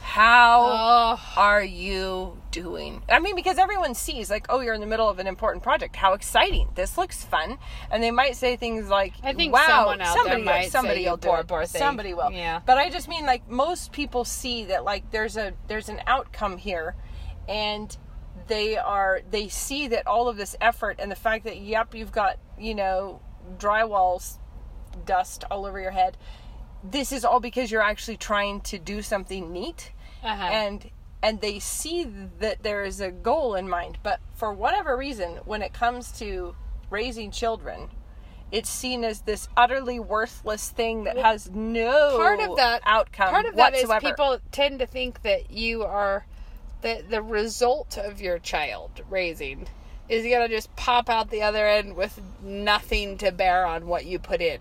How 0.02 1.16
oh 1.16 1.32
are 1.36 1.62
you 1.62 2.39
doing? 2.50 3.02
I 3.08 3.18
mean, 3.20 3.36
because 3.36 3.58
everyone 3.58 3.94
sees, 3.94 4.30
like, 4.30 4.46
oh, 4.48 4.60
you're 4.60 4.74
in 4.74 4.80
the 4.80 4.86
middle 4.86 5.08
of 5.08 5.18
an 5.18 5.26
important 5.26 5.62
project. 5.62 5.96
How 5.96 6.12
exciting! 6.14 6.68
This 6.74 6.98
looks 6.98 7.24
fun. 7.24 7.58
And 7.90 8.02
they 8.02 8.10
might 8.10 8.36
say 8.36 8.56
things 8.56 8.88
like, 8.88 9.14
I 9.22 9.32
think 9.32 9.52
"Wow, 9.52 9.66
someone 9.66 10.00
out 10.00 10.14
there 10.14 10.22
somebody, 10.24 10.42
might 10.42 10.70
somebody 10.70 11.04
will 11.06 11.16
do 11.16 11.28
poor, 11.28 11.38
it. 11.40 11.48
poor 11.48 11.64
thing." 11.66 11.78
Somebody 11.80 12.14
will." 12.14 12.30
Yeah. 12.32 12.60
But 12.64 12.78
I 12.78 12.90
just 12.90 13.08
mean, 13.08 13.26
like, 13.26 13.48
most 13.48 13.92
people 13.92 14.24
see 14.24 14.64
that, 14.66 14.84
like, 14.84 15.10
there's 15.10 15.36
a 15.36 15.52
there's 15.68 15.88
an 15.88 16.00
outcome 16.06 16.58
here, 16.58 16.94
and 17.48 17.96
they 18.46 18.76
are 18.76 19.20
they 19.30 19.48
see 19.48 19.88
that 19.88 20.06
all 20.06 20.28
of 20.28 20.36
this 20.36 20.56
effort 20.60 20.96
and 20.98 21.10
the 21.10 21.16
fact 21.16 21.44
that 21.44 21.58
yep, 21.58 21.94
you've 21.94 22.12
got 22.12 22.38
you 22.58 22.74
know 22.74 23.20
drywall 23.58 24.22
dust 25.04 25.44
all 25.50 25.66
over 25.66 25.80
your 25.80 25.90
head. 25.92 26.16
This 26.82 27.12
is 27.12 27.24
all 27.24 27.40
because 27.40 27.70
you're 27.70 27.82
actually 27.82 28.16
trying 28.16 28.60
to 28.62 28.78
do 28.78 29.02
something 29.02 29.52
neat 29.52 29.92
Uh-huh. 30.24 30.42
and 30.42 30.90
and 31.22 31.40
they 31.40 31.58
see 31.58 32.04
that 32.38 32.62
there 32.62 32.84
is 32.84 33.00
a 33.00 33.10
goal 33.10 33.54
in 33.54 33.68
mind 33.68 33.98
but 34.02 34.20
for 34.34 34.52
whatever 34.52 34.96
reason 34.96 35.38
when 35.44 35.62
it 35.62 35.72
comes 35.72 36.12
to 36.12 36.54
raising 36.90 37.30
children 37.30 37.88
it's 38.52 38.70
seen 38.70 39.04
as 39.04 39.20
this 39.20 39.48
utterly 39.56 40.00
worthless 40.00 40.70
thing 40.70 41.04
that 41.04 41.16
has 41.16 41.50
no 41.50 42.16
part 42.16 42.40
of 42.40 42.56
that 42.56 42.82
outcome 42.84 43.30
part 43.30 43.46
of 43.46 43.56
that 43.56 43.74
is 43.74 43.88
whatsoever. 43.88 44.06
people 44.06 44.38
tend 44.50 44.78
to 44.78 44.86
think 44.86 45.22
that 45.22 45.50
you 45.50 45.84
are 45.84 46.24
the 46.82 47.04
the 47.08 47.22
result 47.22 47.98
of 47.98 48.20
your 48.20 48.38
child 48.38 48.90
raising 49.08 49.68
is 50.10 50.26
gonna 50.26 50.48
just 50.48 50.74
pop 50.74 51.08
out 51.08 51.30
the 51.30 51.42
other 51.42 51.66
end 51.66 51.94
with 51.94 52.20
nothing 52.42 53.16
to 53.18 53.30
bear 53.30 53.64
on 53.64 53.86
what 53.86 54.04
you 54.04 54.18
put 54.18 54.42
in. 54.42 54.58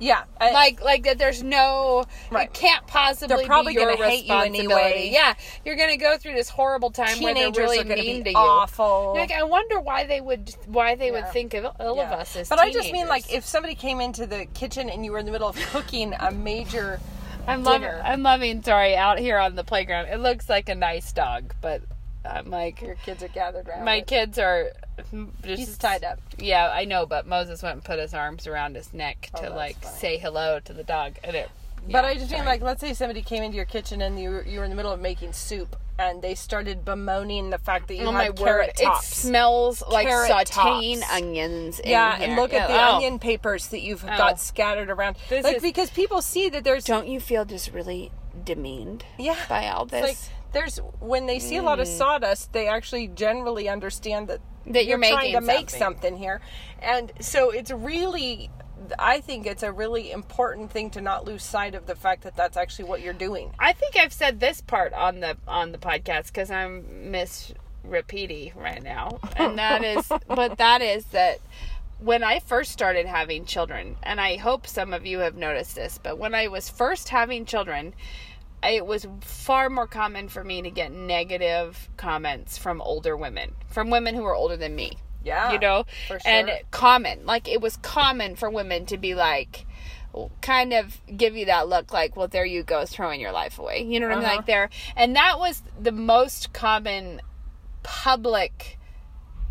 Yeah 0.00 0.24
I- 0.40 0.50
Like 0.52 0.82
like 0.82 1.04
that 1.04 1.18
there's 1.18 1.42
no 1.42 2.04
Right. 2.30 2.48
it 2.48 2.54
can't 2.54 2.86
possibly 2.86 3.36
They're 3.36 3.46
probably 3.46 3.74
gonna 3.74 3.96
hate 3.96 4.24
you 4.24 4.34
anyway. 4.34 5.10
Yeah. 5.12 5.34
You're 5.64 5.76
gonna 5.76 5.96
go 5.96 6.16
through 6.18 6.34
this 6.34 6.48
horrible 6.48 6.90
time 6.90 7.20
where 7.22 7.34
teenagers 7.34 7.54
they're 7.56 7.64
really 7.66 7.78
are 7.80 7.84
going 7.84 7.96
to 7.98 8.02
mean 8.02 8.22
be 8.22 8.24
to 8.24 8.30
you. 8.30 8.36
awful 8.36 9.12
Like 9.14 9.30
I 9.32 9.42
wonder 9.44 9.78
why 9.80 10.04
they 10.06 10.20
would 10.20 10.54
why 10.66 10.94
they 10.94 11.10
would 11.10 11.28
think 11.30 11.54
of 11.54 11.64
ill 11.80 12.00
of 12.00 12.10
us 12.10 12.34
as 12.36 12.48
but 12.48 12.58
I 12.58 12.70
just 12.72 12.90
mean 12.92 13.06
like 13.08 13.32
if 13.32 13.44
somebody 13.44 13.74
came 13.74 14.00
into 14.00 14.26
the 14.26 14.46
kitchen 14.46 14.88
and 14.90 15.04
you 15.04 15.12
were 15.12 15.18
in 15.18 15.26
the 15.26 15.32
middle 15.32 15.48
of 15.48 15.56
cooking 15.70 16.14
a 16.18 16.30
major 16.30 16.98
I'm 17.46 17.64
loving. 17.64 17.88
I'm 17.88 18.22
loving 18.22 18.62
sorry 18.62 18.94
out 18.96 19.18
here 19.18 19.38
on 19.38 19.54
the 19.56 19.64
playground. 19.64 20.06
It 20.08 20.18
looks 20.20 20.48
like 20.48 20.68
a 20.68 20.74
nice 20.74 21.10
dog, 21.12 21.54
but 21.60 21.82
I'm 22.24 22.50
like 22.50 22.82
your 22.82 22.96
kids 22.96 23.22
are 23.22 23.28
gathered 23.28 23.68
around 23.68 23.84
My 23.84 24.00
kids 24.02 24.38
are 24.38 24.72
just 25.42 25.58
He's 25.58 25.78
tied 25.78 26.04
up. 26.04 26.18
Yeah, 26.38 26.70
I 26.70 26.84
know, 26.84 27.06
but 27.06 27.26
Moses 27.26 27.62
went 27.62 27.74
and 27.76 27.84
put 27.84 27.98
his 27.98 28.12
arms 28.14 28.46
around 28.46 28.76
his 28.76 28.92
neck 28.92 29.30
oh, 29.34 29.38
to 29.38 29.46
Oh, 29.46 29.48
that's 29.50 29.56
like 29.56 29.82
funny. 29.82 29.96
say 29.96 30.18
hello 30.18 30.60
to 30.64 30.72
the 30.72 30.84
dog, 30.84 31.14
and 31.24 31.34
it. 31.34 31.50
But 31.86 32.04
yeah, 32.04 32.10
I 32.10 32.14
just 32.16 32.30
mean 32.30 32.44
like, 32.44 32.60
let's 32.60 32.80
say 32.82 32.92
somebody 32.92 33.22
came 33.22 33.42
into 33.42 33.56
your 33.56 33.64
kitchen 33.64 34.02
and 34.02 34.20
you 34.20 34.28
were, 34.28 34.44
you 34.44 34.58
were 34.58 34.64
in 34.64 34.70
the 34.70 34.76
middle 34.76 34.92
of 34.92 35.00
making 35.00 35.32
soup, 35.32 35.76
and 35.98 36.20
they 36.20 36.34
started 36.34 36.84
bemoaning 36.84 37.48
the 37.48 37.56
fact 37.56 37.88
that 37.88 37.94
you 37.94 38.02
Oh 38.04 38.12
had 38.12 38.18
my 38.18 38.28
word! 38.28 38.36
carrot 38.36 38.76
tops. 38.76 39.10
It 39.10 39.14
smells 39.14 39.82
like 39.90 40.06
Carrot 40.06 40.30
sautéing 40.30 41.00
tops. 41.00 41.12
onions. 41.14 41.80
Yeah, 41.82 42.18
here. 42.18 42.26
and 42.28 42.36
look 42.36 42.52
at 42.52 42.68
oh, 42.68 42.72
the 42.74 42.78
oh. 42.78 42.96
onion 42.96 43.18
papers 43.18 43.68
that 43.68 43.80
you've 43.80 44.04
Oh. 44.04 44.08
got 44.08 44.38
scattered 44.38 44.90
around. 44.90 45.16
This 45.30 45.42
like 45.42 45.56
is- 45.56 45.62
because 45.62 45.88
people 45.88 46.20
see 46.20 46.50
that 46.50 46.64
there's 46.64 46.84
Don't 46.84 47.08
you 47.08 47.18
feel 47.18 47.46
just 47.46 47.72
really 47.72 48.12
demeaned? 48.44 49.04
yeah 49.18 49.36
by 49.48 49.68
all 49.68 49.84
It's 49.84 49.92
like 49.92 50.02
this? 50.02 50.30
There's 50.52 50.78
when 51.00 51.26
they 51.26 51.38
see 51.38 51.56
a 51.56 51.62
lot 51.62 51.80
of 51.80 51.86
sawdust, 51.88 52.52
they 52.52 52.68
actually 52.68 53.08
generally 53.08 53.68
understand 53.68 54.28
that 54.28 54.40
Mm. 54.66 54.74
That 54.74 54.86
you're 54.86 54.98
trying 54.98 55.14
making 55.14 55.34
to 55.34 55.40
make 55.40 55.70
something. 55.70 55.78
something 55.78 56.16
here, 56.16 56.40
and 56.80 57.12
so 57.20 57.50
it's 57.50 57.70
really. 57.70 58.50
I 58.98 59.20
think 59.20 59.46
it's 59.46 59.62
a 59.62 59.70
really 59.70 60.10
important 60.10 60.70
thing 60.70 60.88
to 60.90 61.02
not 61.02 61.26
lose 61.26 61.42
sight 61.42 61.74
of 61.74 61.86
the 61.86 61.94
fact 61.94 62.22
that 62.22 62.34
that's 62.34 62.56
actually 62.56 62.86
what 62.86 63.02
you're 63.02 63.12
doing. 63.12 63.52
I 63.58 63.74
think 63.74 63.96
I've 63.96 64.12
said 64.12 64.40
this 64.40 64.62
part 64.62 64.92
on 64.94 65.20
the 65.20 65.36
on 65.46 65.72
the 65.72 65.78
podcast 65.78 66.26
because 66.26 66.50
I'm 66.50 67.10
Miss 67.10 67.52
Repeaty 67.86 68.54
right 68.56 68.82
now, 68.82 69.18
and 69.36 69.58
that 69.58 69.84
is, 69.84 70.10
but 70.28 70.58
that 70.58 70.82
is 70.82 71.04
that 71.06 71.40
when 71.98 72.22
I 72.22 72.40
first 72.40 72.72
started 72.72 73.06
having 73.06 73.44
children, 73.44 73.96
and 74.02 74.20
I 74.20 74.36
hope 74.36 74.66
some 74.66 74.94
of 74.94 75.04
you 75.04 75.18
have 75.20 75.36
noticed 75.36 75.74
this, 75.74 75.98
but 76.02 76.18
when 76.18 76.34
I 76.34 76.48
was 76.48 76.70
first 76.70 77.10
having 77.10 77.44
children, 77.44 77.94
it 78.62 78.86
was 78.86 79.06
far 79.22 79.70
more 79.70 79.86
common 79.86 80.28
for 80.28 80.44
me 80.44 80.62
to 80.62 80.70
get 80.70 80.92
negative 80.92 81.88
comments 81.96 82.58
from 82.58 82.80
older 82.82 83.16
women, 83.16 83.54
from 83.68 83.90
women 83.90 84.14
who 84.14 84.22
were 84.22 84.34
older 84.34 84.56
than 84.56 84.74
me. 84.74 84.92
Yeah, 85.22 85.52
you 85.52 85.58
know, 85.58 85.84
for 86.08 86.18
and 86.24 86.50
common, 86.70 87.26
like 87.26 87.46
it 87.46 87.60
was 87.60 87.76
common 87.78 88.36
for 88.36 88.48
women 88.50 88.86
to 88.86 88.96
be 88.96 89.14
like, 89.14 89.66
kind 90.40 90.72
of 90.72 90.98
give 91.14 91.36
you 91.36 91.46
that 91.46 91.68
look 91.68 91.92
like, 91.92 92.16
well, 92.16 92.28
there 92.28 92.46
you 92.46 92.62
go, 92.62 92.86
throwing 92.86 93.20
your 93.20 93.32
life 93.32 93.58
away. 93.58 93.82
You 93.84 94.00
know 94.00 94.08
what 94.08 94.16
I 94.16 94.20
mean? 94.20 94.24
Uh-huh. 94.24 94.36
Like 94.36 94.46
there, 94.46 94.70
and 94.96 95.16
that 95.16 95.38
was 95.38 95.62
the 95.78 95.92
most 95.92 96.52
common 96.52 97.20
public 97.82 98.78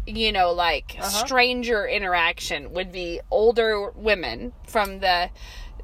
you 0.07 0.32
know 0.32 0.51
like 0.51 0.95
Uh-huh. 0.97 1.07
stranger 1.10 1.86
interaction 1.86 2.72
would 2.74 2.91
be 2.91 3.22
older 3.30 3.91
women 3.91 4.53
from 4.68 4.99
the 4.99 5.30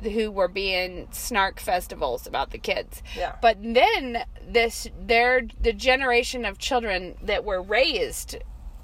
who 0.03 0.29
were 0.31 0.47
being 0.47 1.07
snark 1.11 1.59
festivals 1.59 2.27
about 2.27 2.51
the 2.51 2.57
kids 2.57 3.01
Yeah. 3.17 3.35
but 3.41 3.57
then 3.61 4.23
this 4.47 4.87
they're 4.99 5.43
the 5.59 5.73
generation 5.73 6.45
of 6.45 6.57
children 6.57 7.15
that 7.23 7.43
were 7.43 7.61
raised 7.61 8.37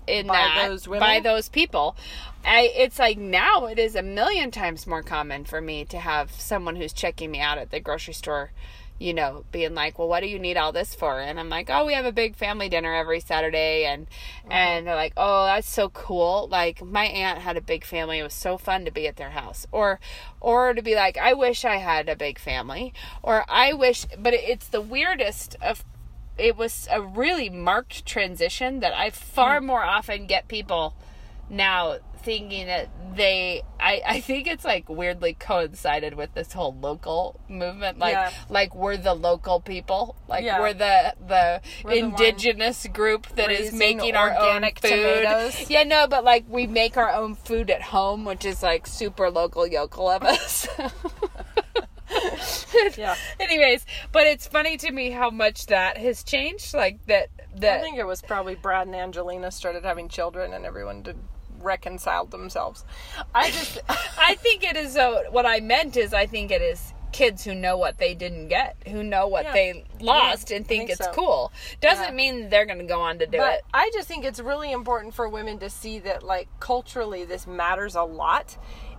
in 0.07 0.27
By 0.27 0.33
that 0.33 0.67
those 0.67 0.87
women? 0.87 0.99
by 1.07 1.19
those 1.19 1.47
people 1.49 1.95
I, 2.43 2.71
it's 2.75 2.97
like 2.97 3.17
now 3.19 3.65
it 3.67 3.77
is 3.77 3.95
a 3.95 4.01
million 4.01 4.49
times 4.49 4.87
more 4.87 5.03
common 5.03 5.45
for 5.45 5.61
me 5.61 5.85
to 5.85 5.99
have 5.99 6.31
someone 6.31 6.75
who's 6.75 6.91
checking 6.93 7.29
me 7.29 7.39
out 7.39 7.57
at 7.59 7.69
the 7.69 7.79
grocery 7.79 8.15
store 8.15 8.51
you 9.01 9.13
know 9.13 9.43
being 9.51 9.73
like 9.73 9.97
well 9.97 10.07
what 10.07 10.21
do 10.21 10.27
you 10.27 10.39
need 10.39 10.57
all 10.57 10.71
this 10.71 10.93
for? 10.93 11.19
And 11.19 11.39
i'm 11.39 11.49
like 11.49 11.69
oh 11.69 11.85
we 11.85 11.93
have 11.93 12.05
a 12.05 12.11
big 12.11 12.35
family 12.35 12.69
dinner 12.69 12.93
every 12.93 13.19
saturday. 13.19 13.85
And 13.85 14.07
and 14.49 14.87
they're 14.87 14.95
like 14.95 15.13
oh 15.17 15.45
that's 15.45 15.69
so 15.69 15.89
cool. 15.89 16.47
Like 16.49 16.83
my 16.83 17.05
aunt 17.05 17.39
had 17.39 17.57
a 17.57 17.61
big 17.61 17.83
family. 17.83 18.19
It 18.19 18.23
was 18.23 18.33
so 18.33 18.57
fun 18.57 18.85
to 18.85 18.91
be 18.91 19.07
at 19.07 19.17
their 19.17 19.31
house. 19.31 19.65
Or 19.71 19.99
or 20.39 20.73
to 20.73 20.81
be 20.81 20.95
like 20.95 21.17
i 21.17 21.33
wish 21.33 21.65
i 21.65 21.77
had 21.77 22.09
a 22.09 22.15
big 22.15 22.39
family. 22.39 22.93
Or 23.23 23.45
i 23.49 23.73
wish 23.73 24.05
but 24.17 24.33
it's 24.33 24.67
the 24.67 24.81
weirdest 24.81 25.55
of 25.61 25.83
it 26.37 26.57
was 26.57 26.87
a 26.91 27.01
really 27.01 27.49
marked 27.49 28.05
transition 28.05 28.79
that 28.79 28.93
I 28.93 29.09
far 29.09 29.59
hmm. 29.59 29.67
more 29.67 29.83
often 29.83 30.25
get 30.25 30.47
people 30.47 30.95
now 31.49 31.97
thinking 32.23 32.67
that 32.67 32.89
they 33.15 33.61
I, 33.79 34.01
I 34.07 34.21
think 34.21 34.47
it's 34.47 34.63
like 34.63 34.87
weirdly 34.87 35.33
coincided 35.33 36.13
with 36.13 36.33
this 36.33 36.53
whole 36.53 36.73
local 36.79 37.39
movement 37.49 37.99
like 37.99 38.13
Yeah. 38.13 38.31
like 38.49 38.73
we're 38.75 38.97
the 38.97 39.13
local 39.13 39.59
people 39.59 40.15
like 40.27 40.43
Yeah. 40.43 40.59
we're 40.59 40.73
the 40.73 41.15
the 41.27 41.61
We're 41.83 41.91
the 41.91 41.97
indigenous 41.97 42.85
group 42.87 43.27
that 43.35 43.51
is 43.51 43.73
making 43.73 44.15
our 44.15 44.29
own 44.31 44.35
organic 44.45 44.79
food 44.79 44.89
tomatoes. 44.89 45.69
yeah 45.69 45.83
no 45.83 46.07
but 46.07 46.23
like 46.23 46.45
we 46.47 46.67
make 46.67 46.95
our 46.97 47.11
own 47.11 47.35
food 47.35 47.69
at 47.69 47.81
home 47.81 48.23
which 48.25 48.45
is 48.45 48.63
like 48.63 48.87
super 48.87 49.29
local 49.29 49.67
yokel 49.67 50.09
of 50.09 50.23
us 50.23 50.67
Yeah. 52.97 53.15
Anyways, 53.39 53.85
but 54.11 54.27
it's 54.27 54.45
funny 54.47 54.75
to 54.77 54.91
me 54.91 55.11
how 55.11 55.29
much 55.29 55.67
that 55.67 55.97
has 55.97 56.23
changed. 56.23 56.73
Like 56.73 56.99
that. 57.07 57.29
that 57.57 57.79
I 57.79 57.81
think 57.81 57.97
it 57.97 58.05
was 58.05 58.21
probably 58.21 58.55
Brad 58.55 58.87
and 58.87 58.95
Angelina 58.95 59.49
started 59.51 59.83
having 59.85 60.09
children 60.09 60.53
and 60.53 60.65
everyone 60.65 61.03
did 61.03 61.17
reconcile 61.63 62.25
themselves. 62.25 62.85
I 63.33 63.51
just 63.51 63.79
I 64.19 64.35
think 64.35 64.63
it 64.63 64.75
is. 64.77 64.97
Uh, 64.97 65.23
what 65.31 65.45
I 65.45 65.59
meant 65.59 65.97
is, 65.97 66.13
I 66.13 66.25
think 66.25 66.51
it 66.51 66.61
is 66.61 66.93
kids 67.11 67.43
who 67.43 67.53
know 67.53 67.77
what 67.77 67.97
they 67.97 68.13
didn't 68.13 68.47
get, 68.47 68.77
who 68.87 69.03
know 69.03 69.27
what 69.27 69.43
Yeah. 69.43 69.51
they 69.53 69.83
lost, 69.99 70.49
Yeah, 70.49 70.57
and 70.57 70.65
think, 70.67 70.87
think 70.87 70.91
it's 70.91 71.05
so. 71.05 71.11
cool. 71.11 71.51
Doesn't 71.81 72.05
Yeah. 72.05 72.11
mean 72.11 72.49
they're 72.49 72.65
going 72.65 72.77
to 72.79 72.85
go 72.85 73.01
on 73.01 73.19
to 73.19 73.25
do 73.25 73.37
but 73.37 73.55
it. 73.55 73.61
I 73.73 73.91
just 73.93 74.07
think 74.07 74.23
it's 74.23 74.39
really 74.39 74.71
important 74.71 75.13
for 75.13 75.27
women 75.27 75.59
to 75.59 75.69
see 75.69 75.99
that 75.99 76.23
like 76.23 76.47
culturally 76.61 77.25
this 77.25 77.45
matters 77.45 77.95
a 77.95 78.03
lot. 78.03 78.55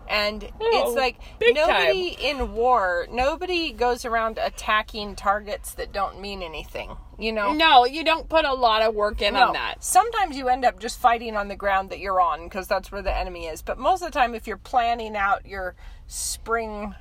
And 0.08 0.44
Oh, 0.60 0.86
it's 0.88 0.96
like 0.96 1.18
nobody 1.40 2.08
in 2.20 2.52
war, 2.54 3.06
nobody 3.10 3.72
goes 3.72 4.04
around 4.04 4.38
attacking 4.38 5.16
targets 5.16 5.74
that 5.74 5.92
don't 5.92 6.20
mean 6.20 6.42
anything. 6.42 6.96
You 7.18 7.32
know? 7.32 7.52
No, 7.52 7.84
you 7.86 8.04
don't 8.04 8.28
put 8.28 8.44
a 8.44 8.52
lot 8.52 8.82
of 8.82 8.94
work 8.94 9.22
in 9.22 9.34
No. 9.34 9.48
on 9.48 9.52
that. 9.54 9.82
Sometimes 9.82 10.36
you 10.36 10.48
end 10.48 10.64
up 10.64 10.80
just 10.80 10.98
fighting 10.98 11.36
on 11.36 11.48
the 11.48 11.56
ground 11.56 11.90
that 11.90 11.98
you're 12.00 12.20
on 12.20 12.44
because 12.44 12.66
that's 12.66 12.90
where 12.90 13.02
the 13.02 13.14
enemy 13.16 13.46
is. 13.46 13.62
But 13.62 13.78
most 13.78 14.02
of 14.02 14.10
the 14.12 14.18
time, 14.18 14.34
if 14.34 14.46
you're 14.46 14.56
planning 14.56 15.16
out 15.16 15.46
your 15.46 15.74
spring 16.08 16.94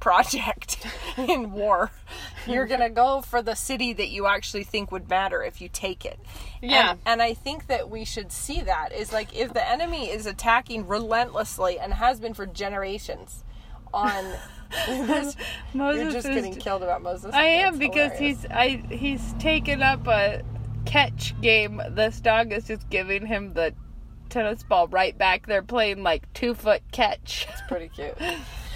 project 0.00 0.86
in 1.16 1.52
war, 1.52 1.90
you're 2.46 2.66
going 2.66 2.80
to 2.80 2.90
go 2.90 3.20
for 3.20 3.42
the 3.42 3.54
city 3.54 3.92
that 3.92 4.08
you 4.08 4.26
actually 4.26 4.64
think 4.64 4.92
would 4.92 5.08
matter 5.08 5.42
if 5.42 5.60
you 5.60 5.68
take 5.68 6.04
it. 6.04 6.18
Yeah. 6.62 6.90
And, 6.92 7.00
and 7.06 7.22
I 7.22 7.34
think 7.34 7.66
that 7.68 7.90
we 7.90 8.04
should 8.04 8.32
see 8.32 8.60
that 8.62 8.92
is 8.92 9.12
like 9.12 9.34
if 9.36 9.52
the 9.52 9.68
enemy 9.68 10.10
is 10.10 10.26
attacking 10.26 10.86
relentlessly 10.86 11.78
and 11.78 11.94
has 11.94 12.20
been 12.20 12.34
for 12.34 12.46
generations 12.46 13.44
on. 13.92 14.24
this, 14.88 15.36
you're 15.72 15.84
Moses 15.84 16.12
just 16.12 16.28
is- 16.28 16.34
getting 16.34 16.56
killed 16.56 16.82
about 16.82 17.00
Moses. 17.02 17.32
I 17.32 17.44
am 17.44 17.78
because 17.78 18.12
hilarious. 18.12 18.42
he's 18.42 18.46
I 18.50 18.82
he's 18.90 19.32
taken 19.38 19.80
up 19.80 20.06
a 20.08 20.42
catch 20.86 21.40
game. 21.40 21.80
This 21.90 22.20
dog 22.20 22.52
is 22.52 22.66
just 22.66 22.88
giving 22.90 23.26
him 23.26 23.54
the 23.54 23.74
tennis 24.28 24.64
ball 24.64 24.88
right 24.88 25.16
back. 25.16 25.46
They're 25.46 25.62
playing 25.62 26.02
like 26.02 26.32
two 26.32 26.54
foot 26.54 26.82
catch. 26.90 27.46
It's 27.48 27.62
pretty 27.68 27.88
cute. 27.88 28.16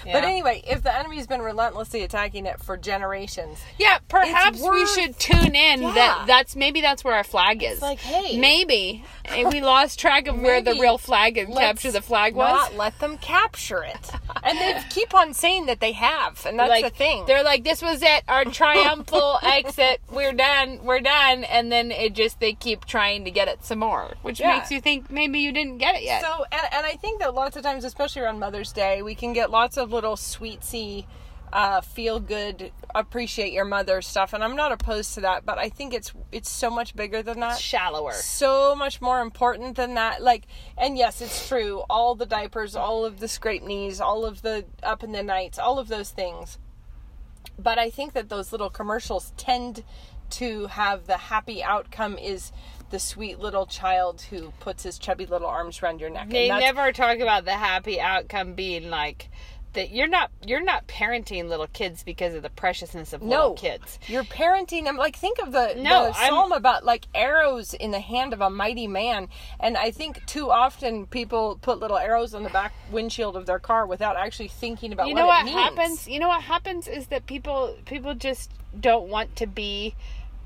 Yeah. 0.06 0.12
But 0.14 0.24
anyway, 0.24 0.62
if 0.66 0.82
the 0.82 0.96
enemy's 0.96 1.26
been 1.26 1.42
relentlessly 1.42 2.02
attacking 2.02 2.46
it 2.46 2.60
for 2.60 2.76
generations, 2.76 3.58
Yeah, 3.78 3.98
perhaps 4.08 4.60
we 4.60 4.86
should 4.86 5.18
tune 5.18 5.54
in 5.54 5.82
Yeah. 5.82 5.92
that 5.94 6.24
that's 6.26 6.56
maybe 6.56 6.80
that's 6.80 7.04
where 7.04 7.14
our 7.14 7.24
flag 7.24 7.62
is. 7.62 7.80
like, 7.82 7.98
hey. 8.00 8.38
maybe 8.38 9.04
we 9.46 9.60
lost 9.60 9.98
track 10.00 10.26
of 10.26 10.40
where 10.40 10.60
the 10.60 10.72
real 10.80 10.98
flag 10.98 11.36
and 11.38 11.54
capture 11.54 11.90
the 11.90 12.02
flag 12.02 12.34
was. 12.34 12.50
Not 12.50 12.76
let 12.76 12.98
them 12.98 13.18
capture 13.18 13.82
it. 13.82 14.10
and 14.42 14.58
they 14.58 14.80
keep 14.90 15.14
on 15.14 15.34
saying 15.34 15.66
that 15.66 15.80
they 15.80 15.92
have, 15.92 16.44
and 16.46 16.58
that's 16.58 16.68
like 16.70 16.84
the 16.84 16.90
thing. 16.90 17.24
they're 17.26 17.42
like, 17.44 17.64
this 17.64 17.82
was 17.82 18.02
it, 18.02 18.24
our 18.28 18.44
triumphal 18.60 19.38
exit. 19.42 20.00
We're 20.10 20.32
done, 20.32 20.80
we're 20.84 21.00
done, 21.00 21.44
and 21.44 21.70
then 21.70 21.90
it 21.90 22.14
just 22.14 22.40
they 22.40 22.52
keep 22.54 22.84
trying 22.86 23.24
to 23.24 23.30
get 23.30 23.48
it 23.48 23.64
some 23.64 23.78
more, 23.80 24.14
which 24.22 24.40
Yeah. 24.40 24.56
makes 24.56 24.70
you 24.70 24.80
think 24.80 25.10
maybe 25.10 25.38
you 25.40 25.52
didn't 25.52 25.78
get 25.78 25.94
it 25.96 26.02
yet. 26.02 26.22
So, 26.22 26.44
and, 26.50 26.62
and 26.72 26.86
I 26.86 26.92
think 26.92 27.20
that 27.20 27.34
lots 27.34 27.56
of 27.56 27.62
times, 27.62 27.84
especially 27.84 28.22
around 28.22 28.38
Mother's 28.38 28.72
Day, 28.72 29.02
we 29.02 29.14
can 29.14 29.32
get 29.32 29.50
lots 29.50 29.76
of 29.76 29.89
little 29.90 30.16
sweetsy, 30.16 31.06
uh, 31.52 31.80
feel 31.80 32.20
good, 32.20 32.72
appreciate 32.94 33.52
your 33.52 33.64
mother 33.64 34.00
stuff, 34.02 34.32
and 34.32 34.42
I'm 34.44 34.56
not 34.56 34.72
opposed 34.72 35.14
to 35.14 35.20
that. 35.22 35.44
But 35.44 35.58
I 35.58 35.68
think 35.68 35.92
it's 35.92 36.12
it's 36.30 36.48
so 36.48 36.70
much 36.70 36.94
bigger 36.94 37.22
than 37.22 37.40
that. 37.40 37.58
Shallower. 37.58 38.12
so 38.12 38.74
much 38.74 39.00
more 39.00 39.20
important 39.20 39.76
than 39.76 39.94
that. 39.94 40.22
Like, 40.22 40.46
and 40.78 40.96
yes, 40.96 41.20
it's 41.20 41.48
true. 41.48 41.82
All 41.90 42.14
the 42.14 42.26
diapers, 42.26 42.76
all 42.76 43.04
of 43.04 43.20
the 43.20 43.28
scrape 43.28 43.64
knees, 43.64 44.00
all 44.00 44.24
of 44.24 44.42
the 44.42 44.64
up 44.82 45.02
in 45.02 45.12
the 45.12 45.22
nights, 45.22 45.58
all 45.58 45.78
of 45.78 45.88
those 45.88 46.10
things. 46.10 46.58
But 47.58 47.78
I 47.78 47.90
think 47.90 48.12
that 48.12 48.28
those 48.28 48.52
little 48.52 48.70
commercials 48.70 49.32
tend 49.36 49.84
to 50.30 50.68
have 50.68 51.06
the 51.06 51.16
happy 51.16 51.62
outcome 51.62 52.16
is 52.16 52.52
the 52.90 52.98
sweet 52.98 53.38
little 53.38 53.66
child 53.66 54.22
who 54.22 54.52
puts 54.60 54.82
his 54.82 54.98
chubby 54.98 55.26
little 55.26 55.46
arms 55.46 55.82
around 55.82 56.00
your 56.00 56.10
neck. 56.10 56.28
They 56.28 56.48
never 56.48 56.92
talk 56.92 57.18
about 57.18 57.44
the 57.44 57.52
happy 57.52 58.00
outcome 58.00 58.54
being 58.54 58.90
like 58.90 59.28
that 59.74 59.90
you're 59.92 60.08
not 60.08 60.30
you're 60.44 60.62
not 60.62 60.86
parenting 60.88 61.48
little 61.48 61.66
kids 61.68 62.02
because 62.02 62.34
of 62.34 62.42
the 62.42 62.50
preciousness 62.50 63.12
of 63.12 63.22
no 63.22 63.28
little 63.28 63.54
kids. 63.54 63.98
You're 64.08 64.24
parenting 64.24 64.84
them. 64.84 64.96
Like 64.96 65.16
think 65.16 65.38
of 65.38 65.52
the, 65.52 65.74
No, 65.76 66.10
the 66.10 66.16
I'm- 66.18 66.28
psalm 66.28 66.52
about 66.52 66.84
like 66.84 67.06
arrows 67.14 67.72
in 67.74 67.90
the 67.90 68.00
hand 68.00 68.32
of 68.32 68.40
a 68.40 68.50
mighty 68.50 68.86
man. 68.86 69.28
And 69.60 69.76
I 69.76 69.90
think 69.90 70.24
too 70.26 70.50
often 70.50 71.06
people 71.06 71.58
put 71.62 71.78
little 71.78 71.98
arrows 71.98 72.34
on 72.34 72.42
the 72.42 72.50
back 72.50 72.72
windshield 72.90 73.36
of 73.36 73.46
their 73.46 73.58
car 73.60 73.86
without 73.86 74.16
actually 74.16 74.48
thinking 74.48 74.92
about 74.92 75.06
You 75.08 75.14
what 75.14 75.20
know 75.20 75.26
it 75.26 75.28
what 75.28 75.44
means. 75.44 75.56
happens? 75.56 76.08
You 76.08 76.18
know 76.18 76.28
what 76.28 76.42
happens 76.42 76.88
is 76.88 77.06
that 77.08 77.26
people 77.26 77.76
people 77.86 78.14
just 78.14 78.50
don't 78.78 79.08
want 79.08 79.36
to 79.36 79.46
be 79.46 79.94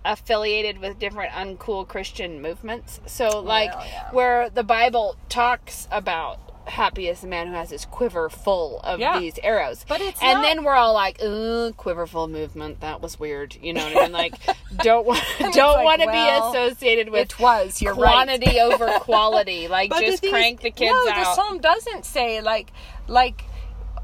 affiliated 0.05 0.79
with 0.79 0.99
different 0.99 1.33
uncool 1.33 1.87
Christian 1.89 2.43
movements. 2.43 3.01
So 3.07 3.41
like 3.41 3.71
yeah. 3.73 4.11
where 4.13 4.51
the 4.51 4.63
Bible 4.63 5.17
talks 5.29 5.89
about 5.91 6.39
happy 6.67 7.09
is 7.09 7.21
the 7.21 7.27
man 7.27 7.47
who 7.49 7.53
has 7.55 7.71
his 7.71 7.85
quiver 7.85 8.29
full 8.29 8.81
of 8.81 8.99
Yeah. 9.01 9.19
these 9.21 9.39
arrows. 9.43 9.85
But 9.89 10.01
it's 10.01 10.23
and 10.23 10.39
not- 10.39 10.43
then 10.43 10.65
we're 10.65 10.75
all 10.75 10.95
like, 10.95 11.23
"Ooh, 11.23 11.73
quiverful 11.77 12.29
movement. 12.29 12.81
That 12.81 13.01
was 13.01 13.19
weird." 13.21 13.57
You 13.61 13.73
know 13.75 13.85
what 13.85 13.97
I 13.97 14.01
mean? 14.03 14.13
Like, 14.13 14.35
don't 14.79 15.07
want 15.07 15.23
don't 15.39 15.57
like, 15.77 15.85
want 15.85 16.01
to 16.03 16.07
well, 16.07 16.53
be 16.53 16.59
associated 16.59 17.11
with 17.11 17.31
It 17.33 17.39
was. 17.39 17.83
You're 17.83 17.95
right. 17.95 18.13
quantity 18.13 18.61
over 18.61 18.87
quality. 19.01 19.69
Like, 19.69 19.91
But 19.91 20.01
just 20.05 20.23
thing 20.23 20.31
crank 20.31 20.59
is- 20.61 20.63
the 20.65 20.71
kids 20.71 20.91
no, 20.93 21.11
out. 21.11 21.17
the 21.17 21.35
psalm 21.35 21.59
doesn't 21.61 22.05
say 22.05 22.41
like 22.41 22.73
like 23.09 23.45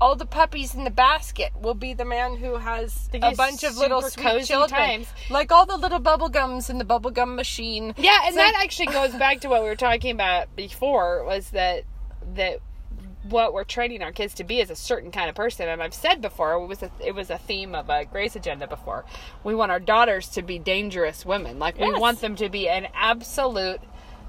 all 0.03 0.17
the 0.17 0.25
puppies 0.25 0.75
in 0.75 0.85
the 0.85 0.91
basket 0.91 1.53
will 1.61 1.75
be 1.75 1.93
the 1.93 2.07
man 2.07 2.35
who 2.37 2.57
has 2.57 3.11
a 3.13 3.35
bunch 3.35 3.63
of 3.65 3.77
little 3.77 4.01
sweet 4.01 4.47
children. 4.47 4.71
times. 4.71 5.07
Like 5.29 5.53
all 5.53 5.67
the 5.67 5.77
little 5.77 5.99
bubble 5.99 6.31
gums 6.31 6.71
in 6.71 6.79
the 6.79 6.87
bubble 6.87 7.11
gum 7.11 7.37
machine. 7.37 7.95
Yeah, 7.99 8.19
and 8.23 8.29
It's 8.29 8.37
that 8.37 8.55
actually 8.63 8.87
goes 8.87 9.13
back 9.13 9.41
to 9.41 9.49
what 9.51 9.63
we 9.63 9.69
were 9.69 9.77
talking 9.77 10.13
about 10.13 10.57
before 10.57 11.23
was 11.27 11.51
that 11.51 11.85
that 12.35 12.61
what 13.25 13.53
we're 13.53 13.65
training 13.65 14.03
our 14.03 14.13
kids 14.13 14.35
to 14.35 14.45
be 14.45 14.61
is 14.61 14.71
a 14.71 14.77
certain 14.77 15.11
kind 15.11 15.29
of 15.29 15.35
person. 15.35 15.69
And 15.69 15.83
I've 15.83 15.95
said 15.95 16.23
before, 16.23 16.55
it 16.55 16.67
was 16.67 16.83
a, 16.83 16.91
it 17.05 17.15
was 17.15 17.31
a 17.31 17.39
theme 17.39 17.75
of 17.75 17.91
a 17.91 18.05
Grace 18.05 18.35
agenda 18.35 18.67
before. 18.67 19.05
We 19.45 19.55
want 19.55 19.71
our 19.71 19.81
daughters 19.81 20.29
to 20.31 20.43
be 20.43 20.59
dangerous 20.59 21.27
women. 21.27 21.59
Like 21.59 21.79
we 21.79 21.93
want 21.93 22.21
them 22.21 22.37
to 22.37 22.49
be 22.49 22.69
an 22.69 22.89
absolute 22.95 23.81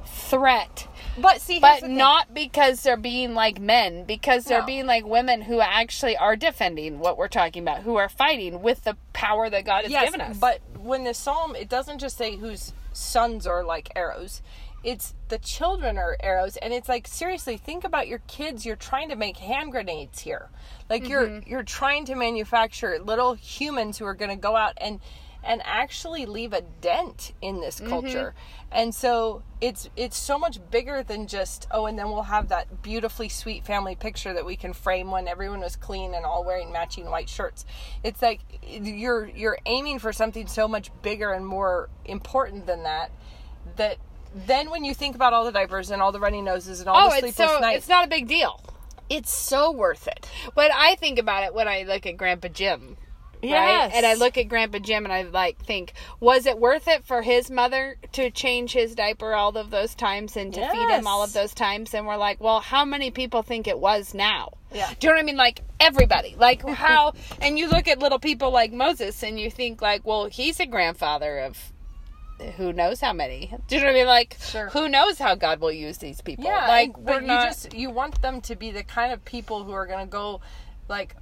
threat. 0.05 0.87
But 1.17 1.41
see, 1.41 1.59
But 1.59 1.87
not 1.89 2.33
because 2.33 2.83
they're 2.83 2.97
being 2.97 3.33
like 3.33 3.59
men, 3.59 4.05
because 4.05 4.45
they're 4.45 4.61
No. 4.61 4.65
being 4.65 4.85
like 4.85 5.05
women 5.05 5.41
who 5.41 5.61
actually 5.61 6.17
are 6.17 6.35
defending 6.35 6.99
what 6.99 7.17
we're 7.17 7.27
talking 7.27 7.63
about, 7.63 7.81
who 7.81 7.95
are 7.95 8.09
fighting 8.09 8.61
with 8.61 8.83
the 8.83 8.97
power 9.13 9.49
that 9.49 9.65
God 9.65 9.83
has 9.83 9.91
yes, 9.91 10.05
given 10.05 10.21
us. 10.21 10.37
But 10.37 10.61
when 10.77 11.03
the 11.03 11.13
psalm, 11.13 11.55
it 11.55 11.69
doesn't 11.69 11.99
just 11.99 12.17
say 12.17 12.35
whose 12.35 12.73
sons 12.93 13.47
are 13.47 13.63
like 13.63 13.89
arrows. 13.95 14.41
It's 14.83 15.13
the 15.27 15.37
children 15.37 15.97
are 15.97 16.17
arrows, 16.21 16.57
and 16.57 16.73
it's 16.73 16.89
like 16.89 17.07
seriously, 17.07 17.57
think 17.57 17.83
about 17.83 18.07
your 18.07 18.19
kids. 18.27 18.65
You're 18.65 18.75
trying 18.75 19.09
to 19.09 19.15
make 19.15 19.37
hand 19.37 19.71
grenades 19.71 20.19
here, 20.19 20.49
like 20.89 21.03
Mm-hmm. 21.03 21.11
you're 21.11 21.41
you're 21.45 21.63
trying 21.63 22.05
to 22.05 22.15
manufacture 22.15 22.97
little 22.99 23.33
humans 23.35 23.97
who 23.99 24.05
are 24.05 24.15
going 24.15 24.31
to 24.31 24.35
go 24.41 24.55
out 24.55 24.73
and 24.77 24.99
and 25.43 25.59
actually 25.65 26.27
leave 26.27 26.53
a 26.53 26.61
dent 26.81 27.33
in 27.41 27.61
this 27.61 27.79
Mm-hmm. 27.79 27.89
culture. 27.89 28.33
And 28.71 28.93
so 28.95 29.43
it's 29.59 29.87
it's 29.95 30.17
so 30.17 30.39
much 30.39 30.59
bigger 30.71 31.03
than 31.03 31.27
just 31.27 31.67
oh, 31.71 31.85
and 31.85 31.97
then 31.99 32.09
we'll 32.09 32.23
have 32.23 32.49
that 32.49 32.81
beautifully 32.81 33.29
sweet 33.29 33.63
family 33.63 33.93
picture 33.95 34.33
that 34.33 34.45
we 34.45 34.55
can 34.55 34.73
frame 34.73 35.11
when 35.11 35.27
everyone 35.27 35.59
was 35.59 35.75
clean 35.75 36.13
and 36.15 36.25
all 36.25 36.43
wearing 36.43 36.71
matching 36.71 37.05
white 37.09 37.29
shirts. 37.29 37.65
It's 38.03 38.21
like 38.21 38.39
you're 38.63 39.27
you're 39.27 39.59
aiming 39.67 39.99
for 39.99 40.11
something 40.11 40.47
so 40.47 40.67
much 40.67 40.89
bigger 41.03 41.31
and 41.31 41.45
more 41.45 41.89
important 42.05 42.65
than 42.65 42.81
that. 42.83 43.11
That 43.77 43.97
then 44.33 44.69
when 44.69 44.83
you 44.85 44.93
think 44.93 45.15
about 45.15 45.33
all 45.33 45.45
the 45.45 45.51
diapers 45.51 45.91
and 45.91 46.01
all 46.01 46.11
the 46.11 46.19
runny 46.19 46.41
noses 46.41 46.79
and 46.79 46.89
all 46.89 47.07
oh, 47.07 47.09
the 47.09 47.27
it's 47.27 47.35
sleepless 47.35 47.49
so 47.49 47.59
nights, 47.59 47.77
it's 47.79 47.89
not 47.89 48.05
a 48.05 48.09
big 48.09 48.27
deal. 48.27 48.61
it's 49.09 49.31
so 49.31 49.71
worth 49.71 50.07
it. 50.07 50.27
But 50.55 50.71
I 50.73 50.95
think 50.95 51.19
about 51.19 51.43
it 51.43 51.53
when 51.53 51.67
I 51.67 51.83
look 51.83 52.05
at 52.05 52.17
Grandpa 52.17 52.47
Jim. 52.49 52.97
Right? 53.43 53.91
And 53.93 54.05
I 54.05 54.13
look 54.13 54.37
at 54.37 54.47
Grandpa 54.47 54.79
Jim 54.79 55.03
and 55.03 55.13
I 55.13 55.23
like 55.23 55.65
think, 55.65 55.93
was 56.19 56.45
it 56.45 56.59
worth 56.59 56.87
it 56.87 57.05
for 57.05 57.21
his 57.21 57.49
mother 57.49 57.97
to 58.13 58.29
change 58.29 58.73
his 58.73 58.93
diaper 58.93 59.33
all 59.33 59.57
of 59.57 59.71
those 59.71 59.95
times 59.95 60.37
and 60.37 60.53
to 60.53 60.59
feed 60.69 60.89
him 60.89 61.07
all 61.07 61.23
of 61.23 61.33
those 61.33 61.53
times? 61.53 61.93
And 61.93 62.05
we're 62.05 62.17
like, 62.17 62.39
well, 62.39 62.59
how 62.59 62.85
many 62.85 63.09
people 63.09 63.41
think 63.41 63.67
it 63.67 63.79
was 63.79 64.13
now? 64.13 64.53
Yeah. 64.71 64.89
Do 64.99 65.07
you 65.07 65.09
know 65.09 65.17
what 65.17 65.23
I 65.23 65.25
mean? 65.25 65.37
Like 65.37 65.61
everybody. 65.79 66.35
Like 66.37 66.67
how 66.69 67.13
and 67.41 67.57
you 67.57 67.67
look 67.67 67.87
at 67.87 67.99
little 67.99 68.19
people 68.19 68.51
like 68.51 68.71
Moses 68.71 69.23
and 69.23 69.39
you 69.39 69.49
think 69.49 69.81
like, 69.81 70.05
well, 70.05 70.25
he's 70.25 70.59
a 70.59 70.65
grandfather 70.65 71.39
of 71.39 71.73
who 72.57 72.73
knows 72.73 72.99
how 73.01 73.13
many. 73.13 73.53
Do 73.67 73.75
you 73.75 73.81
know 73.81 73.87
what 73.87 73.91
I 73.91 73.99
mean? 73.99 74.07
Like 74.07 74.37
Sure. 74.41 74.69
who 74.69 74.89
knows 74.89 75.17
how 75.19 75.35
God 75.35 75.59
will 75.59 75.71
use 75.71 75.97
these 75.99 76.21
people? 76.21 76.45
Yeah, 76.45 76.67
like 76.67 76.95
and- 76.95 77.05
we're 77.05 77.13
but 77.19 77.23
not 77.23 77.43
you 77.43 77.49
just 77.49 77.73
you 77.73 77.89
want 77.89 78.21
them 78.21 78.41
to 78.41 78.55
be 78.55 78.71
the 78.71 78.83
kind 78.83 79.13
of 79.13 79.23
people 79.25 79.63
who 79.63 79.71
are 79.71 79.85
going 79.85 80.05
to 80.05 80.09
go 80.11 80.41
like 80.89 81.15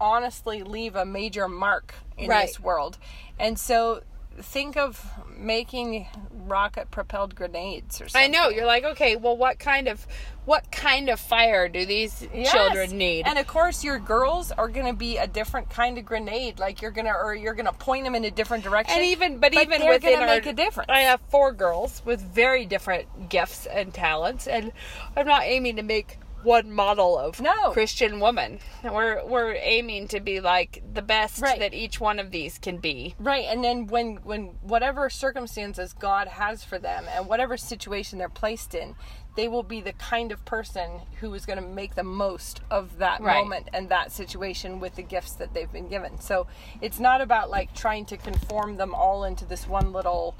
honestly 0.00 0.62
leave 0.62 0.96
a 0.96 1.04
major 1.04 1.48
mark 1.48 1.94
in 2.18 2.28
Right. 2.28 2.46
this 2.46 2.58
world. 2.60 2.98
And 3.38 3.58
so 3.58 4.02
think 4.40 4.76
of 4.76 5.04
making 5.36 6.06
rocket 6.30 6.90
propelled 6.90 7.34
grenades 7.34 8.00
or 8.00 8.08
something. 8.08 8.34
I 8.34 8.36
know. 8.36 8.48
You're 8.48 8.66
like, 8.66 8.84
okay, 8.84 9.16
well, 9.16 9.36
what 9.36 9.58
kind 9.58 9.88
of 9.88 10.06
what 10.44 10.70
kind 10.70 11.08
of 11.08 11.18
fire 11.18 11.68
do 11.68 11.86
these 11.86 12.26
Yes. 12.34 12.52
children 12.52 12.98
need? 12.98 13.26
And 13.26 13.38
of 13.38 13.46
course, 13.46 13.82
your 13.82 13.98
girls 13.98 14.52
are 14.52 14.68
going 14.68 14.86
to 14.86 14.92
be 14.92 15.16
a 15.16 15.26
different 15.26 15.70
kind 15.70 15.96
of 15.96 16.04
grenade. 16.04 16.58
Like 16.58 16.82
you're 16.82 16.90
gonna, 16.90 17.12
or 17.12 17.34
you're 17.34 17.54
gonna 17.54 17.72
point 17.72 18.04
them 18.04 18.14
in 18.14 18.24
a 18.24 18.30
different 18.30 18.62
direction. 18.64 18.96
And 18.96 19.06
even, 19.06 19.38
but, 19.38 19.54
even 19.54 19.80
they're 19.80 19.92
within 19.92 20.20
our, 20.20 20.26
make 20.26 20.46
a 20.46 20.52
difference. 20.52 20.90
I 20.90 21.00
have 21.00 21.20
four 21.30 21.52
girls 21.52 22.02
with 22.04 22.20
very 22.20 22.66
different 22.66 23.30
gifts 23.30 23.66
and 23.66 23.94
talents, 23.94 24.46
and 24.46 24.72
I'm 25.16 25.26
not 25.26 25.44
aiming 25.44 25.76
to 25.76 25.82
make 25.82 26.18
one 26.44 26.70
model 26.70 27.18
of 27.18 27.40
No. 27.40 27.70
Christian 27.72 28.20
woman. 28.20 28.60
We're 28.82 29.24
we're 29.24 29.54
aiming 29.54 30.08
to 30.08 30.20
be 30.20 30.40
like 30.40 30.82
the 30.92 31.02
best 31.02 31.40
Right. 31.40 31.58
that 31.58 31.74
each 31.74 32.00
one 32.00 32.18
of 32.18 32.30
these 32.30 32.58
can 32.58 32.78
be. 32.78 33.14
Right, 33.18 33.46
and 33.48 33.64
then 33.64 33.86
when 33.86 34.16
when 34.16 34.56
whatever 34.62 35.08
circumstances 35.10 35.92
God 35.92 36.28
has 36.28 36.62
for 36.64 36.78
them 36.78 37.06
and 37.14 37.26
whatever 37.26 37.56
situation 37.56 38.18
they're 38.18 38.28
placed 38.28 38.74
in, 38.74 38.94
they 39.36 39.48
will 39.48 39.62
be 39.62 39.80
the 39.80 39.94
kind 39.94 40.30
of 40.30 40.44
person 40.44 41.00
who 41.20 41.32
is 41.34 41.44
going 41.46 41.58
to 41.60 41.66
make 41.66 41.94
the 41.94 42.04
most 42.04 42.60
of 42.70 42.98
that 42.98 43.20
Right. 43.20 43.40
moment 43.42 43.68
and 43.72 43.88
that 43.88 44.12
situation 44.12 44.78
with 44.80 44.94
the 44.96 45.02
gifts 45.02 45.32
that 45.32 45.54
they've 45.54 45.72
been 45.72 45.88
given. 45.88 46.20
So 46.20 46.46
it's 46.80 47.00
not 47.00 47.20
about 47.20 47.50
like 47.50 47.74
trying 47.74 48.04
to 48.06 48.16
conform 48.16 48.76
them 48.76 48.94
all 48.94 49.24
into 49.24 49.44
this 49.44 49.66
one 49.66 49.92
little 49.92 50.36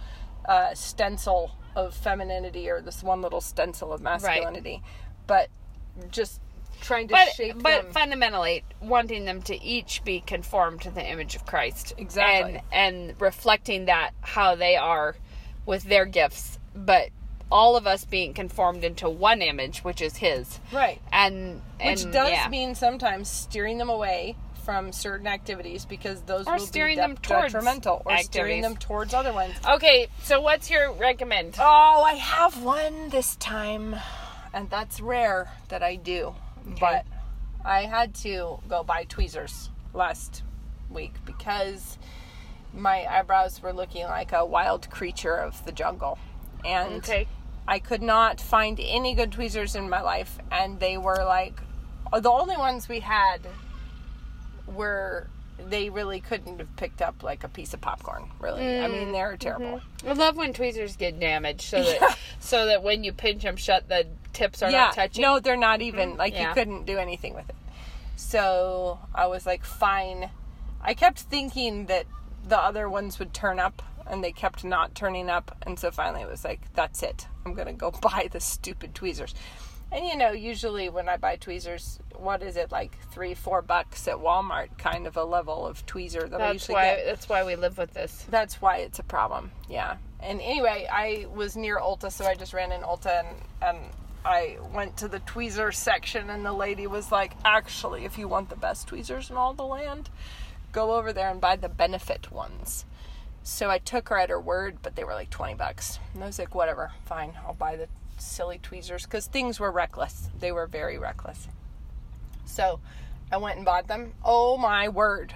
uh, 0.46 0.74
stencil 0.74 1.52
of 1.74 1.94
femininity 1.94 2.68
or 2.70 2.80
this 2.80 3.02
one 3.02 3.20
little 3.22 3.40
stencil 3.40 3.92
of 3.92 4.00
masculinity, 4.00 4.82
but 5.26 5.48
just 6.10 6.40
trying 6.80 7.08
to 7.08 7.12
But 7.14 7.28
shape 7.30 7.56
but 7.62 7.84
them. 7.84 7.92
fundamentally 7.92 8.64
wanting 8.80 9.24
them 9.24 9.40
to 9.42 9.62
each 9.62 10.04
be 10.04 10.20
conformed 10.20 10.82
to 10.82 10.90
the 10.90 11.04
image 11.04 11.34
of 11.34 11.46
Christ. 11.46 11.94
Exactly. 11.96 12.60
And 12.72 13.08
and 13.10 13.20
reflecting 13.20 13.86
that 13.86 14.10
how 14.20 14.54
they 14.54 14.76
are 14.76 15.16
with 15.66 15.84
their 15.84 16.04
gifts, 16.04 16.58
but 16.74 17.08
all 17.50 17.76
of 17.76 17.86
us 17.86 18.04
being 18.04 18.34
conformed 18.34 18.84
into 18.84 19.08
one 19.08 19.40
image, 19.40 19.84
which 19.84 20.02
is 20.02 20.16
his. 20.16 20.58
right. 20.72 21.00
And, 21.12 21.60
and 21.78 21.90
Which 22.00 22.10
does 22.12 22.30
yeah. 22.30 22.48
mean 22.48 22.74
sometimes 22.74 23.28
steering 23.30 23.78
them 23.78 23.88
away 23.90 24.34
from 24.64 24.92
certain 24.92 25.26
activities 25.26 25.84
because 25.84 26.22
those 26.22 26.46
Or 26.48 26.58
steering 26.58 26.92
be 26.96 27.02
de- 27.02 27.02
them 27.02 27.16
towards 27.18 27.52
detrimental, 27.52 28.02
or 28.06 28.16
steering 28.18 28.62
them 28.62 28.76
towards 28.76 29.12
other 29.14 29.32
ones. 29.32 29.54
Okay, 29.68 30.08
so 30.22 30.40
what's 30.40 30.70
your 30.70 30.90
recommend? 30.92 31.56
Oh, 31.58 32.02
I 32.04 32.14
have 32.14 32.62
one 32.62 33.10
this 33.10 33.36
time, 33.36 33.94
and 34.54 34.70
that's 34.70 35.00
rare 35.00 35.50
that 35.68 35.82
I 35.82 35.96
do. 35.96 36.34
But 36.80 37.04
I 37.64 37.82
had 37.82 38.14
to 38.16 38.60
go 38.68 38.82
buy 38.82 39.04
tweezers 39.04 39.68
last 39.92 40.42
week 40.88 41.12
because 41.26 41.98
my 42.72 43.04
eyebrows 43.04 43.60
were 43.60 43.72
looking 43.72 44.04
like 44.04 44.32
a 44.32 44.46
wild 44.46 44.88
creature 44.90 45.36
of 45.36 45.62
the 45.66 45.72
jungle, 45.72 46.18
and 46.64 46.94
Okay. 46.94 47.26
I 47.66 47.78
could 47.78 48.02
not 48.02 48.40
find 48.40 48.78
any 48.80 49.14
good 49.14 49.32
tweezers 49.32 49.74
in 49.74 49.90
my 49.90 50.00
life, 50.00 50.38
and 50.50 50.80
they 50.80 50.96
were 50.96 51.24
like 51.24 51.60
the 52.12 52.30
only 52.30 52.56
ones 52.56 52.88
we 52.88 53.00
had 53.00 53.40
were 54.66 55.28
they 55.58 55.90
really 55.90 56.20
couldn't 56.20 56.58
have 56.58 56.76
picked 56.76 57.00
up 57.00 57.22
like 57.22 57.44
a 57.44 57.48
piece 57.48 57.74
of 57.74 57.80
popcorn. 57.80 58.30
Really, 58.40 58.80
I 58.80 58.88
mean 58.88 59.08
mm, 59.08 59.12
they're 59.12 59.36
terrible. 59.36 59.80
Mm-hmm. 59.80 60.08
I 60.08 60.12
love 60.12 60.36
when 60.36 60.52
tweezers 60.52 60.96
get 60.96 61.18
damaged 61.18 61.62
so 61.62 61.82
that 61.82 62.18
so 62.40 62.66
that 62.66 62.82
when 62.82 63.04
you 63.04 63.12
pinch 63.12 63.42
them 63.42 63.56
shut 63.56 63.88
the 63.88 64.06
tips 64.32 64.62
are 64.62 64.70
not 64.70 64.94
touching. 64.94 65.22
No, 65.22 65.40
they're 65.40 65.56
not 65.56 65.80
even 65.82 66.12
mm, 66.12 66.18
like 66.18 66.34
yeah. 66.34 66.48
you 66.48 66.54
couldn't 66.54 66.84
do 66.84 66.98
anything 66.98 67.34
with 67.34 67.48
it. 67.48 67.56
So 68.16 68.98
I 69.14 69.26
was 69.26 69.46
like, 69.46 69.64
fine. 69.64 70.30
I 70.80 70.94
kept 70.94 71.20
thinking 71.20 71.86
that 71.86 72.06
the 72.46 72.58
other 72.58 72.88
ones 72.88 73.18
would 73.18 73.32
turn 73.32 73.58
up, 73.58 73.82
and 74.06 74.22
they 74.22 74.32
kept 74.32 74.64
not 74.64 74.94
turning 74.94 75.30
up. 75.30 75.56
And 75.62 75.78
so 75.78 75.90
finally, 75.90 76.22
it 76.22 76.28
was 76.28 76.44
like, 76.44 76.60
that's 76.74 77.02
it. 77.02 77.26
I'm 77.44 77.54
gonna 77.54 77.72
go 77.72 77.90
buy 78.02 78.28
the 78.30 78.40
stupid 78.40 78.94
tweezers. 78.94 79.34
And 79.94 80.04
you 80.04 80.16
know, 80.16 80.32
usually 80.32 80.88
when 80.88 81.08
I 81.08 81.16
buy 81.16 81.36
tweezers, 81.36 82.00
what 82.16 82.42
is 82.42 82.56
it 82.56 82.72
like 82.72 82.96
three, 83.12 83.34
four 83.34 83.62
bucks 83.62 84.08
at 84.08 84.16
Walmart? 84.16 84.76
Kind 84.76 85.06
of 85.06 85.16
a 85.16 85.22
level 85.22 85.64
of 85.64 85.86
tweezer 85.86 86.28
that 86.28 86.40
I 86.40 86.52
that's 86.52 86.54
usually 86.68 86.74
why 86.74 86.96
get 86.96 87.06
that's 87.06 87.28
why 87.28 87.44
we 87.44 87.54
live 87.54 87.78
with 87.78 87.94
this. 87.94 88.26
that's 88.28 88.60
why 88.60 88.78
it's 88.78 88.98
a 88.98 89.04
problem. 89.04 89.52
Yeah. 89.68 89.96
And 90.18 90.40
anyway, 90.40 90.88
I 90.90 91.26
was 91.32 91.54
near 91.56 91.78
Ulta, 91.78 92.10
so 92.10 92.24
I 92.24 92.34
just 92.34 92.52
ran 92.52 92.72
in 92.72 92.80
Ulta 92.80 93.24
and, 93.24 93.38
and 93.62 93.78
I 94.24 94.56
went 94.72 94.96
to 94.98 95.08
the 95.08 95.20
tweezer 95.20 95.72
section, 95.72 96.30
and 96.30 96.44
the 96.44 96.52
lady 96.52 96.86
was 96.86 97.12
like, 97.12 97.34
Actually, 97.44 98.04
if 98.04 98.18
you 98.18 98.26
want 98.26 98.48
the 98.48 98.56
best 98.56 98.88
tweezers 98.88 99.30
in 99.30 99.36
all 99.36 99.52
the 99.54 99.64
land, 99.64 100.08
go 100.72 100.94
over 100.94 101.12
there 101.12 101.30
and 101.30 101.40
buy 101.40 101.56
the 101.56 101.68
benefit 101.68 102.32
ones. 102.32 102.84
So 103.42 103.68
I 103.68 103.78
took 103.78 104.08
her 104.08 104.18
at 104.18 104.30
her 104.30 104.40
word, 104.40 104.78
but 104.82 104.96
they 104.96 105.04
were 105.04 105.12
like 105.12 105.28
20 105.28 105.54
bucks. 105.54 105.98
And 106.14 106.24
I 106.24 106.26
was 106.26 106.38
like, 106.38 106.54
Whatever, 106.54 106.92
fine, 107.04 107.34
I'll 107.46 107.54
buy 107.54 107.76
the 107.76 107.88
silly 108.20 108.58
tweezers 108.58 109.04
because 109.04 109.26
things 109.26 109.60
were 109.60 109.70
reckless. 109.70 110.30
They 110.38 110.52
were 110.52 110.66
very 110.66 110.98
reckless. 110.98 111.48
So 112.44 112.80
I 113.32 113.36
went 113.36 113.56
and 113.56 113.64
bought 113.64 113.88
them. 113.88 114.14
Oh 114.24 114.56
my 114.56 114.88
word. 114.88 115.34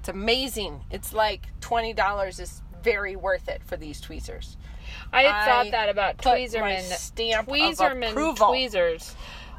It's 0.00 0.08
amazing. 0.08 0.82
It's 0.90 1.12
like 1.12 1.48
$20 1.60 2.40
is 2.40 2.62
very 2.82 3.16
worth 3.16 3.48
it 3.48 3.62
for 3.64 3.76
these 3.76 4.00
tweezers. 4.00 4.56
I 5.12 5.22
had 5.22 5.34
I 5.34 5.46
thought 5.46 5.70
that 5.72 5.88
about 5.88 6.18
Tweezerman. 6.18 6.82
stamp 6.82 7.48
Tweezerman 7.48 8.36
tweezers 8.36 9.14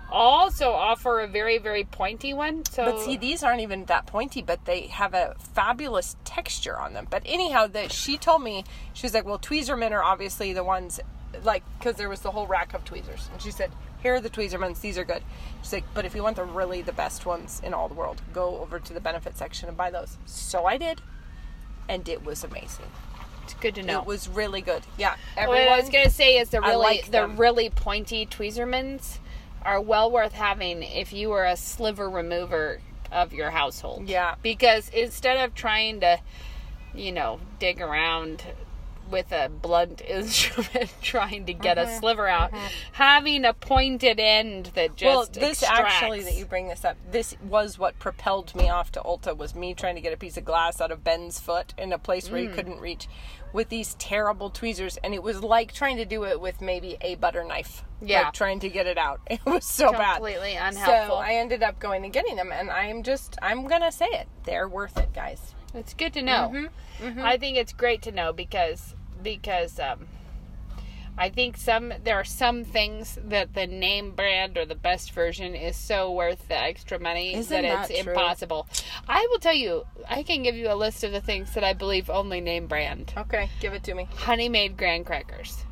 also 0.10 0.72
offer 0.72 1.20
a 1.20 1.28
very 1.28 1.58
very 1.58 1.84
pointy 1.84 2.34
one. 2.34 2.64
So 2.66 2.86
But 2.86 3.00
see, 3.02 3.18
these 3.18 3.44
aren't 3.44 3.62
even 3.62 3.86
that 3.86 4.06
pointy, 4.06 4.42
but 4.42 4.66
they 4.66 4.88
have 4.88 5.14
a 5.14 5.36
fabulous 5.54 6.16
texture 6.24 6.78
on 6.80 6.94
them. 6.94 7.08
But 7.10 7.24
anyhow, 7.26 7.68
that 7.68 7.92
she 7.92 8.18
told 8.18 8.44
me, 8.44 8.64
she 8.94 9.06
was 9.06 9.14
like, 9.14 9.26
well, 9.26 9.40
Tweezermen 9.40 9.92
are 9.92 10.04
obviously 10.04 10.54
the 10.54 10.64
ones, 10.64 11.00
like, 11.44 11.64
because 11.78 11.96
there 11.96 12.10
was 12.10 12.22
the 12.22 12.32
whole 12.32 12.48
rack 12.48 12.74
of 12.74 12.84
tweezers. 12.86 13.30
And 13.32 13.42
she 13.42 13.52
said, 13.52 13.72
here 14.02 14.16
are 14.16 14.22
the 14.22 14.30
Tweezermans, 14.30 14.82
these 14.82 14.98
are 14.98 15.04
good. 15.04 15.24
She's 15.62 15.74
like, 15.74 15.84
but 15.94 16.06
if 16.06 16.16
you 16.16 16.24
want 16.24 16.36
the 16.36 16.44
really 16.44 16.82
the 16.82 16.94
best 16.94 17.26
ones 17.26 17.62
in 17.64 17.74
all 17.74 17.88
the 17.88 17.96
world, 17.96 18.22
go 18.34 18.60
over 18.60 18.80
to 18.80 18.94
the 18.94 19.00
benefit 19.00 19.38
section 19.38 19.68
and 19.68 19.78
buy 19.78 19.90
those. 19.90 20.18
So 20.26 20.66
I 20.66 20.78
did, 20.78 21.02
and 21.90 22.08
it 22.08 22.24
was 22.24 22.44
amazing. 22.44 22.86
it's 23.44 23.54
good 23.56 23.76
to 23.76 23.84
know. 23.84 24.02
It 24.02 24.06
was 24.06 24.28
really 24.28 24.62
good. 24.62 24.84
Yeah, 24.98 25.16
what. 25.36 25.58
I 25.58 25.80
was 25.80 25.90
gonna 25.90 26.10
say 26.10 26.38
is 26.38 26.50
the 26.50 26.62
really 26.62 26.76
like 26.76 27.06
the 27.06 27.12
them. 27.12 27.38
really 27.38 27.70
pointy 27.70 28.26
Tweezermans 28.26 29.20
are 29.64 29.82
well 29.82 30.12
worth 30.12 30.34
having 30.34 30.84
if 30.84 31.14
you 31.14 31.32
are 31.32 31.46
a 31.46 31.56
sliver 31.56 32.10
remover 32.10 32.82
of 33.12 33.34
your 33.34 33.50
household. 33.52 34.08
Yeah. 34.08 34.36
Because 34.42 34.90
instead 34.90 35.38
of 35.38 35.56
trying 35.56 36.02
to, 36.02 36.20
you 36.94 37.12
know, 37.12 37.40
dig 37.60 37.82
around 37.82 38.44
with 39.10 39.32
a 39.32 39.50
blunt 39.50 40.02
instrument 40.08 40.94
trying 41.02 41.46
to 41.46 41.54
get 41.54 41.78
Mm-hmm. 41.78 41.90
a 41.92 42.00
sliver 42.00 42.28
out, 42.28 42.52
having 42.94 43.46
a 43.46 43.54
pointed 43.54 44.20
end 44.20 44.72
that 44.76 44.96
just 44.96 45.06
well, 45.06 45.28
this 45.50 45.64
actually 45.64 46.22
that 46.24 46.34
you 46.36 46.46
bring 46.46 46.68
this 46.68 46.84
up, 46.86 46.98
this 47.12 47.36
was 47.42 47.78
what 47.78 48.00
propelled 48.00 48.56
me 48.56 48.70
off 48.70 48.92
to 48.94 49.00
Ulta 49.02 49.36
was 49.36 49.54
me 49.56 49.74
trying 49.74 49.96
to 49.96 50.02
get 50.02 50.14
a 50.14 50.18
piece 50.18 50.38
of 50.38 50.46
glass 50.46 50.82
out 50.82 50.92
of 50.92 51.04
Ben's 51.04 51.40
foot 51.40 51.74
in 51.78 51.94
a 51.94 51.98
place 52.00 52.28
Mm. 52.28 52.32
where 52.32 52.42
he 52.42 52.48
couldn't 52.48 52.80
reach 52.80 53.08
with 53.54 53.70
these 53.70 53.94
terrible 53.96 54.50
tweezers, 54.50 54.98
and 54.98 55.14
it 55.14 55.24
was 55.24 55.42
like 55.42 55.74
trying 55.74 55.98
to 55.98 56.06
do 56.06 56.26
it 56.26 56.40
with 56.42 56.60
maybe 56.62 56.98
a 57.02 57.16
butter 57.16 57.44
knife. 57.44 57.84
Yeah. 58.02 58.24
like 58.24 58.34
trying 58.34 58.60
to 58.60 58.70
get 58.70 58.86
it 58.86 58.98
out. 58.98 59.22
It 59.30 59.40
was 59.46 59.66
so 59.66 59.92
bad, 59.92 60.16
Completely 60.18 60.56
unhelpful. 60.56 61.16
So. 61.16 61.22
I 61.22 61.34
ended 61.34 61.64
up 61.64 61.80
going 61.80 62.04
and 62.04 62.14
getting 62.14 62.36
them, 62.36 62.52
and 62.52 62.70
I'm 62.70 63.04
just 63.04 63.38
I'm 63.42 63.66
gonna 63.68 63.92
say 63.92 64.08
it, 64.08 64.28
they're 64.44 64.68
worth 64.68 64.98
it, 64.98 65.14
guys. 65.14 65.54
It's 65.74 65.94
good 65.94 66.14
to 66.14 66.22
know. 66.22 66.52
Mm-hmm. 67.02 67.22
I 67.22 67.38
think 67.38 67.58
it's 67.58 67.74
great 67.74 68.02
to 68.04 68.12
know 68.12 68.34
because 68.34 68.96
because 69.22 69.80
um, 69.80 70.08
I 71.18 71.30
think 71.30 71.58
some 71.58 71.94
there 72.04 72.16
are 72.16 72.24
some 72.24 72.64
things 72.64 73.18
that 73.24 73.54
the 73.56 73.66
name 73.66 74.12
brand 74.12 74.58
or 74.58 74.66
the 74.66 74.76
best 74.76 75.12
version 75.12 75.56
is 75.56 75.76
so 75.76 76.12
worth 76.12 76.48
the 76.48 76.58
extra 76.62 77.00
money 77.00 77.34
Isn't 77.34 77.64
that 77.64 77.90
it's 77.90 78.02
true? 78.04 78.14
impossible. 78.14 78.68
I 79.08 79.26
will 79.32 79.40
tell 79.40 79.54
you, 79.56 79.86
I 80.08 80.24
can 80.24 80.44
give 80.44 80.56
you 80.56 80.72
a 80.72 80.76
list 80.76 81.04
of 81.04 81.12
the 81.12 81.22
things 81.22 81.54
that 81.56 81.64
I 81.64 81.74
believe 81.74 82.10
only 82.10 82.40
name 82.42 82.68
brand. 82.68 83.14
Okay, 83.18 83.50
give 83.60 83.74
it 83.74 83.84
to 83.86 83.94
me. 83.96 84.08
Honey 84.16 84.48
Maid 84.50 84.78
graham 84.78 85.04
crackers. 85.04 85.64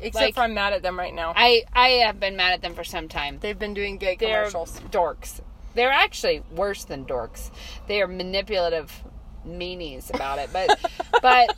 Except 0.00 0.24
Like- 0.26 0.34
for 0.34 0.42
I'm 0.42 0.54
mad 0.54 0.72
at 0.72 0.82
them 0.82 0.98
right 0.98 1.14
now. 1.14 1.32
I 1.36 1.64
I 1.72 1.88
have 2.06 2.18
been 2.20 2.36
mad 2.36 2.52
at 2.54 2.62
them 2.62 2.74
for 2.74 2.84
some 2.84 3.08
time. 3.08 3.38
They've 3.40 3.58
been 3.58 3.74
doing 3.74 3.98
gay 3.98 4.16
They're 4.18 4.46
commercials. 4.46 4.80
dorks. 4.90 5.40
They're 5.74 5.90
actually 5.92 6.42
worse 6.52 6.84
than 6.84 7.04
dorks. 7.04 7.50
They 7.86 8.00
are 8.02 8.08
manipulative 8.08 9.04
meanies 9.46 10.12
about 10.14 10.38
it. 10.38 10.50
But 10.52 10.78
but 11.22 11.56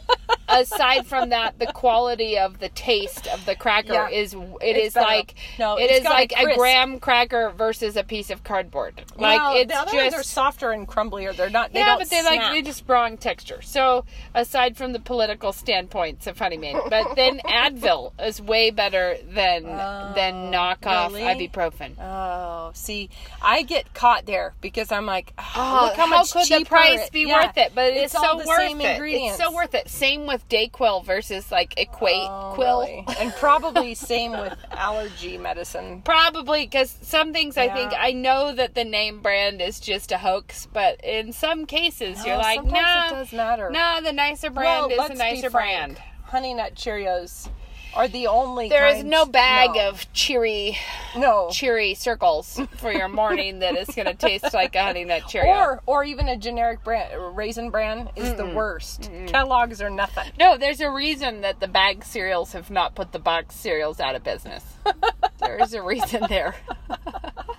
aside 0.48 1.06
from 1.06 1.28
that, 1.30 1.58
the 1.58 1.66
quality 1.72 2.38
of 2.38 2.58
the 2.58 2.68
taste 2.70 3.26
of 3.28 3.44
the 3.46 3.54
cracker 3.54 3.92
Yeah. 3.92 4.08
is 4.08 4.34
it 4.34 4.40
It's 4.76 4.88
is 4.88 4.96
like 4.96 5.34
No, 5.58 5.76
it's 5.76 5.98
is 5.98 6.04
like 6.04 6.32
a 6.36 6.54
graham 6.56 6.98
cracker 6.98 7.50
versus 7.50 7.96
a 7.96 8.02
piece 8.04 8.30
of 8.30 8.42
cardboard. 8.44 9.02
Like 9.16 9.38
Well, 9.38 9.56
it's 9.56 9.72
the 9.72 9.78
other 9.78 9.96
ones 9.96 10.14
are 10.14 10.18
just 10.18 10.30
softer 10.30 10.72
and 10.72 10.88
crumblier. 10.88 11.34
They're 11.36 11.50
not. 11.50 11.72
They 11.72 11.80
yeah, 11.80 11.96
but 11.98 12.08
they 12.10 12.22
like 12.22 12.52
they 12.52 12.62
just 12.62 12.84
wrong 12.88 13.16
texture. 13.16 13.62
So 13.62 14.04
aside 14.34 14.76
from 14.76 14.92
the 14.92 14.98
political 15.00 15.52
standpoints 15.52 16.26
of 16.26 16.38
Honey 16.38 16.56
Maid, 16.56 16.76
but 16.88 17.14
then 17.16 17.38
Advil 17.44 18.12
is 18.20 18.40
way 18.40 18.70
better 18.70 19.16
than 19.28 19.64
than 19.64 20.34
oh, 20.34 20.50
knockoff 20.52 21.10
Oh, 21.10 21.14
really? 21.14 21.48
ibuprofen. 21.48 21.92
Oh, 22.00 22.70
see, 22.74 23.08
I 23.42 23.62
get 23.62 23.94
caught 23.94 24.26
there 24.26 24.54
because 24.60 24.90
I'm 24.92 25.06
like, 25.06 25.32
oh, 25.38 25.42
Oh, 25.56 25.84
look 25.86 25.96
how, 25.96 26.06
much 26.06 26.32
could 26.32 26.46
the 26.48 26.64
price 26.64 27.06
it- 27.06 27.12
be 27.12 27.22
yeah, 27.22 27.46
worth 27.46 27.56
it? 27.56 27.69
But 27.74 27.92
it's, 27.92 28.14
all 28.14 28.38
so 28.38 28.42
the 28.42 28.48
worth 28.48 28.58
same 28.58 28.80
it. 28.80 29.00
It's 29.02 29.36
so 29.36 29.52
worth 29.52 29.74
it. 29.74 29.88
Same 29.88 30.26
with 30.26 30.48
Dayquil 30.48 31.04
versus 31.04 31.50
like 31.50 31.74
Equate 31.78 32.26
Oh, 32.28 32.52
Quill. 32.54 32.80
really. 32.80 33.04
and 33.18 33.32
probably 33.34 33.94
same 33.94 34.32
with 34.32 34.56
allergy 34.72 35.38
medicine. 35.38 36.02
Probably 36.04 36.64
because 36.64 36.96
some 37.02 37.32
things 37.32 37.56
I 37.56 37.68
think 37.68 37.92
I 37.96 38.12
know 38.12 38.52
that 38.54 38.74
the 38.74 38.84
name 38.84 39.20
brand 39.20 39.60
is 39.60 39.80
just 39.80 40.12
a 40.12 40.18
hoax, 40.18 40.66
but 40.72 41.02
in 41.04 41.32
some 41.32 41.66
cases 41.66 42.24
you're 42.24 42.36
like, 42.36 42.56
sometimes 42.56 42.72
nah, 42.72 43.06
it 43.06 43.10
does 43.10 43.32
matter. 43.32 43.70
nah, 43.70 44.00
the 44.00 44.12
nicer 44.12 44.50
brand 44.50 44.92
well, 44.96 45.04
is 45.04 45.10
a 45.10 45.14
nicer 45.14 45.50
brand. 45.50 45.98
Honey 46.24 46.54
Nut 46.54 46.74
Cheerios 46.74 47.48
are 47.94 48.08
the 48.08 48.26
only. 48.26 48.68
There 48.68 48.86
is 48.86 49.04
no 49.04 49.26
bag 49.26 49.70
no. 49.74 49.88
of 49.88 50.12
cheery, 50.12 50.78
no. 51.16 51.48
cheery 51.50 51.94
circles 51.94 52.60
for 52.76 52.92
your 52.92 53.08
morning 53.08 53.60
that 53.60 53.76
is 53.76 53.88
going 53.88 54.06
to 54.06 54.14
taste 54.14 54.52
like 54.54 54.74
a 54.74 54.82
honey 54.82 55.04
nut 55.04 55.22
Cheerio. 55.28 55.52
Or, 55.52 55.82
or 55.86 56.04
even 56.04 56.28
a 56.28 56.36
generic 56.36 56.82
brand, 56.84 57.36
raisin 57.36 57.70
bran 57.70 58.08
is 58.16 58.34
the 58.34 58.46
worst. 58.46 59.10
Kellogg's 59.26 59.80
are 59.80 59.90
nothing. 59.90 60.30
no, 60.38 60.56
there's 60.56 60.80
a 60.80 60.90
reason 60.90 61.40
that 61.42 61.60
the 61.60 61.68
bag 61.68 62.04
cereals 62.04 62.52
have 62.52 62.70
not 62.70 62.94
put 62.94 63.12
the 63.12 63.18
box 63.18 63.54
cereals 63.54 64.00
out 64.00 64.14
of 64.14 64.22
business. 64.22 64.64
there 65.40 65.62
is 65.62 65.74
a 65.74 65.82
reason 65.82 66.24
there. 66.28 66.54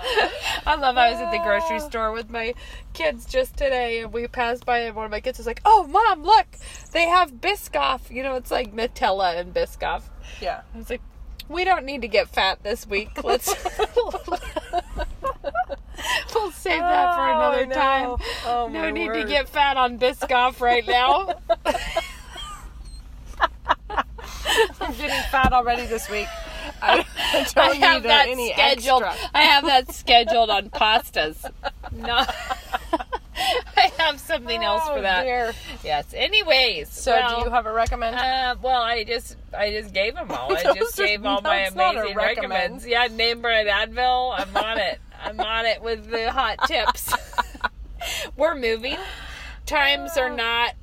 I 0.66 0.76
love. 0.76 0.96
I 0.96 1.10
was 1.10 1.20
at 1.20 1.30
the 1.30 1.38
grocery 1.38 1.76
oh. 1.76 1.88
store 1.88 2.12
with 2.12 2.30
my 2.30 2.54
kids 2.92 3.26
just 3.26 3.56
today, 3.56 4.00
and 4.00 4.12
we 4.12 4.26
passed 4.28 4.64
by, 4.64 4.78
and 4.80 4.96
one 4.96 5.04
of 5.04 5.10
my 5.10 5.20
kids 5.20 5.38
was 5.38 5.46
like, 5.46 5.60
"Oh, 5.64 5.86
mom, 5.86 6.22
look, 6.22 6.46
they 6.92 7.08
have 7.08 7.34
Biscoff. 7.34 8.10
You 8.10 8.22
know, 8.22 8.36
it's 8.36 8.50
like 8.50 8.74
Nutella 8.74 9.38
and 9.38 9.54
Biscoff." 9.54 10.02
Yeah. 10.40 10.62
I 10.74 10.78
was 10.78 10.90
like, 10.90 11.02
"We 11.48 11.64
don't 11.64 11.84
need 11.84 12.02
to 12.02 12.08
get 12.08 12.28
fat 12.28 12.62
this 12.62 12.86
week. 12.86 13.22
Let's 13.22 13.48
we'll 16.34 16.50
save 16.52 16.80
that 16.80 17.14
for 17.14 17.20
Oh, 17.20 17.36
another 17.36 17.66
no. 17.66 17.74
time. 17.74 18.16
Oh, 18.46 18.68
no 18.70 18.90
need 18.90 19.12
to 19.12 19.24
get 19.24 19.48
fat 19.48 19.76
on 19.76 19.98
Biscoff 19.98 20.60
right 20.60 20.86
now." 20.86 21.34
I'm 24.80 24.92
getting 24.94 25.22
fat 25.30 25.52
already 25.52 25.86
this 25.86 26.08
week. 26.10 26.26
I, 26.82 26.96
don't 27.54 27.58
I 27.58 27.74
have 27.74 28.02
need 28.02 28.08
uh, 28.08 28.12
that 28.12 28.28
any 28.28 28.52
scheduled. 28.52 29.02
extra. 29.02 29.30
I 29.34 29.42
have 29.42 29.64
that 29.66 29.92
scheduled 29.94 30.50
on 30.50 30.70
pastas. 30.70 31.50
No, 31.92 32.14
I 33.76 33.90
have 33.98 34.20
something 34.20 34.62
else 34.62 34.82
Oh, 34.86 34.94
for 34.94 35.00
that. 35.00 35.24
dear. 35.24 35.52
Yes. 35.82 36.14
Anyways, 36.14 36.88
So, 36.88 37.10
well, 37.12 37.40
do 37.40 37.44
you 37.46 37.50
have 37.50 37.66
a 37.66 37.72
recommend? 37.72 38.14
Uh, 38.14 38.54
well, 38.62 38.80
I 38.80 39.02
just 39.02 39.36
I 39.56 39.70
just 39.72 39.92
gave 39.92 40.14
them 40.14 40.30
all. 40.30 40.54
I 40.56 40.72
just 40.74 40.96
gave 40.96 41.26
all 41.26 41.40
my 41.40 41.62
that's 41.64 41.74
not 41.74 41.96
a 41.96 42.00
amazing 42.00 42.16
recommend. 42.16 42.50
recommends. 42.52 42.86
Yeah, 42.86 43.08
name 43.10 43.40
brand 43.40 43.68
Advil. 43.68 44.34
I'm 44.38 44.56
on 44.56 44.78
it. 44.78 45.00
I'm 45.22 45.40
on 45.40 45.66
it 45.66 45.82
with 45.82 46.08
the 46.10 46.30
hot 46.30 46.58
tips. 46.68 47.12
We're 48.36 48.54
moving. 48.54 48.96
Times 49.66 50.16
are 50.16 50.30
not 50.30 50.74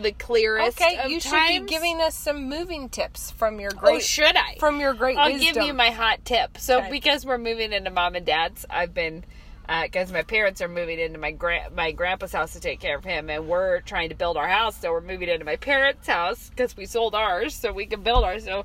the 0.00 0.12
clearest. 0.12 0.80
okay, 0.80 1.08
you 1.08 1.20
should 1.20 1.32
be 1.48 1.60
giving 1.66 2.00
us 2.00 2.14
some 2.14 2.48
moving 2.48 2.88
tips 2.88 3.30
from 3.32 3.60
your 3.60 3.70
great. 3.70 3.80
Oh, 3.82 3.92
great 3.94 4.02
should 4.02 4.36
I? 4.36 4.56
from 4.58 4.80
your 4.80 4.94
great 4.94 5.16
I'll 5.16 5.32
wisdom. 5.32 5.54
give 5.54 5.64
you 5.64 5.74
my 5.74 5.90
hot 5.90 6.24
tip. 6.24 6.58
So 6.58 6.78
Okay. 6.78 6.90
because 6.90 7.26
we're 7.26 7.38
moving 7.38 7.72
into 7.72 7.90
mom 7.90 8.14
and 8.14 8.24
dad's, 8.26 8.64
I've 8.70 8.94
been 8.94 9.24
uh, 9.68 9.84
because 9.84 10.10
my 10.12 10.22
parents 10.22 10.60
are 10.60 10.68
moving 10.68 10.98
into 10.98 11.18
my 11.18 11.30
gra- 11.30 11.70
my 11.74 11.92
grandpa's 11.92 12.32
house 12.32 12.52
to 12.52 12.60
take 12.60 12.80
care 12.80 12.96
of 12.96 13.04
him, 13.04 13.30
and 13.30 13.46
we're 13.46 13.80
trying 13.82 14.08
to 14.08 14.14
build 14.16 14.36
our 14.36 14.48
house. 14.48 14.76
So 14.80 14.90
we're 14.90 15.00
moving 15.00 15.28
into 15.28 15.44
my 15.44 15.56
parents' 15.56 16.08
house 16.08 16.50
because 16.50 16.76
we 16.76 16.84
sold 16.84 17.14
ours, 17.14 17.54
so 17.54 17.72
we 17.72 17.86
can 17.86 18.02
build 18.02 18.24
ours. 18.24 18.44
So 18.44 18.64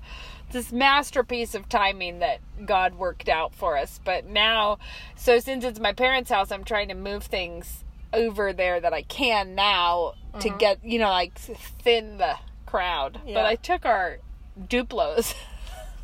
this 0.51 0.71
masterpiece 0.71 1.53
of 1.53 1.69
timing 1.69 2.19
that 2.19 2.39
God 2.65 2.95
worked 2.95 3.29
out 3.29 3.53
for 3.53 3.77
us. 3.77 3.99
But 4.03 4.25
now, 4.25 4.79
so 5.15 5.39
since 5.39 5.63
it's 5.63 5.79
my 5.79 5.93
parents' 5.93 6.31
house, 6.31 6.51
I'm 6.51 6.63
trying 6.63 6.87
to 6.87 6.95
move 6.95 7.23
things 7.25 7.83
over 8.13 8.51
there 8.53 8.79
that 8.79 8.93
I 8.93 9.03
can 9.03 9.53
now 9.53 10.13
to 10.41 10.49
get 10.49 10.83
you 10.83 10.99
know 10.99 11.09
like 11.09 11.37
thin 11.37 12.17
the 12.17 12.35
crowd. 12.65 13.19
Yeah. 13.25 13.35
But 13.35 13.45
I 13.45 13.55
took 13.55 13.85
our 13.85 14.19
Duplos. 14.59 15.33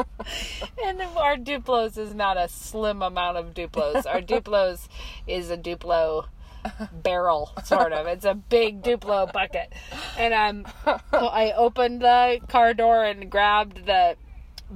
and 0.85 1.01
our 1.17 1.37
Duplos 1.37 1.99
is 1.99 2.15
not 2.15 2.37
a 2.37 2.49
slim 2.49 3.03
amount 3.03 3.37
of 3.37 3.55
Duplos. 3.55 4.07
Our 4.07 4.21
Duplos 4.21 4.89
is 5.27 5.51
a 5.51 5.57
Duplo 5.57 6.27
barrel, 6.93 7.53
sort 7.65 7.93
of. 7.93 8.07
It's 8.07 8.25
a 8.25 8.35
big 8.35 8.83
Duplo 8.83 9.33
bucket. 9.33 9.73
And 10.17 10.35
um, 10.35 10.73
so 11.11 11.27
I 11.27 11.53
opened 11.53 12.01
the 12.01 12.41
car 12.49 12.75
door 12.75 13.05
and 13.05 13.31
grabbed 13.31 13.87
the 13.87 14.17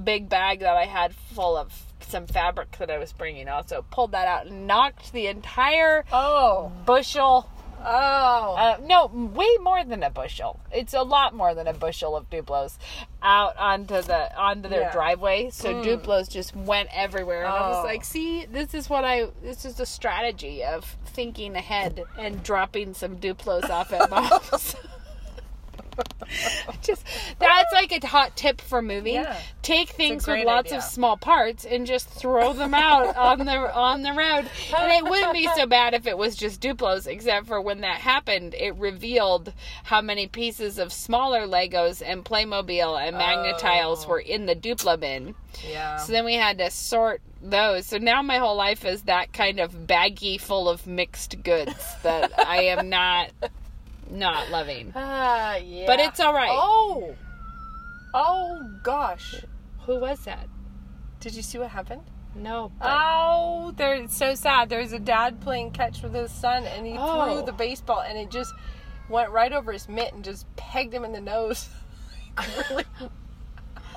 big 0.03 0.29
bag 0.29 0.59
that 0.59 0.75
I 0.75 0.85
had 0.85 1.15
full 1.15 1.57
of 1.57 1.85
some 2.01 2.27
fabric 2.27 2.77
that 2.77 2.91
I 2.91 2.97
was 2.97 3.13
bringing. 3.13 3.47
Also 3.47 3.85
pulled 3.89 4.11
that 4.11 4.27
out 4.27 4.47
and 4.47 4.67
knocked 4.67 5.11
the 5.11 5.27
entire 5.27 6.05
oh, 6.11 6.71
bushel 6.85 7.49
oh, 7.85 8.55
uh, 8.57 8.77
no, 8.83 9.05
way 9.07 9.57
more 9.61 9.83
than 9.83 10.03
a 10.03 10.09
bushel. 10.09 10.59
It's 10.71 10.93
a 10.93 11.01
lot 11.03 11.33
more 11.35 11.53
than 11.53 11.67
a 11.67 11.73
bushel 11.73 12.15
of 12.15 12.29
Duplos 12.29 12.77
out 13.21 13.55
onto 13.57 14.01
the 14.01 14.35
onto 14.37 14.67
their 14.69 14.81
Yeah. 14.81 14.91
driveway. 14.91 15.49
So 15.51 15.75
Duplos 15.83 16.29
just 16.29 16.55
went 16.55 16.89
everywhere, 16.93 17.43
and 17.45 17.53
I 17.53 17.67
was 17.69 17.77
Oh. 17.79 17.83
like, 17.83 18.03
"See, 18.03 18.45
this 18.45 18.73
is 18.73 18.89
what 18.89 19.03
I. 19.05 19.27
This 19.41 19.65
is 19.65 19.75
the 19.75 19.85
strategy 19.85 20.63
of 20.63 20.83
thinking 21.05 21.55
ahead 21.55 22.03
and 22.17 22.43
dropping 22.43 22.93
some 22.93 23.17
Duplos 23.17 23.69
off 23.69 23.93
at 23.93 24.09
moms." 24.09 24.75
Just 26.81 27.05
that's 27.39 27.73
like 27.73 27.91
a 27.91 28.05
hot 28.05 28.35
tip 28.35 28.61
for 28.61 28.81
moving. 28.81 29.15
Yeah. 29.15 29.39
Take 29.61 29.89
things 29.89 30.27
with 30.27 30.45
lots 30.45 30.67
idea. 30.67 30.79
of 30.79 30.83
small 30.83 31.17
parts 31.17 31.65
and 31.65 31.85
just 31.85 32.07
throw 32.09 32.53
them 32.53 32.73
out 32.73 33.15
on 33.17 33.39
the 33.39 33.75
on 33.75 34.01
the 34.01 34.11
road. 34.11 34.49
And 34.77 34.91
it 34.91 35.09
wouldn't 35.09 35.33
be 35.33 35.47
so 35.55 35.65
bad 35.65 35.93
if 35.93 36.07
it 36.07 36.17
was 36.17 36.35
just 36.35 36.61
Duplos, 36.61 37.07
except 37.07 37.47
for 37.47 37.61
when 37.61 37.81
that 37.81 37.97
happened, 37.97 38.53
it 38.55 38.75
revealed 38.75 39.53
how 39.83 40.01
many 40.01 40.27
pieces 40.27 40.77
of 40.77 40.91
smaller 40.91 41.41
Legos 41.41 42.01
and 42.05 42.23
Playmobil 42.25 42.99
and 42.99 43.17
Magna-Tiles 43.17 44.07
were 44.07 44.19
in 44.19 44.45
the 44.45 44.55
Duplo 44.55 44.99
bin. 44.99 45.35
yeah. 45.67 45.97
So 45.97 46.11
then 46.11 46.25
we 46.25 46.35
had 46.35 46.57
to 46.59 46.69
sort 46.71 47.21
those. 47.41 47.85
So 47.85 47.97
now 47.97 48.21
my 48.21 48.37
whole 48.37 48.55
life 48.55 48.85
is 48.85 49.03
that 49.03 49.33
kind 49.33 49.59
of 49.59 49.87
baggy 49.87 50.37
full 50.37 50.67
of 50.67 50.87
mixed 50.87 51.41
goods 51.43 51.95
that 52.03 52.31
I 52.39 52.63
am 52.63 52.89
not 52.89 53.31
not 54.09 54.49
loving. 54.49 54.91
Ah, 54.95 55.55
yeah. 55.57 55.85
But 55.87 55.99
it's 55.99 56.19
all 56.19 56.33
right. 56.33 56.49
Oh, 56.51 57.15
oh 58.13 58.61
gosh. 58.83 59.35
Who 59.85 59.99
was 59.99 60.19
that? 60.25 60.47
Did 61.19 61.35
you 61.35 61.41
see 61.41 61.57
what 61.57 61.69
happened? 61.71 62.01
No. 62.35 62.71
but- 62.79 62.87
Oh, 62.89 63.73
they're 63.77 63.95
it's 63.95 64.15
so 64.17 64.35
sad. 64.35 64.69
There's 64.69 64.91
a 64.93 64.99
dad 64.99 65.39
playing 65.41 65.71
catch 65.71 66.01
with 66.01 66.13
his 66.13 66.31
son, 66.31 66.65
and 66.65 66.85
he 66.85 66.95
Oh. 66.97 67.33
threw 67.35 67.45
the 67.45 67.53
baseball, 67.53 68.01
and 68.01 68.17
it 68.17 68.29
just 68.29 68.53
went 69.09 69.29
right 69.31 69.53
over 69.53 69.71
his 69.71 69.87
mitt 69.87 70.13
and 70.13 70.23
just 70.23 70.45
pegged 70.55 70.93
him 70.93 71.05
in 71.05 71.11
the 71.13 71.21
nose. 71.21 71.69
really? 72.69 72.83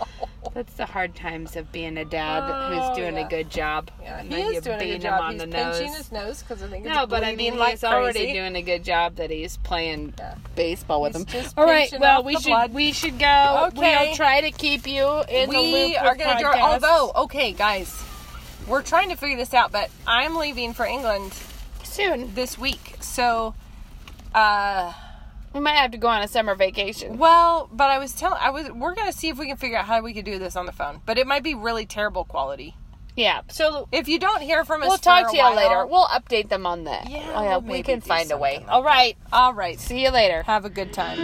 That's 0.55 0.73
the 0.75 0.87
hard 0.87 1.15
times 1.15 1.57
of 1.57 1.71
being 1.73 1.99
a 1.99 2.05
dad 2.05 2.43
Oh, 2.51 2.89
who's 2.89 2.97
doing 2.97 3.15
yeah. 3.17 3.27
a 3.27 3.29
good 3.29 3.51
job. 3.51 3.91
Yeah, 4.03 4.23
he 4.23 4.35
is 4.35 4.65
doing 4.65 4.81
a 4.81 4.85
good 4.93 5.03
job. 5.03 5.33
He's 5.33 5.43
pinching 5.43 5.51
nose. 5.87 5.97
his 5.97 6.13
nose 6.13 6.43
because 6.43 6.63
I 6.63 6.69
think 6.69 6.87
it's 6.87 6.95
No, 6.95 7.07
but 7.07 7.23
I 7.23 7.37
mean, 7.37 7.59
like 7.59 7.73
he's 7.73 7.85
already 7.85 8.33
doing 8.33 8.57
a 8.57 8.63
good 8.63 8.83
job 8.83 9.17
that 9.17 9.31
he's 9.31 9.57
playing 9.59 10.15
Yeah. 10.19 10.35
baseball 10.57 11.03
with 11.03 11.17
He's 11.31 11.47
him. 11.47 11.53
All 11.57 11.67
right, 11.67 11.93
well, 12.01 12.23
we 12.25 12.35
should 12.37 12.45
blood. 12.47 12.73
we 12.73 12.93
should 12.93 13.19
go. 13.19 13.69
Okay. 13.69 14.07
We'll 14.09 14.17
try 14.17 14.41
to 14.41 14.51
keep 14.51 14.87
you 14.87 15.23
in 15.29 15.51
the 15.51 15.59
loop. 15.59 15.73
we 15.75 15.97
are 15.97 16.15
going 16.17 16.39
to 16.39 16.61
although 16.61 17.13
okay 17.17 17.53
guys 17.53 18.03
we're 18.67 18.83
trying 18.83 19.09
to 19.11 19.17
figure 19.17 19.37
this 19.37 19.55
out 19.55 19.73
but 19.73 19.91
i'm 20.07 20.35
leaving 20.37 20.73
for 20.75 20.85
england 20.85 21.33
soon 21.85 22.35
this 22.35 22.59
week 22.59 22.97
so 23.01 23.55
uh 24.35 24.93
we 25.53 25.61
might 25.61 25.73
have 25.77 25.91
to 25.93 25.99
go 25.99 26.09
on 26.09 26.23
a 26.23 26.29
summer 26.29 26.55
vacation. 26.55 27.19
well 27.19 27.69
but 27.73 27.91
i 27.91 27.99
was 27.99 28.13
telling 28.15 28.39
i 28.41 28.51
was 28.51 28.71
we're 28.71 28.95
going 28.95 29.11
to 29.11 29.17
see 29.17 29.29
if 29.29 29.39
we 29.39 29.47
can 29.47 29.57
figure 29.57 29.77
out 29.79 29.87
how 29.87 30.01
we 30.03 30.13
could 30.13 30.25
do 30.25 30.39
this 30.39 30.57
on 30.57 30.67
the 30.67 30.73
phone 30.73 31.01
but 31.07 31.19
it 31.19 31.27
might 31.27 31.43
be 31.43 31.55
really 31.55 31.87
terrible 31.87 32.25
quality 32.25 32.75
Yeah, 33.17 33.41
so 33.49 33.89
if 33.91 34.07
you 34.09 34.19
don't 34.21 34.43
hear 34.43 34.65
from 34.65 34.83
us 34.83 34.89
we'll 34.89 34.99
talk 34.99 35.31
to 35.31 35.37
you 35.37 35.43
while- 35.43 35.57
later. 35.57 35.87
We'll 35.87 36.07
update 36.07 36.49
them 36.51 36.67
on 36.67 36.85
that. 36.85 37.11
Yeah, 37.11 37.33
oh, 37.35 37.43
yeah 37.43 37.57
we'll 37.57 37.73
we 37.73 37.83
can 37.83 38.01
find 38.01 38.31
a 38.31 38.37
way. 38.39 38.59
like 38.59 38.69
All 38.69 38.85
right, 38.85 39.17
all 39.33 39.53
right 39.55 39.79
see 39.81 40.03
you 40.05 40.11
later. 40.11 40.43
have 40.45 40.65
a 40.65 40.71
good 40.71 40.93
time 40.93 41.19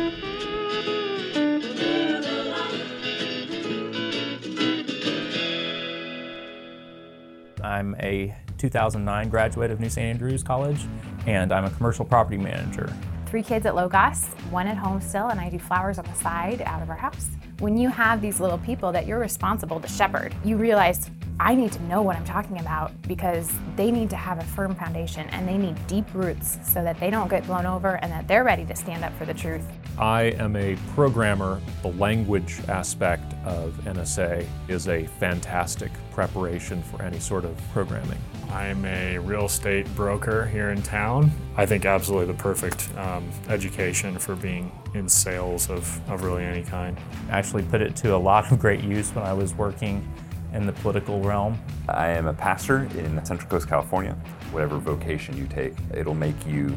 I'm 7.62 7.94
a 8.00 8.34
2009 8.58 9.28
graduate 9.30 9.70
of 9.70 9.80
New 9.80 9.88
St. 9.88 10.04
Andrews 10.06 10.42
College, 10.42 10.80
and 11.26 11.52
I'm 11.52 11.64
a 11.64 11.70
commercial 11.70 12.04
property 12.04 12.36
manager. 12.36 12.92
Three 13.34 13.42
kids 13.42 13.66
at 13.66 13.74
Logos, 13.74 14.26
one 14.50 14.68
at 14.68 14.76
home 14.76 15.00
still, 15.00 15.26
and 15.26 15.40
I 15.40 15.50
do 15.50 15.58
flowers 15.58 15.98
on 15.98 16.04
the 16.04 16.14
side 16.14 16.62
out 16.62 16.80
of 16.82 16.88
our 16.88 16.94
house. 16.94 17.30
When 17.58 17.76
you 17.76 17.88
have 17.88 18.20
these 18.20 18.38
little 18.38 18.58
people 18.58 18.92
that 18.92 19.08
you're 19.08 19.18
responsible 19.18 19.80
to 19.80 19.88
shepherd, 19.88 20.32
you 20.44 20.56
realize 20.56 21.10
I 21.40 21.56
need 21.56 21.72
to 21.72 21.82
know 21.82 22.00
what 22.00 22.14
I'm 22.14 22.24
talking 22.24 22.60
about 22.60 22.92
because 23.08 23.50
they 23.74 23.90
need 23.90 24.08
to 24.10 24.16
have 24.16 24.38
a 24.38 24.44
firm 24.44 24.76
foundation 24.76 25.28
and 25.30 25.48
they 25.48 25.58
need 25.58 25.74
deep 25.88 26.04
roots 26.14 26.58
so 26.62 26.84
that 26.84 27.00
they 27.00 27.10
don't 27.10 27.26
get 27.26 27.44
blown 27.44 27.66
over 27.66 27.96
and 28.02 28.12
that 28.12 28.28
they're 28.28 28.44
ready 28.44 28.64
to 28.66 28.76
stand 28.76 29.02
up 29.02 29.12
for 29.18 29.24
the 29.24 29.34
truth. 29.34 29.66
I 29.98 30.26
am 30.38 30.54
a 30.54 30.76
programmer. 30.94 31.60
The 31.82 31.90
language 31.94 32.60
aspect 32.68 33.34
of 33.44 33.72
NSA 33.84 34.46
is 34.68 34.86
a 34.86 35.06
fantastic 35.18 35.90
preparation 36.12 36.84
for 36.84 37.02
any 37.02 37.18
sort 37.18 37.44
of 37.44 37.60
programming. 37.72 38.20
I'm 38.50 38.84
a 38.84 39.18
real 39.18 39.46
estate 39.46 39.92
broker 39.94 40.46
here 40.46 40.70
in 40.70 40.82
town. 40.82 41.30
I 41.56 41.66
think 41.66 41.84
absolutely 41.84 42.32
the 42.32 42.42
perfect 42.42 42.88
um, 42.96 43.28
education 43.48 44.18
for 44.18 44.36
being 44.36 44.70
in 44.94 45.08
sales 45.08 45.70
of, 45.70 46.00
of 46.10 46.22
really 46.22 46.44
any 46.44 46.62
kind. 46.62 46.98
I 47.28 47.38
actually 47.38 47.64
put 47.64 47.80
it 47.80 47.96
to 47.96 48.14
a 48.14 48.16
lot 48.16 48.50
of 48.50 48.58
great 48.58 48.82
use 48.82 49.14
when 49.14 49.24
I 49.24 49.32
was 49.32 49.54
working 49.54 50.06
in 50.52 50.66
the 50.66 50.72
political 50.72 51.20
realm. 51.20 51.58
I 51.88 52.08
am 52.08 52.26
a 52.26 52.34
pastor 52.34 52.84
in 52.96 53.24
Central 53.24 53.50
Coast, 53.50 53.68
California. 53.68 54.16
Whatever 54.52 54.78
vocation 54.78 55.36
you 55.36 55.46
take, 55.46 55.74
it'll 55.92 56.14
make 56.14 56.46
you 56.46 56.76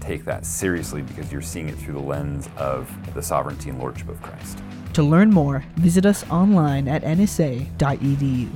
take 0.00 0.24
that 0.24 0.46
seriously 0.46 1.02
because 1.02 1.32
you're 1.32 1.42
seeing 1.42 1.68
it 1.68 1.76
through 1.76 1.94
the 1.94 2.00
lens 2.00 2.48
of 2.56 2.88
the 3.14 3.22
sovereignty 3.22 3.70
and 3.70 3.78
lordship 3.78 4.08
of 4.08 4.22
Christ. 4.22 4.62
To 4.94 5.02
learn 5.02 5.30
more, 5.30 5.64
visit 5.76 6.06
us 6.06 6.28
online 6.30 6.88
at 6.88 7.02
nsa.edu. 7.02 8.48